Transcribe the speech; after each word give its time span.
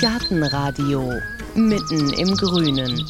Gartenradio 0.00 1.12
mitten 1.54 2.12
im 2.12 2.36
Grünen. 2.36 3.04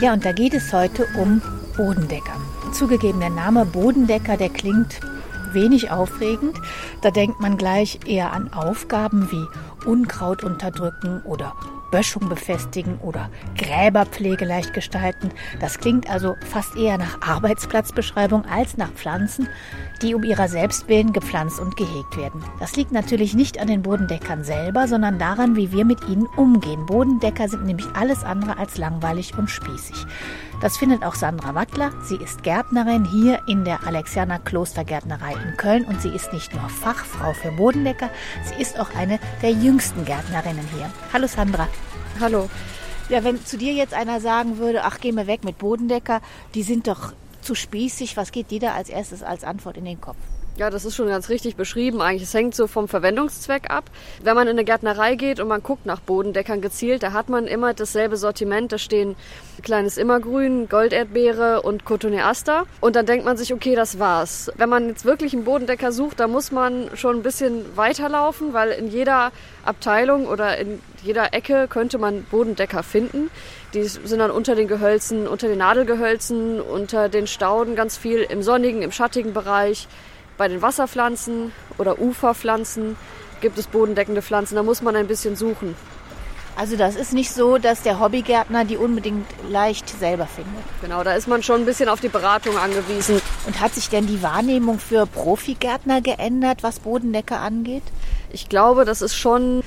Ja, 0.00 0.12
und 0.12 0.24
da 0.24 0.32
geht 0.32 0.54
es 0.54 0.72
heute 0.72 1.06
um 1.18 1.40
Bodendecker. 1.76 2.40
Zugegeben, 2.72 3.20
der 3.20 3.30
Name 3.30 3.64
Bodendecker, 3.64 4.36
der 4.36 4.48
klingt 4.48 5.00
wenig 5.52 5.90
aufregend. 5.90 6.56
Da 7.02 7.10
denkt 7.10 7.40
man 7.40 7.56
gleich 7.56 8.00
eher 8.06 8.32
an 8.32 8.52
Aufgaben 8.52 9.30
wie 9.30 9.88
Unkraut 9.88 10.44
unterdrücken 10.44 11.22
oder 11.24 11.54
Böschung 11.90 12.28
befestigen 12.28 12.98
oder 12.98 13.30
Gräberpflege 13.56 14.44
leicht 14.44 14.74
gestalten. 14.74 15.30
Das 15.60 15.78
klingt 15.78 16.10
also 16.10 16.34
fast 16.50 16.76
eher 16.76 16.98
nach 16.98 17.20
Arbeitsplatzbeschreibung 17.20 18.44
als 18.44 18.76
nach 18.76 18.92
Pflanzen, 18.92 19.48
die 20.02 20.14
um 20.14 20.22
ihrer 20.22 20.48
selbst 20.48 20.88
willen 20.88 21.12
gepflanzt 21.12 21.60
und 21.60 21.76
gehegt 21.76 22.16
werden. 22.16 22.42
Das 22.60 22.76
liegt 22.76 22.92
natürlich 22.92 23.34
nicht 23.34 23.58
an 23.60 23.68
den 23.68 23.82
Bodendeckern 23.82 24.44
selber, 24.44 24.88
sondern 24.88 25.18
daran, 25.18 25.56
wie 25.56 25.72
wir 25.72 25.84
mit 25.84 26.06
ihnen 26.08 26.26
umgehen. 26.36 26.86
Bodendecker 26.86 27.48
sind 27.48 27.64
nämlich 27.64 27.86
alles 27.94 28.24
andere 28.24 28.58
als 28.58 28.76
langweilig 28.78 29.36
und 29.38 29.48
spießig. 29.48 30.06
Das 30.60 30.78
findet 30.78 31.04
auch 31.04 31.14
Sandra 31.14 31.54
Wattler. 31.54 31.92
Sie 32.02 32.16
ist 32.16 32.42
Gärtnerin 32.42 33.04
hier 33.04 33.40
in 33.46 33.64
der 33.64 33.86
Alexianer 33.86 34.38
Klostergärtnerei 34.38 35.34
in 35.34 35.56
Köln 35.58 35.84
und 35.84 36.00
sie 36.00 36.08
ist 36.08 36.32
nicht 36.32 36.54
nur 36.54 36.68
Fachfrau 36.70 37.34
für 37.34 37.52
Bodendecker, 37.52 38.08
sie 38.44 38.60
ist 38.60 38.80
auch 38.80 38.94
eine 38.94 39.18
der 39.42 39.50
jüngsten 39.50 40.06
Gärtnerinnen 40.06 40.66
hier. 40.74 40.90
Hallo 41.12 41.26
Sandra. 41.26 41.68
Hallo. 42.20 42.48
Ja, 43.10 43.22
wenn 43.22 43.44
zu 43.44 43.58
dir 43.58 43.74
jetzt 43.74 43.92
einer 43.92 44.20
sagen 44.20 44.56
würde, 44.56 44.84
ach, 44.84 44.98
geh 44.98 45.12
mir 45.12 45.26
weg 45.26 45.44
mit 45.44 45.58
Bodendecker, 45.58 46.22
die 46.54 46.62
sind 46.62 46.88
doch 46.88 47.12
zu 47.42 47.54
spießig, 47.54 48.16
was 48.16 48.32
geht 48.32 48.50
dir 48.50 48.60
da 48.60 48.72
als 48.72 48.88
erstes 48.88 49.22
als 49.22 49.44
Antwort 49.44 49.76
in 49.76 49.84
den 49.84 50.00
Kopf? 50.00 50.16
Ja, 50.58 50.70
das 50.70 50.86
ist 50.86 50.96
schon 50.96 51.08
ganz 51.08 51.28
richtig 51.28 51.56
beschrieben. 51.56 52.00
Eigentlich, 52.00 52.22
es 52.22 52.32
hängt 52.32 52.54
so 52.54 52.66
vom 52.66 52.88
Verwendungszweck 52.88 53.68
ab. 53.70 53.90
Wenn 54.22 54.34
man 54.34 54.46
in 54.46 54.52
eine 54.52 54.64
Gärtnerei 54.64 55.14
geht 55.14 55.38
und 55.38 55.48
man 55.48 55.62
guckt 55.62 55.84
nach 55.84 56.00
Bodendeckern 56.00 56.62
gezielt, 56.62 57.02
da 57.02 57.12
hat 57.12 57.28
man 57.28 57.46
immer 57.46 57.74
dasselbe 57.74 58.16
Sortiment. 58.16 58.72
Da 58.72 58.78
stehen 58.78 59.16
kleines 59.62 59.98
Immergrün, 59.98 60.66
Golderdbeere 60.70 61.60
und 61.60 61.84
Cotoneaster. 61.84 62.64
Und 62.80 62.96
dann 62.96 63.04
denkt 63.04 63.26
man 63.26 63.36
sich, 63.36 63.52
okay, 63.52 63.74
das 63.74 63.98
war's. 63.98 64.50
Wenn 64.56 64.70
man 64.70 64.88
jetzt 64.88 65.04
wirklich 65.04 65.34
einen 65.34 65.44
Bodendecker 65.44 65.92
sucht, 65.92 66.20
da 66.20 66.26
muss 66.26 66.50
man 66.52 66.88
schon 66.94 67.16
ein 67.16 67.22
bisschen 67.22 67.76
weiterlaufen, 67.76 68.54
weil 68.54 68.70
in 68.70 68.88
jeder 68.88 69.32
Abteilung 69.62 70.26
oder 70.26 70.56
in 70.56 70.80
jeder 71.02 71.34
Ecke 71.34 71.66
könnte 71.68 71.98
man 71.98 72.24
Bodendecker 72.30 72.82
finden. 72.82 73.30
Die 73.74 73.82
sind 73.82 74.20
dann 74.20 74.30
unter 74.30 74.54
den 74.54 74.68
Gehölzen, 74.68 75.28
unter 75.28 75.48
den 75.48 75.58
Nadelgehölzen, 75.58 76.62
unter 76.62 77.10
den 77.10 77.26
Stauden 77.26 77.76
ganz 77.76 77.98
viel 77.98 78.20
im 78.20 78.42
sonnigen, 78.42 78.80
im 78.80 78.90
schattigen 78.90 79.34
Bereich. 79.34 79.86
Bei 80.36 80.48
den 80.48 80.60
Wasserpflanzen 80.60 81.52
oder 81.78 81.98
Uferpflanzen 81.98 82.96
gibt 83.40 83.58
es 83.58 83.66
bodendeckende 83.66 84.22
Pflanzen. 84.22 84.56
Da 84.56 84.62
muss 84.62 84.82
man 84.82 84.94
ein 84.96 85.06
bisschen 85.06 85.36
suchen. 85.36 85.74
Also 86.56 86.76
das 86.76 86.96
ist 86.96 87.12
nicht 87.12 87.32
so, 87.32 87.58
dass 87.58 87.82
der 87.82 88.00
Hobbygärtner 88.00 88.64
die 88.64 88.78
unbedingt 88.78 89.26
leicht 89.50 89.90
selber 89.90 90.26
findet. 90.26 90.64
Genau, 90.80 91.04
da 91.04 91.12
ist 91.12 91.28
man 91.28 91.42
schon 91.42 91.60
ein 91.60 91.66
bisschen 91.66 91.90
auf 91.90 92.00
die 92.00 92.08
Beratung 92.08 92.56
angewiesen. 92.56 93.20
Und 93.46 93.60
hat 93.60 93.74
sich 93.74 93.90
denn 93.90 94.06
die 94.06 94.22
Wahrnehmung 94.22 94.78
für 94.78 95.06
Profigärtner 95.06 96.00
geändert, 96.00 96.62
was 96.62 96.80
Bodendecker 96.80 97.40
angeht? 97.40 97.82
Ich 98.30 98.48
glaube, 98.48 98.86
das 98.86 99.02
ist 99.02 99.14
schon 99.14 99.62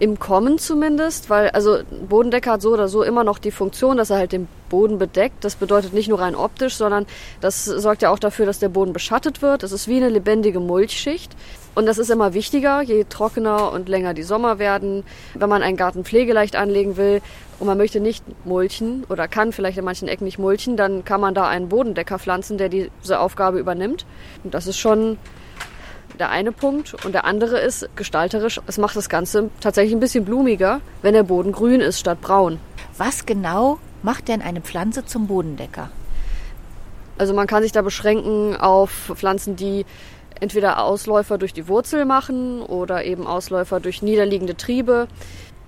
im 0.00 0.18
Kommen 0.18 0.58
zumindest, 0.58 1.28
weil 1.28 1.50
also 1.50 1.78
Bodendecker 2.08 2.52
hat 2.52 2.62
so 2.62 2.72
oder 2.72 2.88
so 2.88 3.02
immer 3.02 3.24
noch 3.24 3.38
die 3.38 3.50
Funktion, 3.50 3.96
dass 3.96 4.10
er 4.10 4.18
halt 4.18 4.32
den 4.32 4.48
Boden 4.68 4.98
bedeckt. 4.98 5.44
Das 5.44 5.56
bedeutet 5.56 5.92
nicht 5.92 6.08
nur 6.08 6.20
rein 6.20 6.34
optisch, 6.34 6.74
sondern 6.76 7.06
das 7.40 7.64
sorgt 7.64 8.02
ja 8.02 8.10
auch 8.10 8.18
dafür, 8.18 8.46
dass 8.46 8.58
der 8.58 8.68
Boden 8.68 8.92
beschattet 8.92 9.42
wird. 9.42 9.62
Es 9.62 9.72
ist 9.72 9.88
wie 9.88 9.96
eine 9.96 10.08
lebendige 10.08 10.60
Mulchschicht. 10.60 11.34
Und 11.74 11.86
das 11.86 11.98
ist 11.98 12.10
immer 12.10 12.34
wichtiger, 12.34 12.80
je 12.82 13.04
trockener 13.08 13.72
und 13.72 13.88
länger 13.88 14.14
die 14.14 14.22
Sommer 14.22 14.58
werden. 14.58 15.04
Wenn 15.34 15.48
man 15.48 15.62
einen 15.62 15.76
Garten 15.76 16.04
pflegeleicht 16.04 16.56
anlegen 16.56 16.96
will 16.96 17.20
und 17.58 17.66
man 17.66 17.78
möchte 17.78 18.00
nicht 18.00 18.24
mulchen 18.44 19.04
oder 19.08 19.28
kann 19.28 19.52
vielleicht 19.52 19.78
in 19.78 19.84
manchen 19.84 20.08
Ecken 20.08 20.24
nicht 20.24 20.38
mulchen, 20.38 20.76
dann 20.76 21.04
kann 21.04 21.20
man 21.20 21.34
da 21.34 21.46
einen 21.46 21.68
Bodendecker 21.68 22.18
pflanzen, 22.18 22.58
der 22.58 22.68
diese 22.68 23.20
Aufgabe 23.20 23.58
übernimmt. 23.58 24.06
Und 24.44 24.54
das 24.54 24.66
ist 24.66 24.78
schon 24.78 25.18
der 26.18 26.30
eine 26.30 26.52
Punkt. 26.52 26.94
Und 27.04 27.12
der 27.12 27.24
andere 27.24 27.58
ist 27.58 27.88
gestalterisch. 27.96 28.60
Es 28.66 28.78
macht 28.78 28.96
das 28.96 29.08
Ganze 29.08 29.50
tatsächlich 29.60 29.94
ein 29.94 30.00
bisschen 30.00 30.24
blumiger, 30.24 30.80
wenn 31.02 31.14
der 31.14 31.22
Boden 31.22 31.52
grün 31.52 31.80
ist 31.80 32.00
statt 32.00 32.20
braun. 32.20 32.58
Was 32.96 33.26
genau 33.26 33.78
macht 34.02 34.28
denn 34.28 34.42
eine 34.42 34.60
Pflanze 34.60 35.04
zum 35.04 35.26
Bodendecker? 35.26 35.90
Also 37.16 37.34
man 37.34 37.46
kann 37.46 37.62
sich 37.62 37.72
da 37.72 37.82
beschränken 37.82 38.56
auf 38.56 39.12
Pflanzen, 39.14 39.56
die 39.56 39.84
entweder 40.40 40.82
Ausläufer 40.84 41.38
durch 41.38 41.52
die 41.52 41.66
Wurzel 41.68 42.04
machen 42.04 42.62
oder 42.62 43.04
eben 43.04 43.26
Ausläufer 43.26 43.80
durch 43.80 44.02
niederliegende 44.02 44.56
Triebe 44.56 45.08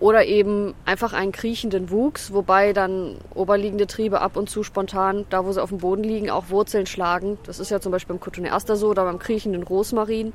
oder 0.01 0.25
eben 0.25 0.75
einfach 0.87 1.13
einen 1.13 1.31
kriechenden 1.31 1.91
Wuchs, 1.91 2.33
wobei 2.33 2.73
dann 2.73 3.17
oberliegende 3.35 3.87
Triebe 3.87 4.23
ab 4.23 4.37
und 4.37 4.49
zu 4.49 4.63
spontan, 4.63 5.27
da 5.29 5.45
wo 5.45 5.53
sie 5.53 5.63
auf 5.63 5.69
dem 5.69 5.79
Boden 5.79 6.03
liegen, 6.03 6.31
auch 6.31 6.49
Wurzeln 6.49 6.87
schlagen. 6.87 7.39
Das 7.45 7.61
ist 7.61 7.71
ja 7.71 7.81
zum 7.81 7.93
Beispiel 7.93 8.15
beim 8.15 8.21
Cotoneaster 8.21 8.77
so 8.77 8.89
oder 8.89 9.05
beim 9.05 9.19
kriechenden 9.19 9.63
Rosmarin 9.63 10.33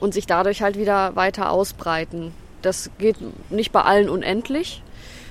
und 0.00 0.12
sich 0.14 0.26
dadurch 0.26 0.62
halt 0.62 0.76
wieder 0.76 1.14
weiter 1.14 1.50
ausbreiten. 1.50 2.32
Das 2.60 2.90
geht 2.98 3.16
nicht 3.50 3.70
bei 3.70 3.82
allen 3.82 4.08
unendlich. 4.08 4.82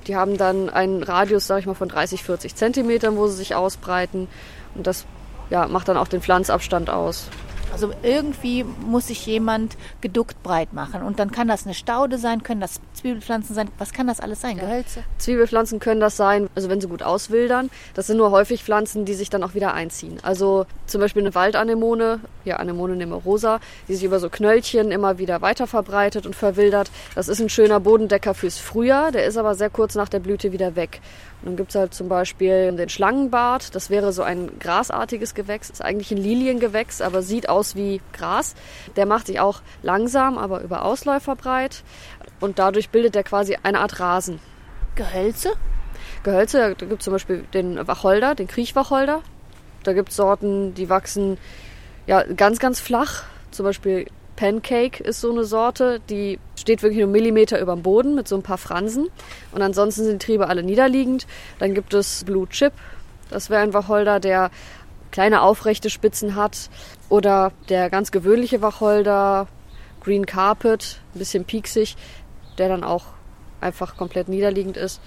Die 0.08 0.16
haben 0.16 0.38
dann 0.38 0.70
einen 0.70 1.04
Radius, 1.04 1.48
sag 1.48 1.60
ich 1.60 1.66
mal, 1.66 1.74
von 1.74 1.90
30, 1.90 2.24
40 2.24 2.56
Zentimetern, 2.56 3.18
wo 3.18 3.28
sie 3.28 3.36
sich 3.36 3.56
ausbreiten. 3.56 4.28
Und 4.76 4.88
das 4.88 5.06
ja, 5.50 5.68
macht 5.68 5.90
dann 5.90 5.98
auch 5.98 6.08
den 6.08 6.22
Pflanzabstand 6.22 6.90
aus. 6.90 7.28
Also 7.74 7.92
irgendwie 8.04 8.64
muss 8.64 9.08
sich 9.08 9.26
jemand 9.26 9.78
geduckt 10.00 10.44
breit 10.44 10.74
machen. 10.74 11.02
Und 11.02 11.18
dann 11.18 11.32
kann 11.32 11.48
das 11.48 11.66
eine 11.66 11.74
Staude 11.74 12.20
sein, 12.20 12.44
können 12.44 12.62
das 12.62 12.80
Zwiebelpflanzen 12.94 13.56
sein. 13.56 13.68
Was 13.80 13.94
kann 13.94 14.06
das 14.06 14.20
alles 14.20 14.42
sein? 14.42 14.60
Gehölze? 14.60 15.04
Zwiebelpflanzen 15.18 15.80
können 15.80 16.00
das 16.00 16.16
sein, 16.16 16.50
also 16.54 16.70
wenn 16.70 16.80
sie 16.80 16.88
gut 16.88 17.02
auswildern. 17.02 17.72
Das 17.96 18.06
sind 18.06 18.18
nur 18.18 18.30
häufig 18.30 18.64
Pflanzen, 18.64 19.06
die 19.06 19.16
sich 19.16 19.32
dann 19.32 19.44
auch 19.44 19.56
wieder 19.56 19.74
einziehen. 19.74 20.20
Also 20.22 20.68
zum 20.86 21.02
Beispiel 21.02 21.24
eine 21.24 21.34
Waldanemone, 21.34 22.20
ja 22.46 22.58
Anemone 22.58 22.96
nemerosa, 22.96 23.60
die 23.88 23.96
sich 23.96 24.04
über 24.04 24.20
so 24.20 24.30
Knöllchen 24.30 24.92
immer 24.92 25.18
wieder 25.18 25.42
weiter 25.42 25.66
verbreitet 25.66 26.28
und 26.28 26.36
verwildert. 26.36 26.92
Das 27.16 27.28
ist 27.28 27.42
ein 27.42 27.50
schöner 27.50 27.80
Bodendecker 27.80 28.36
fürs 28.36 28.60
Frühjahr, 28.60 29.12
der 29.12 29.26
ist 29.26 29.36
aber 29.36 29.56
sehr 29.56 29.72
kurz 29.72 29.96
nach 29.96 30.10
der 30.10 30.20
Blüte 30.20 30.52
wieder 30.52 30.76
weg. 30.76 31.02
Dann 31.44 31.58
gibt 31.58 31.70
es 31.72 31.76
halt 31.76 31.94
zum 31.94 32.08
Beispiel 32.08 32.72
den 32.72 32.90
Schlangenbart. 32.90 33.76
Das 33.76 33.90
wäre 33.90 34.14
so 34.14 34.24
ein 34.24 34.60
grasartiges 34.60 35.34
Gewächs. 35.34 35.70
Ist 35.70 35.84
eigentlich 35.84 36.12
ein 36.12 36.18
Liliengewächs, 36.18 37.02
aber 37.02 37.22
sieht 37.22 37.50
aus 37.50 37.76
wie 37.76 38.02
Gras. 38.14 38.56
Der 38.96 39.06
macht 39.06 39.28
sich 39.28 39.40
auch 39.40 39.62
langsam, 39.82 40.38
aber 40.38 40.62
über 40.62 40.86
Ausläufer 40.86 41.36
breit. 41.36 41.84
Und 42.40 42.60
dadurch 42.60 42.90
bildet 42.90 43.16
er 43.16 43.24
quasi 43.24 43.58
eine 43.62 43.80
Art 43.80 44.00
Rasen. 44.00 44.40
Gehölze? 44.96 45.54
Gehölze, 46.24 46.76
da 46.78 46.86
gibt 46.86 47.02
es 47.02 47.06
zum 47.06 47.14
Beispiel 47.14 47.44
den 47.54 47.88
Wacholder, 47.88 48.36
den 48.36 48.48
Kriechwacholder. 48.48 49.22
Da 49.84 49.94
gibt 49.94 50.10
es 50.10 50.16
Sorten, 50.16 50.74
die 50.74 50.90
wachsen 50.90 51.38
ja, 52.08 52.24
ganz, 52.24 52.60
ganz 52.60 52.80
flach. 52.80 53.24
Zum 53.52 53.66
Beispiel 53.66 54.08
Pancake 54.36 55.04
ist 55.04 55.22
so 55.22 55.32
eine 55.32 55.44
Sorte, 55.44 56.00
die 56.10 56.40
steht 56.60 56.82
wirklich 56.82 57.00
nur 57.00 57.10
Millimeter 57.10 57.60
über 57.60 57.74
dem 57.74 57.84
Boden 57.84 58.16
mit 58.16 58.28
so 58.28 58.36
ein 58.36 58.44
paar 58.44 58.58
Fransen. 58.58 59.10
Und 59.52 59.62
ansonsten 59.62 60.04
sind 60.04 60.22
die 60.22 60.26
Triebe 60.26 60.48
alle 60.48 60.64
niederliegend. 60.64 61.28
Dann 61.60 61.74
gibt 61.74 61.94
es 61.94 62.24
Blue 62.24 62.48
Chip, 62.50 62.74
das 63.30 63.50
wäre 63.50 63.62
ein 63.62 63.74
Wacholder, 63.74 64.20
der 64.20 64.52
kleine 65.12 65.42
aufrechte 65.42 65.90
Spitzen 65.90 66.36
hat. 66.36 66.70
Oder 67.10 67.52
der 67.70 67.90
ganz 67.90 68.12
gewöhnliche 68.12 68.62
Wacholder, 68.62 69.48
Green 70.02 70.26
Carpet, 70.26 71.00
ein 71.14 71.20
bisschen 71.20 71.46
pieksig, 71.46 71.96
der 72.58 72.70
dann 72.70 72.84
auch 72.84 73.06
einfach 73.62 73.96
komplett 73.96 74.28
niederliegend 74.28 74.78
ist. 74.78 75.00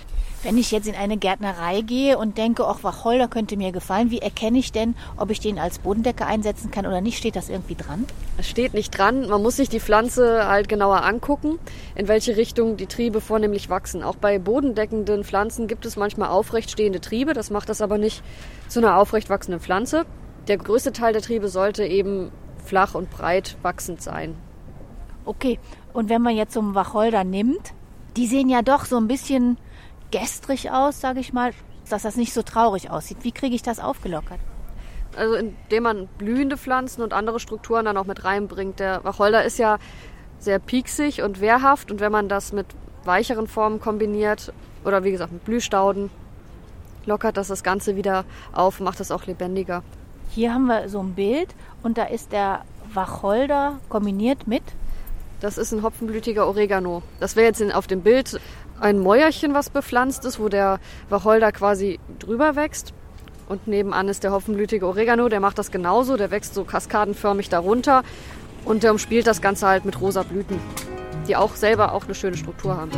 Wenn 0.47 0.59
ich 0.59 0.71
jetzt 0.71 0.87
in 0.87 0.95
eine 0.95 1.17
Gärtnerei 1.17 1.81
gehe 1.81 2.17
und 2.17 2.39
denke, 2.39 2.69
ach, 2.69 2.85
Wacholder 2.85 3.27
könnte 3.27 3.57
mir 3.57 3.73
gefallen, 3.73 4.13
wie 4.13 4.21
erkenne 4.21 4.59
ich 4.59 4.71
denn, 4.71 4.95
ob 5.17 5.33
ich 5.33 5.41
den 5.41 5.59
als 5.59 5.81
Bodendecker 5.81 6.25
einsetzen 6.25 6.71
kann 6.71 6.87
oder 6.87 7.01
nicht? 7.01 7.19
Steht 7.19 7.35
das 7.35 7.49
irgendwie 7.49 7.75
dran? 7.75 8.05
Es 8.39 8.49
steht 8.49 8.73
nicht 8.73 8.97
dran. 8.97 9.29
Man 9.29 9.43
muss 9.43 9.57
sich 9.57 9.69
die 9.69 9.81
Pflanze 9.81 10.47
halt 10.47 10.69
genauer 10.69 11.03
angucken, 11.03 11.59
in 11.97 12.07
welche 12.07 12.37
Richtung 12.37 12.77
die 12.77 12.87
Triebe 12.87 13.21
vornehmlich 13.21 13.71
wachsen. 13.71 14.05
Auch 14.05 14.15
bei 14.15 14.39
bodendeckenden 14.39 15.25
Pflanzen 15.25 15.67
gibt 15.67 15.85
es 15.85 15.97
manchmal 15.97 16.29
aufrecht 16.29 16.71
stehende 16.71 17.01
Triebe. 17.01 17.33
Das 17.33 17.51
macht 17.51 17.69
das 17.69 17.81
aber 17.81 17.99
nicht 17.99 18.23
zu 18.69 18.79
einer 18.79 18.99
aufrecht 18.99 19.29
wachsenden 19.29 19.61
Pflanze. 19.61 20.07
Der 20.47 20.59
größte 20.59 20.93
Teil 20.93 21.13
der 21.13 21.23
Triebe 21.23 21.49
sollte 21.49 21.85
eben 21.85 22.31
flach 22.65 22.95
und 22.95 23.11
breit 23.11 23.57
wachsend 23.63 24.01
sein. 24.01 24.37
Okay, 25.25 25.59
und 25.93 26.09
wenn 26.09 26.23
man 26.23 26.37
jetzt 26.37 26.55
so 26.55 26.61
einen 26.61 26.77
Wacholder 26.77 27.25
nimmt, 27.25 27.73
die 28.17 28.29
sehen 28.29 28.49
ja 28.49 28.63
doch 28.63 28.85
so 28.85 28.97
ein 28.97 29.09
bisschen 29.09 29.59
gestrig 30.11 30.71
aus, 30.71 31.01
sage 31.01 31.21
ich 31.21 31.33
mal, 31.33 31.53
dass 31.89 32.03
das 32.03 32.17
nicht 32.17 32.33
so 32.33 32.43
traurig 32.43 32.91
aussieht. 32.91 33.19
Wie 33.23 33.33
kriege 33.33 33.55
ich 33.55 33.63
das 33.63 33.79
aufgelockert? 33.79 34.41
Also 35.17 35.35
indem 35.35 35.83
man 35.83 36.09
blühende 36.19 36.57
Pflanzen 36.57 37.03
und 37.03 37.13
andere 37.13 37.41
Strukturen 37.41 37.85
dann 37.87 37.97
auch 37.97 38.07
mit 38.07 38.25
reinbringt. 38.25 38.81
Der 38.81 39.03
Wacholder 39.05 39.45
ist 39.45 39.59
ja 39.59 39.79
sehr 40.39 40.59
pieksig 40.59 41.23
und 41.23 41.41
wehrhaft 41.41 41.91
und 41.91 42.01
wenn 42.01 42.13
man 42.13 42.29
das 42.29 42.53
mit 42.53 42.67
weicheren 43.05 43.47
Formen 43.47 43.81
kombiniert 43.81 44.53
oder 44.85 45.05
wie 45.05 45.13
gesagt 45.13 45.33
mit 45.33 45.45
Blühstauden, 45.45 46.11
lockert 47.07 47.37
das 47.37 47.49
das 47.49 47.63
Ganze 47.63 47.97
wieder 47.97 48.25
auf, 48.53 48.81
macht 48.81 49.01
es 49.01 49.11
auch 49.11 49.27
lebendiger. 49.27 49.83
Hier 50.31 50.53
haben 50.53 50.67
wir 50.67 50.89
so 50.89 51.01
ein 51.01 51.15
Bild 51.15 51.55
und 51.83 51.99
da 51.99 52.05
ist 52.05 52.33
der 52.33 52.65
Wacholder 52.93 53.79
kombiniert 53.89 54.47
mit 54.47 54.63
Das 55.41 55.59
ist 55.59 55.73
ein 55.73 55.83
hopfenblütiger 55.83 56.47
Oregano. 56.47 57.03
Das 57.21 57.37
wäre 57.37 57.47
jetzt 57.47 57.63
auf 57.75 57.87
dem 57.87 58.01
Bild 58.03 58.41
ein 58.81 58.99
Mäuerchen, 58.99 59.55
was 59.55 59.71
bepflanzt 59.71 60.25
ist, 60.25 60.39
wo 60.39 60.49
der 60.49 60.81
Wacholder 61.09 61.53
quasi 61.53 61.99
drüber 62.19 62.57
wächst. 62.57 62.93
Und 63.49 63.69
nebenan 63.69 64.09
ist 64.09 64.25
der 64.25 64.33
hopfenblütige 64.33 64.87
Oregano, 64.87 65.29
der 65.29 65.41
macht 65.41 65.59
das 65.59 65.71
genauso, 65.71 66.17
der 66.17 66.31
wächst 66.31 66.55
so 66.55 66.65
kaskadenförmig 66.65 67.49
darunter 67.49 68.03
und 68.65 68.83
der 68.83 68.91
umspielt 68.91 69.27
das 69.27 69.41
Ganze 69.41 69.69
halt 69.69 69.85
mit 69.85 70.01
rosa 70.01 70.25
Blüten, 70.25 70.59
die 71.29 71.37
auch 71.37 71.55
selber 71.55 71.93
auch 71.93 72.05
eine 72.05 72.15
schöne 72.15 72.37
Struktur 72.37 72.77
haben. 72.77 72.91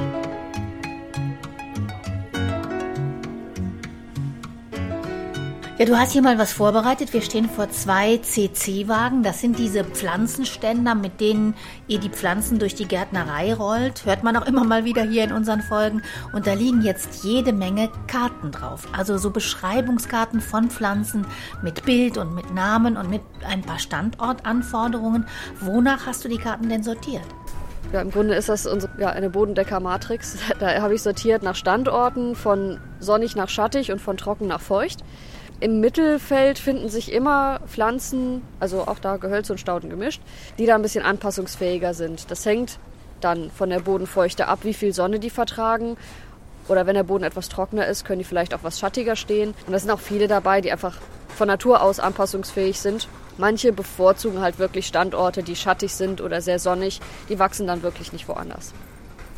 Ja, 5.79 5.85
du 5.85 5.97
hast 5.97 6.11
hier 6.11 6.23
mal 6.23 6.39
was 6.39 6.53
vorbereitet. 6.53 7.13
Wir 7.13 7.23
stehen 7.23 7.49
vor 7.49 7.71
zwei 7.71 8.17
CC-Wagen. 8.17 9.23
Das 9.23 9.41
sind 9.41 9.61
diese 9.61 9.85
Pflanzenständer, 9.85 10.97
mit 10.97 11.21
denen 11.21 11.55
ihr 11.87 12.01
die 12.01 12.09
Pflanzen 12.09 12.59
durch 12.59 12.75
die 12.75 12.89
Gärtnerei 12.89 13.55
rollt. 13.55 14.05
Hört 14.05 14.25
man 14.25 14.37
auch 14.37 14.45
immer 14.45 14.65
mal 14.65 14.85
wieder 14.85 15.05
hier 15.05 15.23
in 15.23 15.31
unseren 15.31 15.63
Folgen. 15.63 16.03
Und 16.33 16.49
da 16.49 16.55
liegen 16.55 16.83
jetzt 16.83 17.23
jede 17.23 17.53
Menge 17.53 17.91
Karten 18.09 18.51
drauf. 18.51 18.89
Also 18.93 19.19
so 19.19 19.31
Beschreibungskarten 19.31 20.41
von 20.41 20.69
Pflanzen 20.69 21.25
mit 21.63 21.85
Bild 21.85 22.19
und 22.19 22.35
mit 22.35 22.53
Namen 22.53 22.97
und 22.97 23.09
mit 23.09 23.23
ein 23.49 23.63
paar 23.63 23.79
Standortanforderungen. 23.79 25.29
Wonach 25.61 26.07
hast 26.07 26.25
du 26.25 26.29
die 26.29 26.39
Karten 26.39 26.69
denn 26.69 26.83
sortiert? 26.83 27.23
Ja, 27.93 28.01
im 28.01 28.11
Grunde 28.11 28.35
ist 28.35 28.49
das 28.49 28.67
unsere, 28.67 29.01
ja, 29.01 29.11
eine 29.11 29.31
Bodendecker-Matrix. 29.31 30.39
Da 30.59 30.83
habe 30.83 30.97
ich 30.97 31.03
sortiert 31.03 31.45
nach 31.45 31.55
Standorten, 31.55 32.35
von 32.35 32.81
sonnig 32.99 33.37
nach 33.37 33.49
schattig 33.49 33.93
und 33.93 34.01
von 34.01 34.17
trocken 34.17 34.49
nach 34.49 34.61
feucht. 34.61 35.05
Im 35.61 35.81
Mittelfeld 35.81 36.57
finden 36.57 36.89
sich 36.89 37.13
immer 37.13 37.59
Pflanzen, 37.67 38.43
also 38.61 38.83
auch 38.83 39.01
da 39.01 39.17
Gehölze 39.17 39.53
und 39.53 39.59
Stauden 39.59 39.91
gemischt, 39.91 40.23
die 40.57 40.67
da 40.67 40.77
ein 40.77 40.83
bisschen 40.83 41.05
anpassungsfähiger 41.05 41.95
sind. 41.95 42.31
Das 42.31 42.47
hängt 42.47 42.79
dann 43.21 43.51
von 43.51 43.69
der 43.69 43.81
Bodenfeuchte 43.81 44.47
ab, 44.47 44.61
wie 44.63 44.75
viel 44.75 44.93
Sonne 44.93 45.19
die 45.19 45.31
vertragen. 45.31 45.97
Oder 46.69 46.87
wenn 46.87 46.95
der 46.95 47.03
Boden 47.03 47.25
etwas 47.25 47.49
trockener 47.49 47.89
ist, 47.89 48.05
können 48.05 48.21
die 48.21 48.25
vielleicht 48.25 48.55
auch 48.55 48.63
was 48.63 48.79
schattiger 48.79 49.17
stehen. 49.17 49.53
Und 49.67 49.73
da 49.73 49.81
sind 49.81 49.91
auch 49.91 49.99
viele 49.99 50.29
dabei, 50.29 50.61
die 50.61 50.71
einfach 50.71 50.97
von 51.29 51.49
Natur 51.49 51.83
aus 51.83 51.99
anpassungsfähig 51.99 52.79
sind. 52.79 53.09
Manche 53.37 53.73
bevorzugen 53.73 54.41
halt 54.41 54.61
wirklich 54.61 54.87
Standorte, 54.87 55.43
die 55.43 55.57
schattig 55.57 55.93
sind 55.93 56.21
oder 56.21 56.41
sehr 56.41 56.61
sonnig. 56.61 57.01
Die 57.29 57.39
wachsen 57.41 57.67
dann 57.67 57.83
wirklich 57.83 58.13
nicht 58.13 58.29
woanders. 58.29 58.75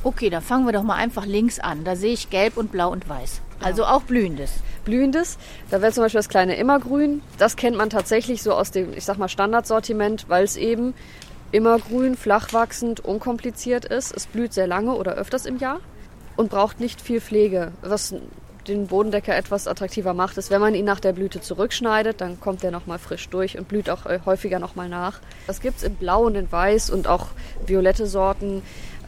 Okay, 0.03 0.31
dann 0.31 0.43
fangen 0.43 0.65
wir 0.67 0.73
doch 0.73 0.83
mal 0.83 0.97
einfach 0.97 1.27
links 1.27 1.61
an. 1.61 1.85
Da 1.85 1.95
sehe 1.95 2.13
ich 2.13 2.31
gelb 2.31 2.57
und 2.57 2.73
blau 2.73 2.91
und 2.91 3.09
weiß. 3.09 3.43
Also 3.61 3.85
auch 3.85 4.03
blühendes. 4.03 4.51
Blühendes. 4.85 5.37
Da 5.71 5.83
wäre 5.83 5.93
zum 5.93 6.05
Beispiel 6.05 6.19
das 6.19 6.31
kleine 6.31 6.57
Immergrün. 6.57 7.21
Das 7.39 7.57
kennt 7.57 7.77
man 7.77 7.91
tatsächlich 7.91 8.43
so 8.43 8.55
aus 8.55 8.71
dem, 8.71 8.95
ich 8.97 9.05
sag 9.05 9.19
mal, 9.19 9.29
Standardsortiment, 9.29 10.27
weil 10.29 10.45
es 10.45 10.57
eben 10.57 10.95
immergrün, 11.53 12.17
flach 12.17 12.53
wachsend, 12.53 13.01
unkompliziert 13.01 13.85
ist. 13.85 14.17
Es 14.17 14.27
blüht 14.27 14.55
sehr 14.55 14.67
lange 14.67 14.95
oder 14.95 15.13
öfters 15.13 15.45
im 15.45 15.59
Jahr 15.59 15.81
und 16.37 16.51
braucht 16.51 16.81
nicht 16.81 17.03
viel 17.03 17.21
Pflege. 17.21 17.73
Was 17.83 18.15
den 18.69 18.87
Bodendecker 18.87 19.37
etwas 19.37 19.67
attraktiver 19.67 20.15
macht, 20.15 20.39
ist, 20.39 20.51
wenn 20.51 20.61
man 20.61 20.75
ihn 20.75 20.85
nach 20.85 21.01
der 21.01 21.13
Blüte 21.13 21.41
zurückschneidet, 21.41 22.21
dann 22.21 22.41
kommt 22.41 22.63
er 22.65 22.71
nochmal 22.71 22.99
frisch 22.99 23.29
durch 23.29 23.59
und 23.59 23.69
blüht 23.69 23.91
auch 23.91 24.07
äh, 24.07 24.21
häufiger 24.25 24.59
nochmal 24.59 24.89
nach. 24.89 25.21
Das 25.47 25.61
gibt 25.61 25.79
es 25.79 25.83
in 25.83 25.97
Blau 25.97 26.25
und 26.25 26.37
in 26.37 26.51
Weiß 26.51 26.91
und 26.91 27.07
auch 27.07 27.29
violette 27.67 28.07
Sorten. 28.07 28.63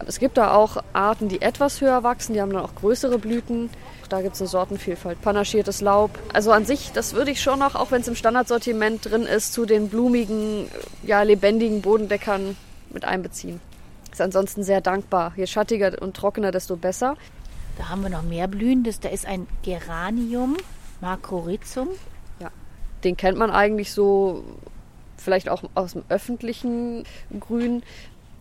Es 0.06 0.18
gibt 0.18 0.36
da 0.36 0.54
auch 0.54 0.82
Arten, 0.92 1.28
die 1.28 1.42
etwas 1.42 1.80
höher 1.80 2.02
wachsen, 2.02 2.34
die 2.34 2.40
haben 2.40 2.52
dann 2.52 2.64
auch 2.64 2.74
größere 2.74 3.18
Blüten. 3.18 3.70
Da 4.08 4.20
gibt 4.20 4.34
es 4.34 4.42
eine 4.42 4.48
Sortenvielfalt. 4.48 5.22
Panaschiertes 5.22 5.80
Laub. 5.80 6.10
Also 6.32 6.52
an 6.52 6.66
sich, 6.66 6.92
das 6.92 7.14
würde 7.14 7.30
ich 7.30 7.40
schon 7.40 7.58
noch, 7.58 7.74
auch 7.74 7.90
wenn 7.90 8.02
es 8.02 8.08
im 8.08 8.14
Standardsortiment 8.14 9.10
drin 9.10 9.22
ist, 9.22 9.54
zu 9.54 9.64
den 9.64 9.88
blumigen, 9.88 10.68
ja, 11.02 11.22
lebendigen 11.22 11.80
Bodendeckern 11.80 12.56
mit 12.90 13.04
einbeziehen. 13.04 13.60
Ist 14.10 14.20
ansonsten 14.20 14.62
sehr 14.64 14.82
dankbar. 14.82 15.32
Je 15.36 15.46
schattiger 15.46 16.00
und 16.02 16.14
trockener, 16.14 16.50
desto 16.50 16.76
besser. 16.76 17.16
Da 17.78 17.88
haben 17.88 18.02
wir 18.02 18.10
noch 18.10 18.22
mehr 18.22 18.48
Blühendes. 18.48 19.00
Da 19.00 19.08
ist 19.08 19.24
ein 19.24 19.46
Geranium, 19.62 20.58
Macrorhizum. 21.00 21.88
Ja, 22.38 22.50
den 23.04 23.16
kennt 23.16 23.38
man 23.38 23.50
eigentlich 23.50 23.92
so 23.92 24.44
vielleicht 25.16 25.48
auch 25.48 25.62
aus 25.74 25.92
dem 25.92 26.04
öffentlichen 26.10 27.04
Grün. 27.40 27.82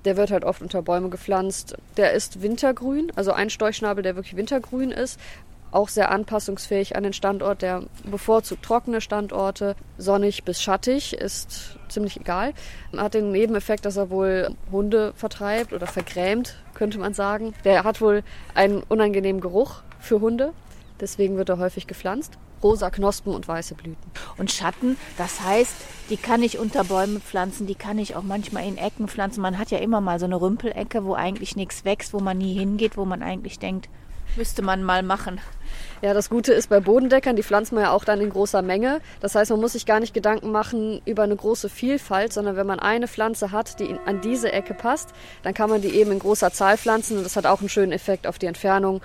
Der 0.05 0.17
wird 0.17 0.31
halt 0.31 0.43
oft 0.43 0.61
unter 0.61 0.81
Bäume 0.81 1.09
gepflanzt. 1.09 1.75
Der 1.97 2.13
ist 2.13 2.41
wintergrün, 2.41 3.11
also 3.15 3.31
ein 3.33 3.49
Storchschnabel, 3.49 4.03
der 4.03 4.15
wirklich 4.15 4.35
wintergrün 4.35 4.91
ist 4.91 5.19
auch 5.71 5.89
sehr 5.89 6.11
anpassungsfähig 6.11 6.95
an 6.95 7.03
den 7.03 7.13
Standort. 7.13 7.61
Der 7.61 7.83
bevorzugt 8.03 8.63
trockene 8.63 9.01
Standorte, 9.01 9.75
sonnig 9.97 10.43
bis 10.43 10.61
schattig, 10.61 11.13
ist 11.13 11.77
ziemlich 11.89 12.19
egal. 12.19 12.53
Hat 12.95 13.13
den 13.13 13.31
Nebeneffekt, 13.31 13.85
dass 13.85 13.97
er 13.97 14.09
wohl 14.09 14.55
Hunde 14.71 15.13
vertreibt 15.15 15.73
oder 15.73 15.87
vergrämt, 15.87 16.57
könnte 16.73 16.99
man 16.99 17.13
sagen. 17.13 17.53
Der 17.63 17.83
hat 17.83 18.01
wohl 18.01 18.23
einen 18.53 18.83
unangenehmen 18.83 19.41
Geruch 19.41 19.81
für 19.99 20.21
Hunde, 20.21 20.53
deswegen 20.99 21.37
wird 21.37 21.49
er 21.49 21.57
häufig 21.57 21.87
gepflanzt. 21.87 22.37
Rosa 22.63 22.89
Knospen 22.89 23.33
und 23.33 23.47
weiße 23.47 23.75
Blüten. 23.75 24.11
Und 24.37 24.51
Schatten, 24.51 24.97
das 25.17 25.41
heißt, 25.41 25.73
die 26.09 26.17
kann 26.17 26.43
ich 26.43 26.59
unter 26.59 26.83
Bäume 26.83 27.19
pflanzen, 27.19 27.67
die 27.67 27.75
kann 27.75 27.97
ich 27.97 28.15
auch 28.15 28.23
manchmal 28.23 28.67
in 28.67 28.77
Ecken 28.77 29.07
pflanzen. 29.07 29.41
Man 29.41 29.57
hat 29.57 29.71
ja 29.71 29.79
immer 29.79 30.01
mal 30.01 30.19
so 30.19 30.25
eine 30.25 30.39
Rümpelecke, 30.39 31.05
wo 31.05 31.13
eigentlich 31.13 31.55
nichts 31.55 31.85
wächst, 31.85 32.13
wo 32.13 32.19
man 32.19 32.37
nie 32.37 32.53
hingeht, 32.53 32.97
wo 32.97 33.05
man 33.05 33.23
eigentlich 33.23 33.59
denkt, 33.59 33.89
müsste 34.35 34.61
man 34.61 34.83
mal 34.83 35.03
machen. 35.03 35.39
Ja, 36.01 36.13
das 36.13 36.29
Gute 36.29 36.53
ist 36.53 36.69
bei 36.69 36.79
Bodendeckern, 36.79 37.35
die 37.35 37.43
pflanzt 37.43 37.71
man 37.71 37.83
ja 37.83 37.91
auch 37.91 38.03
dann 38.03 38.21
in 38.21 38.29
großer 38.29 38.61
Menge. 38.61 39.01
Das 39.19 39.35
heißt, 39.35 39.51
man 39.51 39.59
muss 39.59 39.73
sich 39.73 39.85
gar 39.85 39.99
nicht 39.99 40.13
Gedanken 40.13 40.51
machen 40.51 41.01
über 41.05 41.23
eine 41.23 41.35
große 41.35 41.69
Vielfalt, 41.69 42.33
sondern 42.33 42.55
wenn 42.55 42.67
man 42.67 42.79
eine 42.79 43.07
Pflanze 43.07 43.51
hat, 43.51 43.79
die 43.79 43.95
an 44.05 44.21
diese 44.21 44.51
Ecke 44.51 44.73
passt, 44.73 45.09
dann 45.43 45.53
kann 45.53 45.69
man 45.69 45.81
die 45.81 45.95
eben 45.95 46.11
in 46.11 46.19
großer 46.19 46.51
Zahl 46.51 46.77
pflanzen 46.77 47.17
und 47.17 47.23
das 47.23 47.35
hat 47.35 47.45
auch 47.45 47.59
einen 47.59 47.69
schönen 47.69 47.91
Effekt 47.91 48.25
auf 48.25 48.39
die 48.39 48.47
Entfernung. 48.47 49.01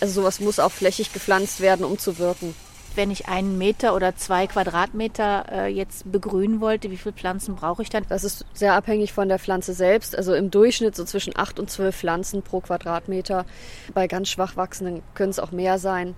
Also 0.00 0.20
sowas 0.20 0.40
muss 0.40 0.58
auch 0.58 0.72
flächig 0.72 1.12
gepflanzt 1.12 1.60
werden, 1.60 1.84
um 1.84 1.98
zu 1.98 2.18
wirken 2.18 2.54
wenn 2.96 3.10
ich 3.10 3.28
einen 3.28 3.58
Meter 3.58 3.94
oder 3.94 4.16
zwei 4.16 4.46
Quadratmeter 4.46 5.46
äh, 5.50 5.66
jetzt 5.66 6.10
begrünen 6.10 6.60
wollte, 6.60 6.90
wie 6.90 6.96
viele 6.96 7.14
Pflanzen 7.14 7.56
brauche 7.56 7.82
ich 7.82 7.90
dann? 7.90 8.04
Das 8.08 8.24
ist 8.24 8.44
sehr 8.52 8.74
abhängig 8.74 9.12
von 9.12 9.28
der 9.28 9.38
Pflanze 9.38 9.74
selbst. 9.74 10.16
Also 10.16 10.34
im 10.34 10.50
Durchschnitt 10.50 10.96
so 10.96 11.04
zwischen 11.04 11.36
acht 11.36 11.58
und 11.58 11.70
zwölf 11.70 11.96
Pflanzen 11.96 12.42
pro 12.42 12.60
Quadratmeter. 12.60 13.44
Bei 13.94 14.06
ganz 14.06 14.28
schwach 14.28 14.56
wachsenden 14.56 15.02
können 15.14 15.30
es 15.30 15.38
auch 15.38 15.52
mehr 15.52 15.78
sein. 15.78 16.14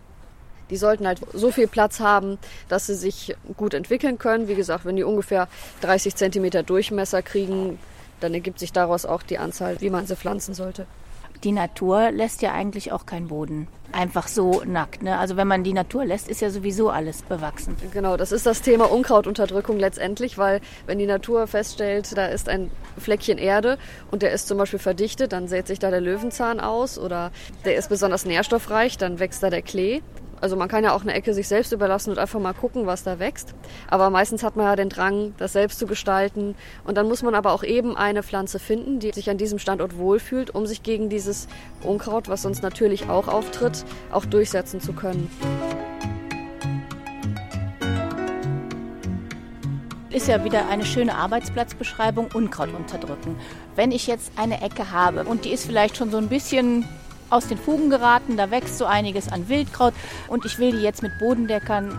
Die 0.70 0.76
sollten 0.76 1.06
halt 1.06 1.20
so 1.32 1.50
viel 1.50 1.68
Platz 1.68 2.00
haben, 2.00 2.38
dass 2.68 2.86
sie 2.86 2.94
sich 2.94 3.36
gut 3.56 3.74
entwickeln 3.74 4.18
können. 4.18 4.48
Wie 4.48 4.54
gesagt, 4.54 4.84
wenn 4.84 4.96
die 4.96 5.04
ungefähr 5.04 5.48
30 5.82 6.16
Zentimeter 6.16 6.62
Durchmesser 6.62 7.22
kriegen, 7.22 7.78
dann 8.20 8.32
ergibt 8.32 8.58
sich 8.58 8.72
daraus 8.72 9.04
auch 9.04 9.22
die 9.22 9.38
Anzahl, 9.38 9.80
wie 9.80 9.90
man 9.90 10.06
sie 10.06 10.16
pflanzen 10.16 10.54
sollte 10.54 10.86
die 11.44 11.52
Natur 11.52 12.10
lässt 12.10 12.40
ja 12.42 12.52
eigentlich 12.52 12.90
auch 12.90 13.04
keinen 13.04 13.28
Boden. 13.28 13.68
Einfach 13.92 14.26
so 14.26 14.62
nackt. 14.64 15.02
Ne? 15.02 15.18
Also 15.18 15.36
wenn 15.36 15.46
man 15.46 15.62
die 15.62 15.74
Natur 15.74 16.04
lässt, 16.04 16.28
ist 16.28 16.40
ja 16.40 16.50
sowieso 16.50 16.90
alles 16.90 17.22
bewachsen. 17.22 17.76
Genau, 17.92 18.16
das 18.16 18.32
ist 18.32 18.46
das 18.46 18.62
Thema 18.62 18.90
Unkrautunterdrückung 18.90 19.78
letztendlich, 19.78 20.38
weil 20.38 20.60
wenn 20.86 20.98
die 20.98 21.06
Natur 21.06 21.46
feststellt, 21.46 22.16
da 22.16 22.26
ist 22.26 22.48
ein 22.48 22.70
Fleckchen 22.98 23.38
Erde 23.38 23.78
und 24.10 24.22
der 24.22 24.32
ist 24.32 24.48
zum 24.48 24.58
Beispiel 24.58 24.78
verdichtet, 24.78 25.32
dann 25.32 25.46
sät 25.46 25.66
sich 25.66 25.78
da 25.78 25.90
der 25.90 26.00
Löwenzahn 26.00 26.60
aus 26.60 26.98
oder 26.98 27.30
der 27.64 27.76
ist 27.76 27.88
besonders 27.88 28.24
nährstoffreich, 28.24 28.96
dann 28.96 29.20
wächst 29.20 29.42
da 29.42 29.50
der 29.50 29.62
Klee. 29.62 30.00
Also 30.44 30.56
man 30.56 30.68
kann 30.68 30.84
ja 30.84 30.92
auch 30.92 31.00
eine 31.00 31.14
Ecke 31.14 31.32
sich 31.32 31.48
selbst 31.48 31.72
überlassen 31.72 32.10
und 32.10 32.18
einfach 32.18 32.38
mal 32.38 32.52
gucken, 32.52 32.84
was 32.84 33.02
da 33.02 33.18
wächst. 33.18 33.54
Aber 33.88 34.10
meistens 34.10 34.42
hat 34.42 34.56
man 34.56 34.66
ja 34.66 34.76
den 34.76 34.90
Drang, 34.90 35.32
das 35.38 35.54
selbst 35.54 35.78
zu 35.78 35.86
gestalten. 35.86 36.54
Und 36.84 36.98
dann 36.98 37.08
muss 37.08 37.22
man 37.22 37.34
aber 37.34 37.52
auch 37.52 37.64
eben 37.64 37.96
eine 37.96 38.22
Pflanze 38.22 38.58
finden, 38.58 38.98
die 38.98 39.12
sich 39.12 39.30
an 39.30 39.38
diesem 39.38 39.58
Standort 39.58 39.96
wohlfühlt, 39.96 40.54
um 40.54 40.66
sich 40.66 40.82
gegen 40.82 41.08
dieses 41.08 41.48
Unkraut, 41.82 42.28
was 42.28 42.42
sonst 42.42 42.62
natürlich 42.62 43.08
auch 43.08 43.26
auftritt, 43.26 43.86
auch 44.12 44.26
durchsetzen 44.26 44.82
zu 44.82 44.92
können. 44.92 45.30
ist 50.10 50.28
ja 50.28 50.44
wieder 50.44 50.68
eine 50.68 50.84
schöne 50.84 51.16
Arbeitsplatzbeschreibung, 51.16 52.28
Unkraut 52.34 52.72
unterdrücken. 52.72 53.36
Wenn 53.74 53.90
ich 53.90 54.06
jetzt 54.06 54.30
eine 54.36 54.62
Ecke 54.62 54.92
habe 54.92 55.24
und 55.24 55.44
die 55.44 55.50
ist 55.50 55.66
vielleicht 55.66 55.96
schon 55.96 56.12
so 56.12 56.18
ein 56.18 56.28
bisschen 56.28 56.86
aus 57.30 57.46
den 57.46 57.58
Fugen 57.58 57.90
geraten. 57.90 58.36
Da 58.36 58.50
wächst 58.50 58.78
so 58.78 58.84
einiges 58.86 59.30
an 59.30 59.48
Wildkraut 59.48 59.94
und 60.28 60.44
ich 60.44 60.58
will 60.58 60.72
die 60.72 60.82
jetzt 60.82 61.02
mit 61.02 61.18
Bodendeckern 61.18 61.98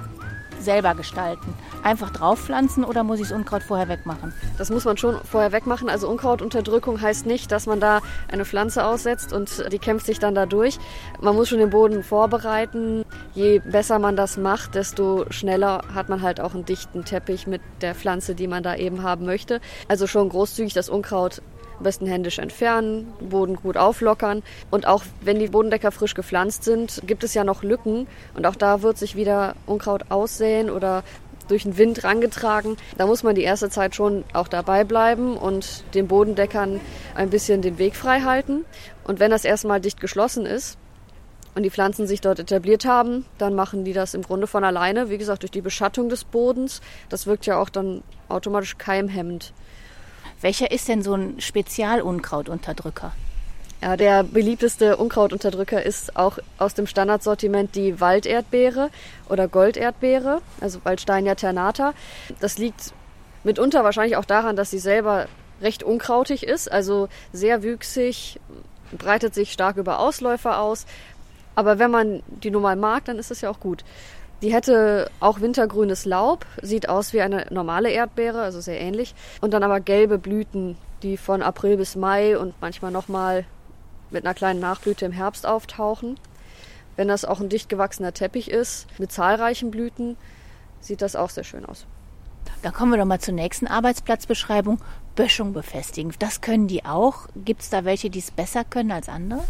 selber 0.66 0.96
gestalten. 0.96 1.54
Einfach 1.84 2.10
draufpflanzen 2.10 2.84
oder 2.84 3.04
muss 3.04 3.20
ich 3.20 3.30
das 3.30 3.38
Unkraut 3.38 3.64
vorher 3.64 3.88
wegmachen? 3.88 4.34
Das 4.58 4.70
muss 4.70 4.84
man 4.84 4.98
schon 4.98 5.18
vorher 5.24 5.52
wegmachen. 5.52 5.90
Also 5.90 6.10
Unkrautunterdrückung 6.10 7.00
heißt 7.00 7.26
nicht, 7.26 7.52
dass 7.52 7.68
man 7.68 7.80
da 7.80 8.02
eine 8.30 8.44
Pflanze 8.44 8.86
aussetzt 8.86 9.32
und 9.32 9.72
die 9.72 9.80
kämpft 9.80 10.06
sich 10.06 10.20
dann 10.20 10.36
da 10.36 10.46
durch. 10.46 10.80
Man 11.22 11.36
muss 11.36 11.50
schon 11.50 11.60
den 11.60 11.70
Boden 11.70 12.04
vorbereiten. 12.04 13.06
Je 13.34 13.60
besser 13.60 14.00
man 14.00 14.16
das 14.16 14.38
macht, 14.38 14.76
desto 14.76 15.26
schneller 15.30 15.82
hat 15.94 16.10
man 16.10 16.22
halt 16.22 16.42
auch 16.42 16.54
einen 16.54 16.66
dichten 16.66 17.06
Teppich 17.06 17.48
mit 17.48 17.62
der 17.82 17.96
Pflanze, 17.96 18.36
die 18.36 18.48
man 18.48 18.64
da 18.64 18.76
eben 18.76 19.04
haben 19.04 19.26
möchte. 19.26 19.62
Also 19.88 20.08
schon 20.08 20.30
großzügig 20.30 20.74
das 20.74 20.90
Unkraut 20.90 21.42
am 21.78 21.84
besten 21.84 22.08
händisch 22.08 22.40
entfernen, 22.40 23.12
Boden 23.20 23.56
gut 23.56 23.78
auflockern. 23.78 24.44
Und 24.72 24.88
auch 24.88 25.04
wenn 25.22 25.40
die 25.40 25.48
Bodendecker 25.48 25.92
frisch 25.92 26.16
gepflanzt 26.16 26.64
sind, 26.64 27.02
gibt 27.06 27.24
es 27.24 27.34
ja 27.34 27.44
noch 27.44 27.64
Lücken. 27.64 28.08
Und 28.34 28.46
auch 28.46 28.56
da 28.56 28.82
wird 28.82 28.98
sich 28.98 29.16
wieder 29.16 29.56
Unkraut 29.66 30.06
aussäen 30.10 30.70
oder 30.70 31.04
durch 31.48 31.64
den 31.64 31.78
Wind 31.78 32.04
rangetragen. 32.04 32.78
Da 32.98 33.06
muss 33.06 33.24
man 33.24 33.36
die 33.36 33.44
erste 33.44 33.70
Zeit 33.70 33.96
schon 33.96 34.24
auch 34.34 34.48
dabei 34.48 34.84
bleiben 34.84 35.38
und 35.38 35.84
den 35.94 36.08
Bodendeckern 36.08 36.80
ein 37.14 37.30
bisschen 37.30 37.62
den 37.62 37.78
Weg 37.78 37.96
frei 37.96 38.22
halten. 38.22 38.66
Und 39.04 39.20
wenn 39.20 39.32
das 39.32 39.46
erstmal 39.46 39.80
dicht 39.80 40.02
geschlossen 40.02 40.46
ist, 40.46 40.78
und 41.56 41.64
die 41.64 41.70
Pflanzen 41.72 42.06
sich 42.06 42.22
dort 42.22 42.40
etabliert 42.40 42.86
haben, 42.86 43.26
dann 43.38 43.56
machen 43.56 43.86
die 43.86 43.94
das 43.94 44.14
im 44.14 44.22
Grunde 44.22 44.46
von 44.46 44.64
alleine. 44.64 45.10
Wie 45.10 45.18
gesagt, 45.18 45.42
durch 45.42 45.52
die 45.52 45.62
Beschattung 45.62 46.10
des 46.10 46.26
Bodens. 46.26 46.82
Das 47.08 47.26
wirkt 47.28 47.46
ja 47.46 47.58
auch 47.58 47.70
dann 47.70 48.04
automatisch 48.28 48.78
keimhemmend. 48.78 49.54
Welcher 50.42 50.72
ist 50.72 50.88
denn 50.88 51.02
so 51.02 51.14
ein 51.14 51.40
Spezialunkrautunterdrücker? 51.40 53.14
Ja, 53.82 53.98
der 53.98 54.24
beliebteste 54.24 54.98
Unkrautunterdrücker 54.98 55.84
ist 55.84 56.16
auch 56.16 56.40
aus 56.58 56.74
dem 56.74 56.88
Standardsortiment 56.88 57.76
die 57.76 58.00
Walderdbeere 58.00 58.90
oder 59.30 59.48
Golderdbeere, 59.48 60.42
also 60.62 60.80
Waldsteinia 60.84 61.36
ternata. 61.36 61.94
Das 62.40 62.58
liegt 62.58 62.94
mitunter 63.44 63.84
wahrscheinlich 63.84 64.18
auch 64.18 64.26
daran, 64.26 64.56
dass 64.56 64.72
sie 64.72 64.80
selber 64.80 65.28
recht 65.62 65.84
unkrautig 65.84 66.44
ist, 66.44 66.72
also 66.72 67.10
sehr 67.32 67.64
wüchsig, 67.64 68.40
breitet 68.98 69.34
sich 69.34 69.52
stark 69.52 69.78
über 69.78 70.00
Ausläufer 70.00 70.60
aus. 70.60 70.86
Aber 71.56 71.80
wenn 71.80 71.92
man 71.92 72.24
die 72.28 72.52
nun 72.52 72.62
mal 72.62 72.76
mag, 72.76 73.06
dann 73.06 73.18
ist 73.18 73.32
es 73.32 73.42
ja 73.42 73.50
auch 73.50 73.60
gut. 73.60 73.84
Die 74.42 74.54
hätte 74.54 75.10
auch 75.20 75.40
wintergrünes 75.42 76.06
Laub, 76.06 76.46
sieht 76.62 76.90
aus 76.90 77.14
wie 77.14 77.22
eine 77.22 77.48
normale 77.50 77.90
Erdbeere, 77.90 78.42
also 78.42 78.62
sehr 78.62 78.80
ähnlich. 78.80 79.16
Und 79.42 79.54
dann 79.54 79.64
aber 79.64 79.80
gelbe 79.80 80.18
Blüten, 80.18 80.78
die 81.04 81.18
von 81.18 81.42
April 81.42 81.78
bis 81.78 81.96
Mai 81.96 82.38
und 82.38 82.54
manchmal 82.62 82.92
nochmal 82.92 83.46
mit 84.12 84.26
einer 84.26 84.34
kleinen 84.34 84.60
Nachblüte 84.60 85.06
im 85.06 85.12
Herbst 85.12 85.46
auftauchen. 85.46 86.20
Wenn 86.96 87.08
das 87.08 87.26
auch 87.26 87.40
ein 87.40 87.50
dicht 87.50 87.70
gewachsener 87.70 88.14
Teppich 88.14 88.50
ist, 88.50 88.88
mit 89.00 89.12
zahlreichen 89.12 89.72
Blüten, 89.72 90.18
sieht 90.80 91.02
das 91.02 91.16
auch 91.16 91.30
sehr 91.30 91.44
schön 91.44 91.66
aus. 91.66 91.86
Da 92.62 92.72
kommen 92.72 92.92
wir 92.92 92.98
doch 92.98 93.06
mal 93.06 93.20
zur 93.20 93.34
nächsten 93.34 93.68
Arbeitsplatzbeschreibung. 93.68 94.80
Böschung 95.16 95.54
befestigen. 95.54 96.14
Das 96.20 96.42
können 96.42 96.68
die 96.68 96.86
auch. 96.86 97.28
Gibt 97.36 97.62
es 97.62 97.70
da 97.70 97.86
welche, 97.86 98.10
die 98.10 98.20
es 98.20 98.32
besser 98.32 98.64
können 98.64 98.92
als 98.92 99.08
andere? 99.08 99.44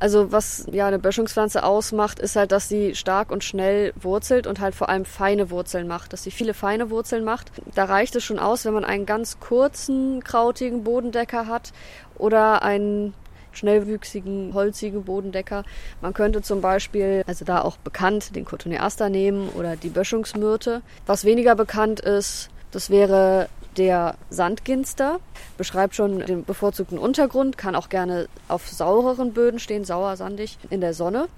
Also 0.00 0.32
was 0.32 0.66
ja 0.72 0.86
eine 0.86 0.98
Böschungspflanze 0.98 1.62
ausmacht, 1.62 2.18
ist 2.18 2.34
halt, 2.34 2.52
dass 2.52 2.68
sie 2.70 2.94
stark 2.94 3.30
und 3.30 3.44
schnell 3.44 3.92
wurzelt 4.00 4.46
und 4.46 4.58
halt 4.58 4.74
vor 4.74 4.88
allem 4.88 5.04
feine 5.04 5.50
Wurzeln 5.50 5.86
macht, 5.86 6.14
dass 6.14 6.22
sie 6.22 6.30
viele 6.30 6.54
feine 6.54 6.88
Wurzeln 6.88 7.22
macht. 7.22 7.52
Da 7.74 7.84
reicht 7.84 8.16
es 8.16 8.24
schon 8.24 8.38
aus, 8.38 8.64
wenn 8.64 8.72
man 8.72 8.86
einen 8.86 9.04
ganz 9.04 9.40
kurzen, 9.40 10.24
krautigen 10.24 10.84
Bodendecker 10.84 11.46
hat 11.46 11.72
oder 12.16 12.62
einen 12.62 13.12
schnellwüchsigen, 13.52 14.54
holzigen 14.54 15.04
Bodendecker. 15.04 15.64
Man 16.00 16.14
könnte 16.14 16.40
zum 16.40 16.62
Beispiel, 16.62 17.22
also 17.26 17.44
da 17.44 17.60
auch 17.60 17.76
bekannt, 17.76 18.34
den 18.34 18.46
Cotoneaster 18.46 19.10
nehmen 19.10 19.50
oder 19.50 19.76
die 19.76 19.90
Böschungsmyrte. 19.90 20.80
Was 21.04 21.26
weniger 21.26 21.54
bekannt 21.54 22.00
ist, 22.00 22.48
das 22.70 22.88
wäre 22.88 23.48
der 23.76 24.16
Sandginster 24.30 25.20
beschreibt 25.56 25.94
schon 25.94 26.20
den 26.20 26.44
bevorzugten 26.44 26.98
Untergrund, 26.98 27.56
kann 27.56 27.74
auch 27.74 27.88
gerne 27.88 28.28
auf 28.48 28.68
saureren 28.68 29.32
Böden 29.32 29.60
stehen, 29.60 29.84
sauer, 29.84 30.16
sandig, 30.16 30.58
in 30.70 30.80
der 30.80 30.94
Sonne. 30.94 31.28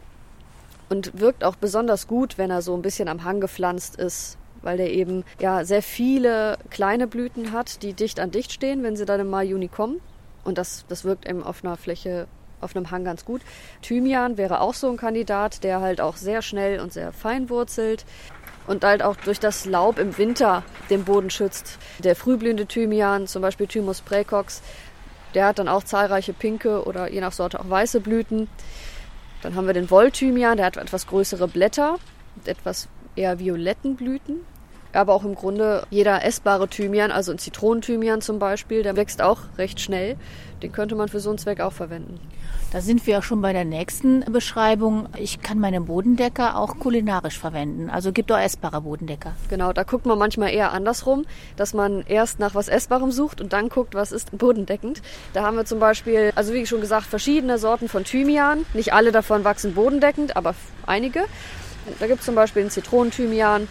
Und 0.89 1.19
wirkt 1.19 1.45
auch 1.45 1.57
besonders 1.57 2.07
gut, 2.07 2.39
wenn 2.39 2.51
er 2.51 2.63
so 2.63 2.75
ein 2.75 2.83
bisschen 2.83 3.09
am 3.09 3.25
Hang 3.25 3.41
gepflanzt 3.41 3.97
ist, 3.97 4.37
weil 4.61 4.77
der 4.77 4.93
eben 4.93 5.25
ja 5.41 5.65
sehr 5.65 5.83
viele 5.83 6.59
kleine 6.71 7.07
Blüten 7.07 7.53
hat, 7.53 7.83
die 7.83 7.95
dicht 7.95 8.21
an 8.21 8.31
dicht 8.31 8.53
stehen, 8.53 8.83
wenn 8.83 8.97
sie 8.97 9.05
dann 9.05 9.21
im 9.21 9.31
Mai, 9.31 9.45
Juni 9.45 9.69
kommen. 9.69 10.01
Und 10.45 10.59
das, 10.59 10.85
das 10.89 11.05
wirkt 11.05 11.29
eben 11.29 11.43
auf 11.43 11.65
einer 11.65 11.77
Fläche, 11.77 12.27
auf 12.61 12.77
einem 12.77 12.91
Hang 12.91 13.05
ganz 13.05 13.25
gut. 13.25 13.43
Thymian 13.81 14.37
wäre 14.37 14.61
auch 14.61 14.75
so 14.75 14.91
ein 14.91 14.97
Kandidat, 14.97 15.65
der 15.65 15.81
halt 15.81 16.01
auch 16.01 16.17
sehr 16.17 16.43
schnell 16.43 16.81
und 16.81 16.93
sehr 16.93 17.13
fein 17.13 17.49
wurzelt 17.49 18.05
und 18.67 18.85
halt 18.85 19.03
auch 19.03 19.17
durch 19.17 19.41
das 19.41 19.65
Laub 19.65 19.99
im 19.99 20.17
Winter 20.19 20.63
den 20.91 21.05
Boden 21.05 21.31
schützt. 21.31 21.79
Der 21.99 22.17
frühblühende 22.17 22.67
Thymian, 22.67 23.27
zum 23.27 23.43
Beispiel 23.43 23.67
Thymus 23.67 24.01
praecox, 24.01 24.63
der 25.35 25.47
hat 25.47 25.59
dann 25.59 25.69
auch 25.69 25.83
zahlreiche 25.83 26.33
pinke 26.33 26.85
oder 26.85 27.11
je 27.11 27.21
nach 27.21 27.33
Sorte 27.33 27.61
auch 27.61 27.69
weiße 27.69 28.01
Blüten. 28.01 28.49
Dann 29.43 29.55
haben 29.57 29.67
wir 29.67 29.75
den 29.75 29.91
Wollthymian, 29.91 30.57
der 30.57 30.67
hat 30.67 30.77
etwas 30.77 31.07
größere 31.07 31.49
Blätter 31.49 31.99
mit 32.37 32.49
etwas 32.49 32.89
eher 33.17 33.39
violetten 33.39 33.97
Blüten. 33.97 34.47
Aber 34.93 35.15
auch 35.15 35.25
im 35.25 35.35
Grunde 35.35 35.87
jeder 35.91 36.25
essbare 36.25 36.69
Thymian, 36.69 37.11
also 37.11 37.33
ein 37.33 37.39
Zitronenthymian 37.39 38.21
zum 38.21 38.39
Beispiel, 38.39 38.83
der 38.83 38.97
wächst 38.97 39.23
auch 39.23 39.41
recht 39.59 39.81
schnell. 39.81 40.17
Den 40.63 40.71
könnte 40.71 40.95
man 40.95 41.09
für 41.09 41.21
so 41.21 41.31
einen 41.31 41.39
Zweck 41.39 41.61
auch 41.61 41.73
verwenden. 41.73 42.21
Da 42.73 42.81
sind 42.81 43.07
wir 43.07 43.19
auch 43.19 43.23
schon 43.23 43.43
bei 43.43 43.53
der 43.53 43.67
nächsten 43.67 44.21
Beschreibung. 44.33 45.07
Ich 45.19 45.43
kann 45.43 45.59
meine 45.59 45.83
Bodendecker 45.83 46.57
auch 46.57 46.79
kulinarisch 46.79 47.39
verwenden. 47.39 47.91
Also 47.91 48.13
gibt 48.13 48.33
auch 48.33 48.39
essbare 48.39 48.81
Bodendecker. 48.81 49.33
Genau, 49.51 49.75
da 49.75 49.83
guckt 49.83 50.07
man 50.07 50.19
manchmal 50.19 50.55
eher 50.55 50.73
andersrum, 50.73 51.27
dass 51.57 51.75
man 51.75 52.03
erst 52.07 52.39
nach 52.39 52.55
was 52.55 52.69
Essbarem 52.69 53.11
sucht 53.11 53.43
und 53.43 53.53
dann 53.53 53.69
guckt, 53.69 53.95
was 53.95 54.11
ist 54.11 54.39
bodendeckend. 54.39 55.03
Da 55.35 55.43
haben 55.43 55.57
wir 55.57 55.67
zum 55.67 55.81
Beispiel, 55.81 56.33
also 56.35 56.55
wie 56.55 56.65
schon 56.65 56.81
gesagt, 56.81 57.05
verschiedene 57.05 57.59
Sorten 57.59 57.91
von 57.91 58.05
Thymian. 58.05 58.65
Nicht 58.73 58.95
alle 58.95 59.13
davon 59.13 59.45
wachsen 59.45 59.75
bodendeckend, 59.75 60.37
aber 60.37 60.55
einige. 60.87 61.25
Da 61.99 62.07
gibt 62.07 62.21
es 62.21 62.27
zum 62.27 62.37
Beispiel 62.37 62.63
den 62.63 62.71
Zitronenthymian. 62.71 63.69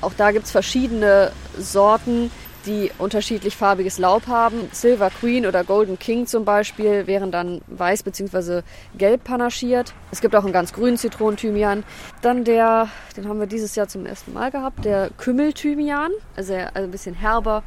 Auch 0.00 0.12
da 0.16 0.30
gibt 0.30 0.46
es 0.46 0.50
verschiedene 0.50 1.32
Sorten, 1.58 2.30
die 2.66 2.90
unterschiedlich 2.98 3.56
farbiges 3.56 3.98
Laub 3.98 4.26
haben. 4.26 4.68
Silver 4.72 5.10
Queen 5.10 5.46
oder 5.46 5.64
Golden 5.64 5.98
King 5.98 6.26
zum 6.26 6.44
Beispiel 6.44 7.06
wären 7.06 7.30
dann 7.30 7.60
weiß 7.68 8.02
bzw. 8.02 8.62
gelb 8.96 9.24
panaschiert. 9.24 9.94
Es 10.10 10.20
gibt 10.20 10.36
auch 10.36 10.44
einen 10.44 10.52
ganz 10.52 10.72
grünen 10.72 10.96
Zitronenthymian. 10.96 11.84
Dann 12.22 12.44
der, 12.44 12.88
den 13.16 13.28
haben 13.28 13.40
wir 13.40 13.46
dieses 13.46 13.74
Jahr 13.76 13.88
zum 13.88 14.06
ersten 14.06 14.32
Mal 14.32 14.50
gehabt, 14.50 14.84
der 14.84 15.10
Kümmelthymian, 15.18 16.10
also, 16.36 16.54
also 16.54 16.74
ein 16.74 16.90
bisschen 16.90 17.14
herber, 17.14 17.62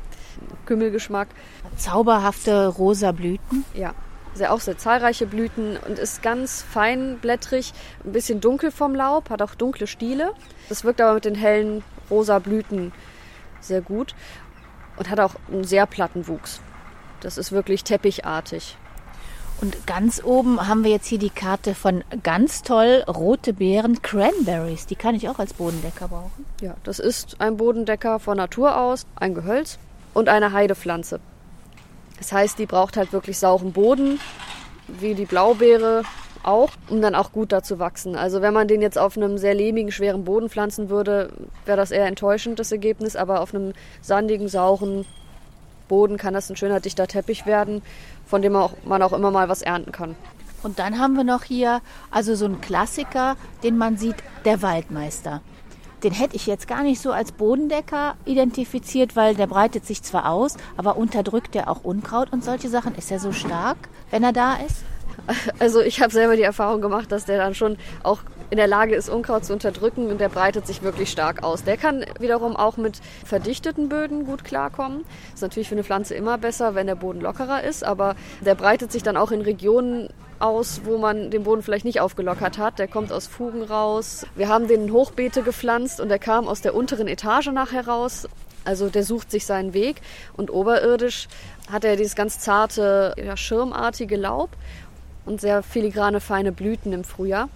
Kümmelgeschmack. 0.65 1.29
Zauberhafte 1.77 2.67
rosa 2.67 3.11
Blüten. 3.11 3.65
Ja, 3.73 3.93
sehr, 4.33 4.51
auch 4.51 4.59
sehr 4.59 4.77
zahlreiche 4.77 5.27
Blüten 5.27 5.77
und 5.87 5.99
ist 5.99 6.23
ganz 6.23 6.63
feinblättrig, 6.63 7.73
ein 8.03 8.11
bisschen 8.11 8.41
dunkel 8.41 8.71
vom 8.71 8.95
Laub, 8.95 9.29
hat 9.29 9.41
auch 9.41 9.55
dunkle 9.55 9.87
Stiele. 9.87 10.31
Das 10.69 10.83
wirkt 10.83 11.01
aber 11.01 11.15
mit 11.15 11.25
den 11.25 11.35
hellen 11.35 11.83
rosa 12.09 12.39
Blüten 12.39 12.91
sehr 13.61 13.81
gut 13.81 14.15
und 14.97 15.09
hat 15.09 15.19
auch 15.19 15.35
einen 15.51 15.63
sehr 15.63 15.85
platten 15.85 16.27
Wuchs. 16.27 16.61
Das 17.21 17.37
ist 17.37 17.51
wirklich 17.51 17.83
teppichartig. 17.83 18.77
Und 19.61 19.87
ganz 19.87 20.21
oben 20.23 20.67
haben 20.67 20.83
wir 20.83 20.91
jetzt 20.91 21.07
hier 21.07 21.19
die 21.19 21.29
Karte 21.29 21.73
von 21.73 22.03
ganz 22.21 22.63
toll 22.63 23.03
rote 23.07 23.53
Beeren, 23.53 24.01
Cranberries. 24.01 24.87
Die 24.87 24.95
kann 24.95 25.15
ich 25.15 25.29
auch 25.29 25.39
als 25.39 25.53
Bodendecker 25.53 26.09
brauchen. 26.09 26.45
Ja, 26.59 26.75
das 26.83 26.99
ist 26.99 27.39
ein 27.39 27.55
Bodendecker 27.55 28.19
von 28.19 28.35
Natur 28.35 28.77
aus, 28.77 29.05
ein 29.15 29.33
Gehölz 29.33 29.79
und 30.13 30.27
eine 30.27 30.51
Heidepflanze. 30.51 31.21
Das 32.17 32.33
heißt, 32.33 32.59
die 32.59 32.65
braucht 32.65 32.97
halt 32.97 33.13
wirklich 33.13 33.37
sauren 33.37 33.71
Boden, 33.71 34.19
wie 34.87 35.15
die 35.15 35.25
Blaubeere 35.25 36.03
auch, 36.43 36.71
um 36.89 37.01
dann 37.01 37.15
auch 37.15 37.31
gut 37.31 37.51
da 37.51 37.63
zu 37.63 37.79
wachsen. 37.79 38.15
Also 38.15 38.41
wenn 38.41 38.53
man 38.53 38.67
den 38.67 38.81
jetzt 38.81 38.97
auf 38.97 39.17
einem 39.17 39.37
sehr 39.37 39.53
lehmigen, 39.53 39.91
schweren 39.91 40.25
Boden 40.25 40.49
pflanzen 40.49 40.89
würde, 40.89 41.31
wäre 41.65 41.77
das 41.77 41.91
eher 41.91 42.07
enttäuschend, 42.07 42.59
das 42.59 42.71
Ergebnis. 42.71 43.15
Aber 43.15 43.41
auf 43.41 43.53
einem 43.53 43.73
sandigen, 44.01 44.47
sauren 44.47 45.05
Boden 45.87 46.17
kann 46.17 46.33
das 46.33 46.49
ein 46.49 46.55
schöner, 46.55 46.79
dichter 46.79 47.07
Teppich 47.07 47.45
werden, 47.45 47.81
von 48.25 48.41
dem 48.41 48.53
man 48.53 48.63
auch, 48.63 48.73
man 48.85 49.01
auch 49.01 49.13
immer 49.13 49.31
mal 49.31 49.49
was 49.49 49.61
ernten 49.61 49.91
kann. 49.91 50.15
Und 50.63 50.79
dann 50.79 50.97
haben 50.97 51.15
wir 51.15 51.25
noch 51.25 51.43
hier 51.43 51.81
also 52.09 52.35
so 52.35 52.45
einen 52.45 52.61
Klassiker, 52.61 53.35
den 53.63 53.77
man 53.77 53.97
sieht, 53.97 54.15
der 54.45 54.61
Waldmeister. 54.61 55.41
Den 56.03 56.13
hätte 56.13 56.35
ich 56.35 56.47
jetzt 56.47 56.67
gar 56.67 56.83
nicht 56.83 57.01
so 57.01 57.11
als 57.11 57.31
Bodendecker 57.31 58.15
identifiziert, 58.25 59.15
weil 59.15 59.35
der 59.35 59.47
breitet 59.47 59.85
sich 59.85 60.03
zwar 60.03 60.29
aus, 60.29 60.57
aber 60.75 60.97
unterdrückt 60.97 61.55
er 61.55 61.69
auch 61.69 61.83
Unkraut 61.83 62.33
und 62.33 62.43
solche 62.43 62.69
Sachen. 62.69 62.95
Ist 62.95 63.11
er 63.11 63.19
so 63.19 63.31
stark, 63.31 63.77
wenn 64.09 64.23
er 64.23 64.33
da 64.33 64.55
ist? 64.55 64.83
Also 65.59 65.81
ich 65.81 66.01
habe 66.01 66.11
selber 66.11 66.35
die 66.35 66.43
Erfahrung 66.43 66.81
gemacht, 66.81 67.11
dass 67.11 67.25
der 67.25 67.37
dann 67.37 67.55
schon 67.55 67.77
auch 68.03 68.19
in 68.49 68.57
der 68.57 68.67
Lage 68.67 68.95
ist, 68.95 69.09
Unkraut 69.09 69.45
zu 69.45 69.53
unterdrücken 69.53 70.07
und 70.07 70.19
der 70.21 70.29
breitet 70.29 70.67
sich 70.67 70.83
wirklich 70.83 71.09
stark 71.09 71.43
aus. 71.43 71.63
Der 71.63 71.77
kann 71.77 72.05
wiederum 72.19 72.55
auch 72.55 72.77
mit 72.77 72.99
verdichteten 73.25 73.89
Böden 73.89 74.25
gut 74.25 74.43
klarkommen. 74.43 75.05
Ist 75.33 75.41
natürlich 75.41 75.69
für 75.69 75.75
eine 75.75 75.83
Pflanze 75.83 76.13
immer 76.13 76.37
besser, 76.37 76.75
wenn 76.75 76.87
der 76.87 76.95
Boden 76.95 77.21
lockerer 77.21 77.63
ist, 77.63 77.83
aber 77.83 78.15
der 78.41 78.55
breitet 78.55 78.91
sich 78.91 79.01
dann 79.01 79.17
auch 79.17 79.31
in 79.31 79.41
Regionen 79.41 80.09
aus, 80.39 80.81
wo 80.83 80.97
man 80.97 81.31
den 81.31 81.43
Boden 81.43 81.63
vielleicht 81.63 81.85
nicht 81.85 82.01
aufgelockert 82.01 82.57
hat. 82.57 82.77
Der 82.77 82.87
kommt 82.87 83.11
aus 83.11 83.27
Fugen 83.27 83.63
raus. 83.63 84.27
Wir 84.35 84.49
haben 84.49 84.67
den 84.67 84.91
Hochbeete 84.91 85.41
gepflanzt 85.41 86.01
und 86.01 86.09
der 86.09 86.19
kam 86.19 86.47
aus 86.47 86.61
der 86.61 86.75
unteren 86.75 87.07
Etage 87.07 87.47
nachher 87.47 87.87
raus. 87.87 88.27
Also 88.65 88.89
der 88.89 89.03
sucht 89.03 89.31
sich 89.31 89.45
seinen 89.45 89.73
Weg 89.73 90.01
und 90.37 90.51
oberirdisch 90.51 91.27
hat 91.71 91.83
er 91.83 91.95
dieses 91.95 92.15
ganz 92.15 92.39
zarte, 92.39 93.13
ja, 93.17 93.35
schirmartige 93.35 94.15
Laub 94.15 94.49
und 95.25 95.41
sehr 95.41 95.63
filigrane, 95.63 96.19
feine 96.19 96.51
Blüten 96.51 96.93
im 96.93 97.03
Frühjahr. 97.03 97.49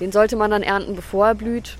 Den 0.00 0.12
sollte 0.12 0.36
man 0.36 0.50
dann 0.50 0.62
ernten, 0.62 0.96
bevor 0.96 1.28
er 1.28 1.34
blüht. 1.34 1.76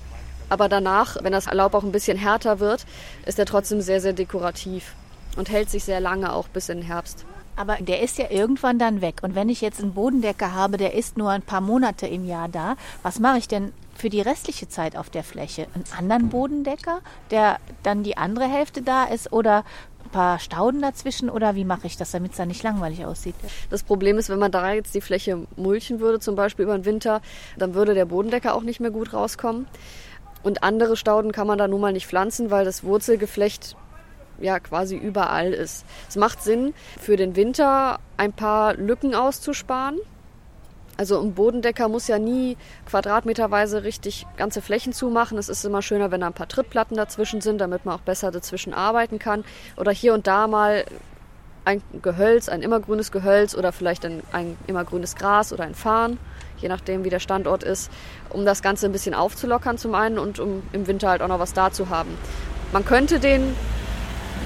Aber 0.49 0.67
danach, 0.67 1.17
wenn 1.21 1.31
das 1.31 1.51
Laub 1.51 1.73
auch 1.73 1.83
ein 1.83 1.91
bisschen 1.91 2.17
härter 2.17 2.59
wird, 2.59 2.85
ist 3.25 3.39
er 3.39 3.45
trotzdem 3.45 3.81
sehr, 3.81 4.01
sehr 4.01 4.13
dekorativ 4.13 4.95
und 5.37 5.49
hält 5.49 5.69
sich 5.69 5.83
sehr 5.83 5.99
lange 5.99 6.33
auch 6.33 6.47
bis 6.47 6.69
in 6.69 6.79
den 6.79 6.87
Herbst. 6.87 7.25
Aber 7.55 7.75
der 7.75 8.01
ist 8.01 8.17
ja 8.17 8.29
irgendwann 8.29 8.79
dann 8.79 9.01
weg. 9.01 9.17
Und 9.21 9.35
wenn 9.35 9.49
ich 9.49 9.61
jetzt 9.61 9.81
einen 9.81 9.93
Bodendecker 9.93 10.53
habe, 10.53 10.77
der 10.77 10.93
ist 10.93 11.17
nur 11.17 11.29
ein 11.29 11.41
paar 11.41 11.61
Monate 11.61 12.07
im 12.07 12.25
Jahr 12.25 12.47
da, 12.47 12.75
was 13.03 13.19
mache 13.19 13.37
ich 13.37 13.47
denn 13.47 13.73
für 13.99 14.09
die 14.09 14.21
restliche 14.21 14.67
Zeit 14.69 14.95
auf 14.95 15.09
der 15.09 15.23
Fläche? 15.23 15.67
Einen 15.73 15.85
anderen 15.97 16.29
Bodendecker, 16.29 17.01
der 17.31 17.57
dann 17.83 18.03
die 18.03 18.17
andere 18.17 18.45
Hälfte 18.45 18.81
da 18.81 19.03
ist 19.03 19.33
oder 19.33 19.65
ein 20.05 20.09
paar 20.11 20.39
Stauden 20.39 20.81
dazwischen 20.81 21.29
oder 21.29 21.55
wie 21.55 21.65
mache 21.65 21.85
ich 21.85 21.97
das, 21.97 22.11
damit 22.11 22.31
es 22.31 22.37
dann 22.37 22.47
nicht 22.47 22.63
langweilig 22.63 23.05
aussieht? 23.05 23.35
Das 23.69 23.83
Problem 23.83 24.17
ist, 24.17 24.29
wenn 24.29 24.39
man 24.39 24.51
da 24.51 24.71
jetzt 24.71 24.95
die 24.95 25.01
Fläche 25.01 25.45
mulchen 25.57 25.99
würde, 25.99 26.19
zum 26.19 26.35
Beispiel 26.35 26.63
über 26.63 26.77
den 26.77 26.85
Winter, 26.85 27.21
dann 27.57 27.73
würde 27.73 27.93
der 27.93 28.05
Bodendecker 28.05 28.55
auch 28.55 28.63
nicht 28.63 28.79
mehr 28.79 28.91
gut 28.91 29.13
rauskommen. 29.13 29.67
Und 30.41 30.63
andere 30.63 30.95
Stauden 30.95 31.33
kann 31.33 31.47
man 31.47 31.57
da 31.57 31.67
nun 31.67 31.81
mal 31.81 31.91
nicht 31.91 32.07
pflanzen, 32.07 32.49
weil 32.49 32.63
das 32.63 32.85
Wurzelgeflecht 32.85 33.75
ja 34.39 34.61
quasi 34.61 34.95
überall 34.95 35.51
ist. 35.51 35.83
Es 36.07 36.15
macht 36.15 36.41
Sinn, 36.41 36.73
für 36.97 37.17
den 37.17 37.35
Winter 37.35 37.99
ein 38.15 38.31
paar 38.31 38.75
Lücken 38.75 39.13
auszusparen. 39.13 39.99
Also 40.99 41.17
ein 41.21 41.33
Bodendecker 41.33 41.87
muss 41.87 42.09
ja 42.09 42.19
nie 42.19 42.57
quadratmeterweise 42.85 43.83
richtig 43.83 44.27
ganze 44.35 44.61
Flächen 44.61 44.91
zumachen. 44.91 45.37
Es 45.37 45.47
ist 45.47 45.63
immer 45.63 45.81
schöner, 45.81 46.11
wenn 46.11 46.19
da 46.19 46.27
ein 46.27 46.33
paar 46.33 46.49
Trittplatten 46.49 46.97
dazwischen 46.97 47.39
sind, 47.39 47.59
damit 47.59 47.85
man 47.85 47.95
auch 47.95 48.01
besser 48.01 48.31
dazwischen 48.31 48.73
arbeiten 48.73 49.17
kann. 49.17 49.45
Oder 49.77 49.93
hier 49.93 50.13
und 50.13 50.27
da 50.27 50.47
mal 50.47 50.83
ein 51.63 51.81
Gehölz, 52.01 52.49
ein 52.49 52.61
immergrünes 52.61 53.13
Gehölz 53.13 53.55
oder 53.55 53.71
vielleicht 53.71 54.03
ein, 54.03 54.23
ein 54.33 54.57
immergrünes 54.67 55.15
Gras 55.15 55.53
oder 55.53 55.63
ein 55.63 55.73
Farn, 55.73 56.17
je 56.57 56.67
nachdem 56.67 57.05
wie 57.05 57.09
der 57.09 57.21
Standort 57.21 57.63
ist, 57.63 57.89
um 58.29 58.43
das 58.43 58.61
Ganze 58.61 58.87
ein 58.87 58.91
bisschen 58.91 59.13
aufzulockern 59.13 59.77
zum 59.77 59.95
einen 59.95 60.19
und 60.19 60.37
um 60.41 60.63
im 60.73 60.85
Winter 60.85 61.07
halt 61.07 61.21
auch 61.21 61.29
noch 61.29 61.39
was 61.39 61.53
da 61.53 61.71
zu 61.71 61.87
haben. 61.87 62.09
Man 62.73 62.83
könnte 62.83 63.21
den 63.21 63.55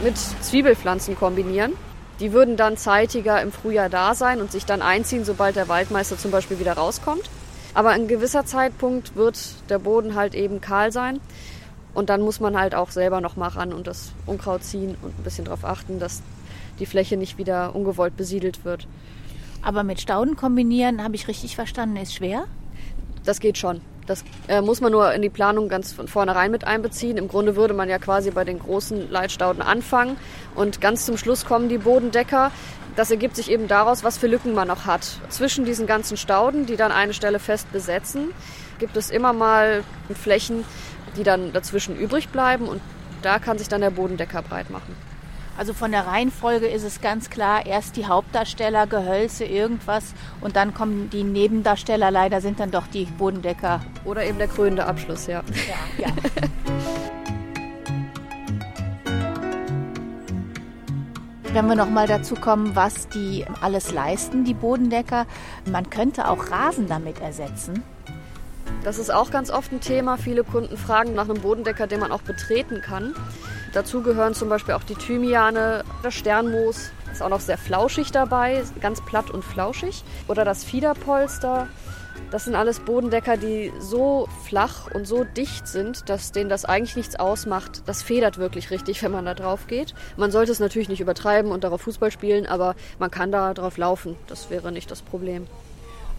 mit 0.04 0.20
Zwiebelpflanzen 0.20 1.16
kombinieren. 1.16 1.74
Die 2.24 2.32
würden 2.32 2.56
dann 2.56 2.78
zeitiger 2.78 3.42
im 3.42 3.52
Frühjahr 3.52 3.90
da 3.90 4.16
sein 4.16 4.40
und 4.40 4.50
sich 4.50 4.66
dann 4.66 4.82
einziehen, 4.82 5.26
sobald 5.26 5.58
der 5.58 5.68
Waldmeister 5.68 6.18
zum 6.18 6.32
Beispiel 6.32 6.58
wieder 6.58 6.72
rauskommt. 6.72 7.30
Aber 7.74 7.90
ein 7.90 8.08
gewisser 8.08 8.46
Zeitpunkt 8.46 9.18
wird 9.18 9.38
der 9.68 9.78
Boden 9.78 10.16
halt 10.16 10.34
eben 10.34 10.62
kahl 10.62 10.94
sein. 10.94 11.20
Und 11.94 12.10
dann 12.10 12.22
muss 12.22 12.40
man 12.40 12.58
halt 12.58 12.76
auch 12.76 12.92
selber 12.92 13.20
noch 13.20 13.36
mal 13.36 13.50
ran 13.50 13.74
und 13.74 13.88
das 13.88 14.14
Unkraut 14.26 14.64
ziehen 14.64 14.96
und 15.02 15.20
ein 15.20 15.24
bisschen 15.26 15.44
darauf 15.44 15.66
achten, 15.66 16.00
dass 16.00 16.22
die 16.80 16.86
Fläche 16.86 17.18
nicht 17.18 17.38
wieder 17.38 17.76
ungewollt 17.76 18.16
besiedelt 18.16 18.64
wird. 18.64 18.88
Aber 19.62 19.84
mit 19.84 20.00
Stauden 20.00 20.38
kombinieren, 20.38 21.04
habe 21.04 21.16
ich 21.16 21.28
richtig 21.28 21.58
verstanden, 21.58 21.98
ist 21.98 22.16
schwer? 22.16 22.46
Das 23.26 23.42
geht 23.42 23.58
schon. 23.58 23.82
Das 24.06 24.24
äh, 24.48 24.62
muss 24.62 24.82
man 24.82 24.92
nur 24.92 25.14
in 25.14 25.22
die 25.22 25.30
Planung 25.30 25.70
ganz 25.70 25.94
von 25.94 26.08
vornherein 26.08 26.52
mit 26.52 26.66
einbeziehen. 26.66 27.18
Im 27.18 27.28
Grunde 27.28 27.56
würde 27.56 27.74
man 27.74 27.90
ja 27.90 28.00
quasi 28.00 28.32
bei 28.32 28.44
den 28.44 28.60
großen 28.60 29.10
Leitstauden 29.10 29.62
anfangen 29.62 30.18
und 30.56 30.82
ganz 30.82 31.06
zum 31.06 31.18
Schluss 31.18 31.46
kommen 31.46 31.70
die 31.70 31.78
Bodendecker. 31.78 32.52
Das 32.96 33.10
ergibt 33.10 33.36
sich 33.36 33.50
eben 33.50 33.68
daraus, 33.68 34.04
was 34.04 34.18
für 34.18 34.28
Lücken 34.28 34.54
man 34.54 34.68
noch 34.68 34.86
hat. 34.86 35.20
Zwischen 35.30 35.66
diesen 35.66 35.88
ganzen 35.88 36.18
Stauden, 36.18 36.66
die 36.66 36.76
dann 36.76 36.92
eine 36.92 37.14
Stelle 37.14 37.40
fest 37.40 37.72
besetzen, 37.72 38.32
gibt 38.78 38.98
es 38.98 39.10
immer 39.10 39.34
mal 39.34 39.84
Flächen, 40.14 40.64
die 41.18 41.24
dann 41.24 41.54
dazwischen 41.54 41.96
übrig 41.96 42.30
bleiben 42.30 42.68
und 42.68 42.82
da 43.22 43.40
kann 43.40 43.58
sich 43.58 43.70
dann 43.70 43.82
der 43.82 43.92
Bodendecker 43.92 44.42
breit 44.42 44.70
machen. 44.70 44.96
Also 45.58 45.74
von 45.74 45.92
der 45.92 46.08
Reihenfolge 46.08 46.66
ist 46.68 46.84
es 46.84 47.00
ganz 47.00 47.30
klar, 47.30 47.66
erst 47.66 47.96
die 47.96 48.08
Hauptdarsteller, 48.08 48.88
Gehölze, 48.88 49.46
irgendwas 49.46 50.14
und 50.42 50.56
dann 50.56 50.74
kommen 50.74 51.12
die 51.12 51.24
Nebendarsteller, 51.24 52.10
leider 52.10 52.42
sind 52.42 52.60
dann 52.60 52.72
doch 52.72 52.88
die 52.88 53.06
Bodendecker. 53.06 53.82
Oder 54.04 54.26
eben 54.26 54.40
der 54.40 54.48
krönende 54.48 54.86
Abschluss, 54.86 55.28
ja. 55.28 55.44
Ja, 55.98 56.08
ja. 56.08 56.14
Wenn 61.54 61.68
wir 61.68 61.76
noch 61.76 61.90
mal 61.90 62.08
dazu 62.08 62.34
kommen, 62.34 62.76
was 62.76 63.10
die 63.10 63.46
alles 63.62 63.92
leisten, 63.92 64.44
die 64.44 64.56
Bodendecker, 64.56 65.28
man 65.72 65.88
könnte 65.92 66.28
auch 66.28 66.50
Rasen 66.50 66.88
damit 66.88 67.22
ersetzen. 67.22 67.84
Das 68.84 68.98
ist 68.98 69.14
auch 69.14 69.30
ganz 69.30 69.52
oft 69.52 69.72
ein 69.72 69.80
Thema. 69.80 70.18
Viele 70.18 70.44
Kunden 70.44 70.78
fragen 70.78 71.14
nach 71.14 71.30
einem 71.30 71.40
Bodendecker, 71.42 71.86
den 71.86 72.00
man 72.00 72.12
auch 72.12 72.24
betreten 72.24 72.82
kann. 72.82 73.14
Dazu 73.74 74.04
gehören 74.04 74.36
zum 74.36 74.50
Beispiel 74.50 74.76
auch 74.76 74.84
die 74.84 74.94
Thymiane, 74.94 75.84
das 76.04 76.14
Sternmoos, 76.14 76.92
ist 77.12 77.24
auch 77.24 77.30
noch 77.30 77.40
sehr 77.40 77.58
flauschig 77.58 78.12
dabei, 78.12 78.64
ganz 78.82 79.02
platt 79.02 79.32
und 79.32 79.44
flauschig. 79.44 80.04
Oder 80.28 80.46
das 80.46 80.64
Fiederpolster. 80.64 81.68
Das 82.30 82.46
sind 82.46 82.54
alles 82.56 82.80
Bodendecker, 82.80 83.38
die 83.38 83.72
so 83.80 84.28
flach 84.46 84.92
und 84.94 85.08
so 85.08 85.24
dicht 85.24 85.68
sind, 85.68 86.08
dass 86.10 86.32
denen 86.32 86.50
das 86.50 86.66
eigentlich 86.66 86.96
nichts 86.96 87.16
ausmacht. 87.16 87.82
Das 87.88 88.04
federt 88.04 88.38
wirklich 88.38 88.70
richtig, 88.70 89.02
wenn 89.02 89.12
man 89.12 89.26
da 89.26 89.34
drauf 89.34 89.66
geht. 89.66 89.96
Man 90.18 90.32
sollte 90.32 90.52
es 90.52 90.60
natürlich 90.60 90.90
nicht 90.90 91.02
übertreiben 91.02 91.52
und 91.52 91.64
darauf 91.64 91.82
Fußball 91.82 92.12
spielen, 92.12 92.46
aber 92.46 92.76
man 93.00 93.10
kann 93.10 93.32
da 93.32 93.56
drauf 93.56 93.78
laufen. 93.78 94.16
Das 94.28 94.52
wäre 94.52 94.72
nicht 94.72 94.92
das 94.92 95.02
Problem. 95.02 95.48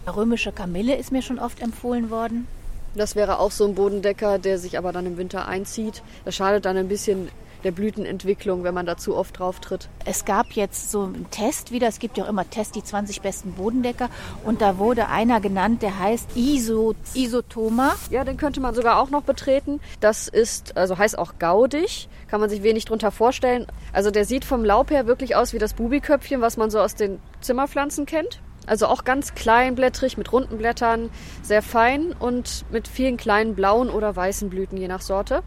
Römische 0.07 0.51
Kamille 0.51 0.95
ist 0.95 1.13
mir 1.13 1.21
schon 1.21 1.39
oft 1.39 1.61
empfohlen 1.61 2.09
worden. 2.09 2.47
Das 2.95 3.15
wäre 3.15 3.39
auch 3.39 3.51
so 3.51 3.65
ein 3.65 3.75
Bodendecker, 3.75 4.39
der 4.39 4.57
sich 4.57 4.77
aber 4.77 4.93
dann 4.93 5.05
im 5.05 5.17
Winter 5.17 5.47
einzieht. 5.47 6.01
Das 6.23 6.35
schadet 6.35 6.63
dann 6.65 6.77
ein 6.77 6.87
bisschen 6.87 7.29
der 7.65 7.71
Blütenentwicklung, 7.71 8.63
wenn 8.63 8.73
man 8.73 8.85
da 8.85 8.95
zu 8.95 9.15
oft 9.15 9.39
drauf 9.39 9.59
tritt. 9.59 9.89
Es 10.05 10.23
gab 10.23 10.51
jetzt 10.53 10.91
so 10.91 11.01
einen 11.01 11.27
Test 11.31 11.71
wieder, 11.71 11.87
es 11.87 11.99
gibt 11.99 12.17
ja 12.17 12.23
auch 12.23 12.29
immer 12.29 12.47
Tests, 12.49 12.71
die 12.71 12.83
20 12.83 13.21
besten 13.21 13.53
Bodendecker 13.53 14.09
und 14.45 14.61
da 14.61 14.77
wurde 14.77 15.09
einer 15.09 15.41
genannt, 15.41 15.81
der 15.81 15.99
heißt 15.99 16.37
Iso, 16.37 16.93
Isotoma. 17.15 17.95
Ja, 18.11 18.23
den 18.23 18.37
könnte 18.37 18.61
man 18.61 18.75
sogar 18.75 18.99
auch 18.99 19.09
noch 19.09 19.23
betreten. 19.23 19.81
Das 19.99 20.27
ist, 20.27 20.77
also 20.77 20.97
heißt 20.97 21.17
auch 21.17 21.39
gaudig, 21.39 22.07
kann 22.27 22.39
man 22.39 22.49
sich 22.49 22.61
wenig 22.61 22.85
drunter 22.85 23.09
vorstellen. 23.11 23.65
Also 23.91 24.11
der 24.11 24.25
sieht 24.25 24.45
vom 24.45 24.63
Laub 24.63 24.91
her 24.91 25.07
wirklich 25.07 25.35
aus 25.35 25.51
wie 25.53 25.59
das 25.59 25.73
Bubiköpfchen, 25.73 26.41
was 26.41 26.57
man 26.57 26.69
so 26.69 26.79
aus 26.79 26.93
den 26.93 27.19
Zimmerpflanzen 27.41 28.05
kennt. 28.05 28.41
Also 28.67 28.87
auch 28.87 29.03
ganz 29.03 29.33
kleinblättrig 29.35 30.17
mit 30.17 30.31
runden 30.31 30.57
Blättern, 30.57 31.09
sehr 31.41 31.61
fein 31.61 32.13
und 32.19 32.65
mit 32.71 32.87
vielen 32.87 33.17
kleinen 33.17 33.55
blauen 33.55 33.89
oder 33.89 34.15
weißen 34.15 34.49
Blüten 34.49 34.77
je 34.77 34.87
nach 34.87 35.01
Sorte. 35.01 35.43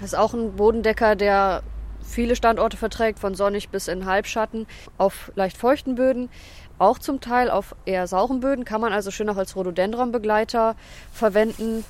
Das 0.00 0.12
ist 0.12 0.18
auch 0.18 0.34
ein 0.34 0.56
Bodendecker, 0.56 1.16
der 1.16 1.62
viele 2.02 2.36
Standorte 2.36 2.76
verträgt, 2.76 3.18
von 3.18 3.34
sonnig 3.34 3.68
bis 3.68 3.88
in 3.88 4.06
Halbschatten, 4.06 4.66
auf 4.96 5.30
leicht 5.34 5.56
feuchten 5.56 5.94
Böden, 5.94 6.28
auch 6.78 6.98
zum 6.98 7.20
Teil 7.20 7.50
auf 7.50 7.74
eher 7.84 8.06
sauren 8.06 8.40
Böden, 8.40 8.64
kann 8.64 8.80
man 8.80 8.92
also 8.92 9.10
schön 9.10 9.28
auch 9.28 9.36
als 9.36 9.56
Rhododendron-Begleiter 9.56 10.76
verwenden. 11.12 11.84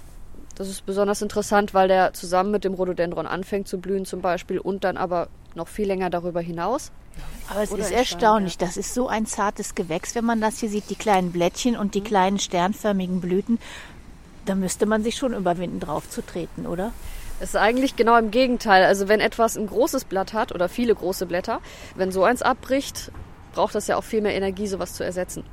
Das 0.55 0.69
ist 0.69 0.87
besonders 0.87 1.23
interessant, 1.23 1.75
weil 1.75 1.89
der 1.89 2.15
zusammen 2.15 2.51
mit 2.51 2.65
dem 2.65 2.75
Rhododendron 2.75 3.27
anfängt 3.27 3.69
zu 3.69 3.79
blühen 3.79 4.07
zum 4.07 4.21
Beispiel 4.23 4.59
und 4.59 4.85
dann 4.85 4.97
aber 4.97 5.29
noch 5.55 5.69
viel 5.69 5.87
länger 5.87 6.11
darüber 6.11 6.41
hinaus. 6.41 6.91
Aber 7.49 7.63
es 7.63 7.71
Oder 7.71 7.83
ist 7.83 7.91
erstaunlich, 7.93 8.55
Stein, 8.55 8.67
ja. 8.67 8.69
das 8.69 8.77
ist 8.77 8.95
so 8.95 9.09
ein 9.09 9.27
zartes 9.27 9.75
Gewächs, 9.75 10.15
wenn 10.15 10.25
man 10.25 10.41
das 10.41 10.59
hier 10.59 10.69
sieht, 10.69 10.91
die 10.91 10.97
kleinen 10.97 11.33
Blättchen 11.33 11.77
und 11.77 11.95
die 11.95 12.01
mhm. 12.01 12.05
kleinen 12.05 12.39
sternförmigen 12.39 13.21
Blüten. 13.21 13.59
Da 14.47 14.55
müsste 14.55 14.87
man 14.87 15.03
sich 15.03 15.17
schon 15.17 15.35
überwinden, 15.35 15.81
drauf 15.81 16.09
zu 16.09 16.25
treten, 16.25 16.67
oder? 16.67 16.93
Es 17.41 17.51
ist 17.51 17.57
eigentlich 17.57 17.95
genau 17.97 18.19
im 18.19 18.31
Gegenteil. 18.31 18.85
Also 18.85 19.09
wenn 19.09 19.21
etwas 19.21 19.57
ein 19.57 19.67
großes 19.67 20.05
Blatt 20.05 20.33
hat 20.33 20.53
oder 20.53 20.69
viele 20.69 20.95
große 20.95 21.27
Blätter, 21.27 21.61
wenn 21.95 22.11
so 22.11 22.25
eins 22.25 22.43
abbricht, 22.43 23.13
braucht 23.53 23.75
das 23.75 23.87
ja 23.87 23.97
auch 23.97 24.05
viel 24.05 24.21
mehr 24.21 24.35
Energie, 24.35 24.67
sowas 24.67 24.95
zu 24.95 25.05
ersetzen. 25.05 25.45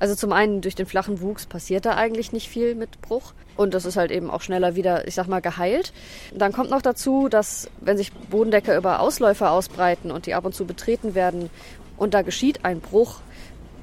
Also 0.00 0.14
zum 0.14 0.32
einen 0.32 0.62
durch 0.62 0.74
den 0.74 0.86
flachen 0.86 1.20
Wuchs 1.20 1.46
passiert 1.46 1.84
da 1.84 1.94
eigentlich 1.94 2.32
nicht 2.32 2.48
viel 2.48 2.74
mit 2.74 3.02
Bruch 3.02 3.34
und 3.56 3.74
das 3.74 3.84
ist 3.84 3.96
halt 3.96 4.10
eben 4.10 4.30
auch 4.30 4.40
schneller 4.40 4.74
wieder, 4.74 5.06
ich 5.06 5.14
sag 5.14 5.28
mal, 5.28 5.40
geheilt. 5.40 5.92
Dann 6.34 6.52
kommt 6.52 6.70
noch 6.70 6.80
dazu, 6.80 7.28
dass 7.28 7.68
wenn 7.80 7.98
sich 7.98 8.10
Bodendecker 8.12 8.76
über 8.76 9.00
Ausläufer 9.00 9.50
ausbreiten 9.50 10.10
und 10.10 10.24
die 10.24 10.32
ab 10.32 10.46
und 10.46 10.54
zu 10.54 10.64
betreten 10.64 11.14
werden 11.14 11.50
und 11.98 12.14
da 12.14 12.22
geschieht 12.22 12.64
ein 12.64 12.80
Bruch, 12.80 13.20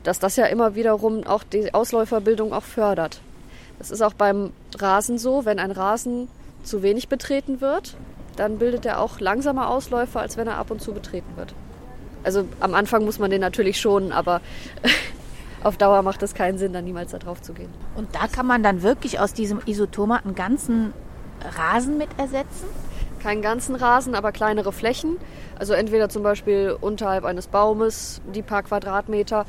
dass 0.03 0.17
das 0.17 0.37
ja 0.37 0.45
immer 0.45 0.73
wiederum 0.73 1.23
auch 1.23 1.43
die 1.43 1.73
Ausläuferbildung 1.73 2.51
auch 2.51 2.63
fördert. 2.63 3.21
Das 3.77 3.91
ist 3.91 4.01
auch 4.01 4.13
beim 4.13 4.53
Rasen 4.75 5.19
so, 5.19 5.45
wenn 5.45 5.59
ein 5.59 5.71
Rasen 5.71 6.29
zu 6.67 6.83
wenig 6.83 7.09
betreten 7.09 7.61
wird, 7.61 7.95
dann 8.35 8.57
bildet 8.57 8.85
er 8.85 9.01
auch 9.01 9.19
langsamer 9.19 9.69
Ausläufer, 9.69 10.19
als 10.19 10.37
wenn 10.37 10.47
er 10.47 10.57
ab 10.57 10.71
und 10.71 10.81
zu 10.81 10.93
betreten 10.93 11.35
wird. 11.35 11.53
Also 12.23 12.45
am 12.59 12.73
Anfang 12.73 13.05
muss 13.05 13.19
man 13.19 13.31
den 13.31 13.41
natürlich 13.41 13.79
schonen, 13.79 14.11
aber 14.11 14.41
auf 15.63 15.77
Dauer 15.77 16.01
macht 16.01 16.21
es 16.23 16.33
keinen 16.33 16.57
Sinn, 16.57 16.73
dann 16.73 16.85
niemals 16.85 17.11
da 17.11 17.17
drauf 17.17 17.41
zu 17.41 17.53
gehen. 17.53 17.69
Und 17.95 18.13
da 18.15 18.27
kann 18.27 18.45
man 18.45 18.63
dann 18.63 18.83
wirklich 18.83 19.19
aus 19.19 19.33
diesem 19.33 19.61
Isotoma 19.65 20.17
einen 20.17 20.35
ganzen 20.35 20.93
Rasen 21.57 21.97
mit 21.97 22.09
ersetzen? 22.17 22.67
Keinen 23.21 23.41
ganzen 23.41 23.75
Rasen, 23.75 24.13
aber 24.13 24.31
kleinere 24.31 24.71
Flächen. 24.71 25.17
Also 25.57 25.73
entweder 25.73 26.09
zum 26.09 26.23
Beispiel 26.23 26.75
unterhalb 26.79 27.25
eines 27.25 27.47
Baumes, 27.47 28.21
die 28.33 28.43
paar 28.43 28.63
Quadratmeter, 28.63 29.45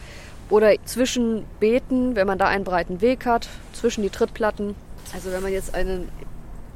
oder 0.51 0.73
zwischen 0.85 1.45
Beeten, 1.61 2.17
wenn 2.17 2.27
man 2.27 2.39
da 2.39 2.47
einen 2.47 2.65
breiten 2.65 3.03
Weg 3.03 3.27
hat, 3.27 3.49
zwischen 3.75 4.03
die 4.03 4.09
Trittplatten. 4.09 4.75
Also 5.13 5.31
wenn 5.31 5.43
man 5.43 5.53
jetzt 5.53 5.75
einen 5.75 6.09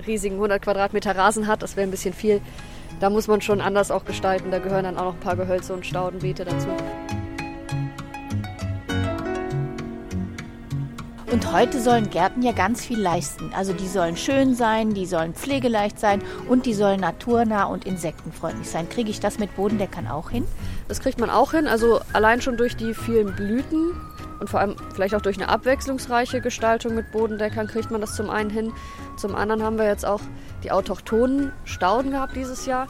riesigen 0.06 0.36
100 0.36 0.62
Quadratmeter 0.62 1.16
Rasen 1.16 1.46
hat, 1.46 1.62
das 1.62 1.76
wäre 1.76 1.86
ein 1.86 1.90
bisschen 1.90 2.14
viel. 2.14 2.40
Da 3.00 3.10
muss 3.10 3.26
man 3.26 3.40
schon 3.40 3.60
anders 3.60 3.90
auch 3.90 4.04
gestalten. 4.04 4.50
Da 4.50 4.58
gehören 4.58 4.84
dann 4.84 4.96
auch 4.96 5.04
noch 5.04 5.14
ein 5.14 5.20
paar 5.20 5.36
Gehölze 5.36 5.72
und 5.72 5.84
Staudenbeete 5.84 6.44
dazu. 6.44 6.68
Und 11.32 11.50
heute 11.50 11.80
sollen 11.80 12.10
Gärten 12.10 12.42
ja 12.42 12.52
ganz 12.52 12.84
viel 12.84 13.00
leisten. 13.00 13.52
Also 13.56 13.72
die 13.72 13.88
sollen 13.88 14.18
schön 14.18 14.54
sein, 14.54 14.92
die 14.92 15.06
sollen 15.06 15.32
pflegeleicht 15.32 15.98
sein 15.98 16.22
und 16.46 16.66
die 16.66 16.74
sollen 16.74 17.00
naturnah 17.00 17.64
und 17.64 17.86
insektenfreundlich 17.86 18.68
sein. 18.68 18.86
Kriege 18.90 19.08
ich 19.08 19.18
das 19.18 19.38
mit 19.38 19.56
Bodendeckern 19.56 20.08
auch 20.08 20.28
hin? 20.28 20.44
Das 20.88 21.00
kriegt 21.00 21.18
man 21.18 21.30
auch 21.30 21.52
hin. 21.52 21.68
Also 21.68 22.00
allein 22.12 22.42
schon 22.42 22.58
durch 22.58 22.76
die 22.76 22.92
vielen 22.92 23.34
Blüten 23.34 23.92
und 24.42 24.50
vor 24.50 24.58
allem 24.58 24.74
vielleicht 24.92 25.14
auch 25.14 25.20
durch 25.20 25.36
eine 25.36 25.48
abwechslungsreiche 25.48 26.40
Gestaltung 26.40 26.96
mit 26.96 27.12
Bodendeckern 27.12 27.68
kriegt 27.68 27.92
man 27.92 28.00
das 28.00 28.16
zum 28.16 28.28
einen 28.28 28.50
hin. 28.50 28.72
Zum 29.16 29.36
anderen 29.36 29.62
haben 29.62 29.78
wir 29.78 29.86
jetzt 29.86 30.04
auch 30.04 30.20
die 30.64 30.72
autochthonen 30.72 31.52
Stauden 31.64 32.10
gehabt 32.10 32.34
dieses 32.34 32.66
Jahr 32.66 32.88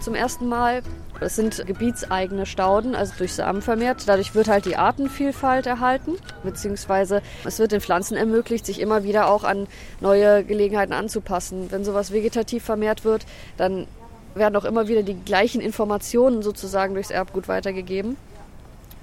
zum 0.00 0.14
ersten 0.14 0.48
Mal. 0.48 0.80
Es 1.20 1.36
sind 1.36 1.66
gebietseigene 1.66 2.46
Stauden, 2.46 2.94
also 2.94 3.12
durch 3.18 3.34
Samen 3.34 3.60
vermehrt. 3.60 4.04
Dadurch 4.06 4.34
wird 4.34 4.48
halt 4.48 4.64
die 4.64 4.76
Artenvielfalt 4.76 5.66
erhalten, 5.66 6.12
beziehungsweise 6.42 7.20
es 7.44 7.58
wird 7.58 7.72
den 7.72 7.82
Pflanzen 7.82 8.16
ermöglicht, 8.16 8.64
sich 8.64 8.80
immer 8.80 9.04
wieder 9.04 9.28
auch 9.28 9.44
an 9.44 9.66
neue 10.00 10.42
Gelegenheiten 10.42 10.94
anzupassen. 10.94 11.70
Wenn 11.70 11.84
sowas 11.84 12.12
vegetativ 12.12 12.64
vermehrt 12.64 13.04
wird, 13.04 13.26
dann 13.58 13.86
werden 14.34 14.56
auch 14.56 14.64
immer 14.64 14.88
wieder 14.88 15.02
die 15.02 15.20
gleichen 15.22 15.60
Informationen 15.60 16.42
sozusagen 16.42 16.94
durchs 16.94 17.10
Erbgut 17.10 17.46
weitergegeben. 17.46 18.16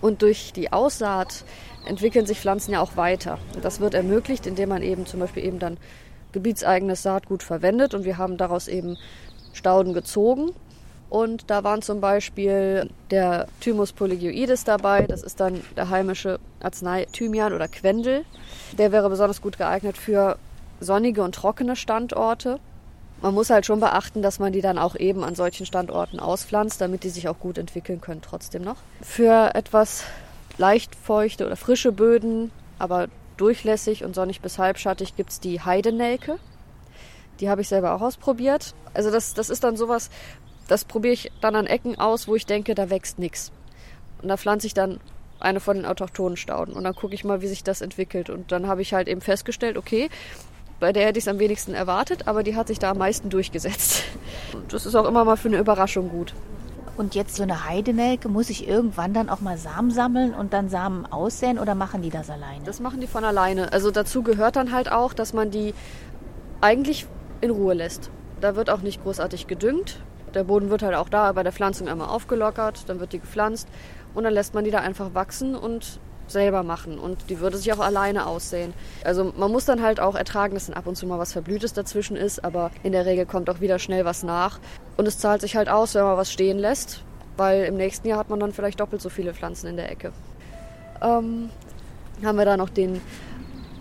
Und 0.02 0.21
durch 0.21 0.54
die 0.54 0.71
Aussaat 0.71 1.43
entwickeln 1.86 2.26
sich 2.26 2.39
Pflanzen 2.39 2.71
ja 2.71 2.82
auch 2.82 2.98
weiter. 2.98 3.39
Das 3.62 3.80
wird 3.80 3.93
ermöglicht, 3.93 4.48
indem 4.48 4.69
man 4.69 4.82
eben 4.82 5.06
zum 5.06 5.19
Beispiel 5.19 5.43
eben 5.43 5.60
dann 5.60 5.78
gebietseigenes 6.32 7.04
Saatgut 7.04 7.43
verwendet. 7.43 7.93
Und 7.93 8.04
wir 8.04 8.17
haben 8.17 8.38
daraus 8.38 8.67
eben 8.67 8.98
Stauden 9.54 9.93
gezogen 9.93 10.52
und 11.10 11.50
da 11.50 11.63
waren 11.63 11.82
zum 11.82 12.02
Beispiel 12.02 12.89
der 13.12 13.48
Thymus 13.62 13.93
polygioides 13.93 14.63
dabei. 14.63 15.06
Das 15.08 15.24
ist 15.24 15.39
dann 15.39 15.62
der 15.78 15.89
heimische 15.89 16.39
Arznei 16.62 17.06
Thymian 17.12 17.54
oder 17.54 17.67
Quendel. 17.67 18.26
Der 18.78 18.91
wäre 18.91 19.10
besonders 19.10 19.41
gut 19.41 19.58
geeignet 19.58 19.98
für 19.98 20.38
sonnige 20.80 21.24
und 21.24 21.36
trockene 21.36 21.76
Standorte. 21.76 22.60
Man 23.21 23.34
muss 23.34 23.50
halt 23.50 23.65
schon 23.65 23.80
beachten, 23.80 24.21
dass 24.21 24.39
man 24.39 24.52
die 24.52 24.62
dann 24.62 24.78
auch 24.78 24.95
eben 24.95 25.24
an 25.24 25.36
solchen 25.36 25.65
Standorten 25.65 26.19
auspflanzt, 26.19 26.82
damit 26.82 27.04
die 27.04 27.10
sich 27.10 27.30
auch 27.30 27.39
gut 27.39 27.58
entwickeln 27.58 28.02
können 28.02 28.21
trotzdem 28.21 28.63
noch. 28.63 28.78
Für 29.02 29.56
etwas 29.56 30.04
leicht 30.58 30.96
feuchte 30.96 31.46
oder 31.46 31.56
frische 31.56 31.91
Böden, 31.91 32.52
aber 32.80 33.08
durchlässig 33.38 34.04
und 34.04 34.15
sonnig 34.15 34.41
bis 34.41 34.58
halbschattig 34.58 35.15
gibt 35.15 35.32
es 35.32 35.39
die 35.39 35.62
Heidenelke. 35.62 36.38
Die 37.39 37.50
habe 37.50 37.62
ich 37.62 37.68
selber 37.68 37.94
auch 37.94 38.02
ausprobiert. 38.02 38.74
Also 38.94 39.12
das, 39.12 39.34
das 39.34 39.50
ist 39.50 39.63
dann 39.63 39.76
sowas, 39.76 40.10
das 40.68 40.86
probiere 40.86 41.13
ich 41.13 41.32
dann 41.41 41.56
an 41.56 41.68
Ecken 41.68 42.00
aus, 42.00 42.28
wo 42.28 42.36
ich 42.36 42.46
denke, 42.46 42.76
da 42.76 42.89
wächst 42.89 43.20
nichts. 43.20 43.52
Und 44.22 44.30
da 44.30 44.38
pflanze 44.38 44.68
ich 44.68 44.74
dann 44.74 45.00
eine 45.39 45.60
von 45.60 45.76
den 45.76 45.86
autochthonen 45.86 46.38
Stauden 46.38 46.74
und 46.74 46.84
dann 46.86 46.96
gucke 46.96 47.13
ich 47.13 47.26
mal, 47.26 47.41
wie 47.41 47.48
sich 47.48 47.63
das 47.63 47.82
entwickelt. 47.82 48.30
Und 48.30 48.52
dann 48.52 48.68
habe 48.68 48.82
ich 48.82 48.94
halt 48.94 49.08
eben 49.08 49.22
festgestellt, 49.22 49.78
okay, 49.78 50.10
bei 50.80 50.91
der 50.91 51.06
hätte 51.06 51.20
ich 51.20 51.26
es 51.26 51.28
am 51.28 51.39
wenigsten 51.39 51.74
erwartet, 51.74 52.28
aber 52.28 52.44
die 52.44 52.56
hat 52.56 52.68
sich 52.68 52.80
da 52.80 52.91
am 52.91 52.98
meisten 52.98 53.30
durchgesetzt. 53.30 54.04
Und 54.54 54.74
das 54.74 54.86
ist 54.86 54.96
auch 54.96 55.08
immer 55.08 55.24
mal 55.24 55.38
für 55.38 55.48
eine 55.48 55.58
Überraschung 55.58 56.10
gut. 56.10 56.34
Und 56.97 57.13
jetzt 57.13 57.36
so 57.36 57.43
eine 57.43 57.67
Heidenelke, 57.67 58.29
muss 58.29 58.49
ich 58.49 58.67
irgendwann 58.67 59.13
dann 59.13 59.29
auch 59.29 59.41
mal 59.41 59.58
Samen 59.58 59.91
sammeln 59.91 60.34
und 60.34 60.53
dann 60.53 60.69
Samen 60.69 61.05
aussäen 61.05 61.60
oder 61.60 61.75
machen 61.75 62.01
die 62.01 62.10
das 62.10 62.29
alleine? 62.29 62.63
Das 62.63 62.79
machen 62.79 63.01
die 63.01 63.08
von 63.08 63.23
alleine. 63.23 63.73
Also 63.73 63.91
dazu 63.91 64.23
gehört 64.23 64.55
dann 64.55 64.71
halt 64.71 64.91
auch, 64.91 65.13
dass 65.13 65.34
man 65.34 65.51
die 65.51 65.73
eigentlich 66.62 67.05
in 67.41 67.51
Ruhe 67.51 67.73
lässt. 67.73 68.10
Da 68.39 68.55
wird 68.55 68.69
auch 68.69 68.81
nicht 68.81 69.03
großartig 69.03 69.47
gedüngt 69.47 69.99
der 70.36 70.43
Boden 70.43 70.69
wird 70.69 70.84
halt 70.84 70.95
auch 70.95 71.10
da 71.10 71.31
bei 71.31 71.43
der 71.43 71.51
Pflanzung 71.51 71.88
einmal 71.88 72.10
aufgelockert, 72.10 72.89
dann 72.89 72.99
wird 72.99 73.13
die 73.13 73.19
gepflanzt 73.19 73.67
und 74.13 74.25
dann 74.25 74.34
lässt 74.34 74.53
man 74.53 74.63
die 74.63 74.71
da 74.71 74.79
einfach 74.79 75.13
wachsen 75.13 75.55
und 75.55 75.99
selber 76.31 76.63
machen 76.63 76.97
und 76.97 77.29
die 77.29 77.39
würde 77.39 77.57
sich 77.57 77.71
auch 77.73 77.79
alleine 77.79 78.25
aussehen. 78.27 78.73
Also 79.03 79.33
man 79.38 79.51
muss 79.51 79.65
dann 79.65 79.81
halt 79.81 79.99
auch 79.99 80.15
ertragen, 80.15 80.53
dass 80.53 80.67
dann 80.67 80.75
ab 80.75 80.88
und 80.88 80.95
zu 80.95 81.05
mal 81.07 81.19
was 81.19 81.33
Verblühtes 81.33 81.73
dazwischen 81.73 82.15
ist, 82.15 82.43
aber 82.43 82.71
in 82.83 82.91
der 82.91 83.05
Regel 83.05 83.25
kommt 83.25 83.49
auch 83.49 83.61
wieder 83.61 83.79
schnell 83.79 84.05
was 84.05 84.23
nach 84.23 84.59
und 84.97 85.07
es 85.07 85.19
zahlt 85.19 85.41
sich 85.41 85.55
halt 85.55 85.69
aus, 85.69 85.95
wenn 85.95 86.03
man 86.03 86.17
was 86.17 86.31
stehen 86.31 86.57
lässt, 86.57 87.03
weil 87.38 87.65
im 87.65 87.77
nächsten 87.77 88.07
Jahr 88.07 88.19
hat 88.19 88.29
man 88.29 88.39
dann 88.39 88.53
vielleicht 88.53 88.79
doppelt 88.79 89.01
so 89.01 89.09
viele 89.09 89.33
Pflanzen 89.33 89.67
in 89.67 89.77
der 89.77 89.91
Ecke. 89.91 90.11
Ähm, 91.01 91.49
haben 92.23 92.38
wir 92.38 92.45
da 92.45 92.57
noch 92.57 92.69
den 92.69 93.01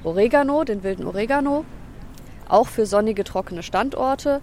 Oregano, 0.02 0.64
den 0.64 0.82
wilden 0.82 1.06
Oregano, 1.06 1.64
auch 2.48 2.66
für 2.66 2.86
sonnige, 2.86 3.24
trockene 3.24 3.62
Standorte 3.62 4.40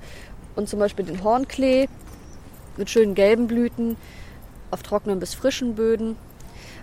und 0.56 0.68
zum 0.70 0.80
Beispiel 0.80 1.06
den 1.06 1.24
Hornklee 1.24 1.88
mit 2.78 2.90
schönen 2.90 3.16
gelben 3.16 3.48
Blüten 3.48 3.98
auf 4.72 4.84
trockenen 4.84 5.20
bis 5.20 5.34
frischen 5.34 5.76
Böden. 5.76 6.16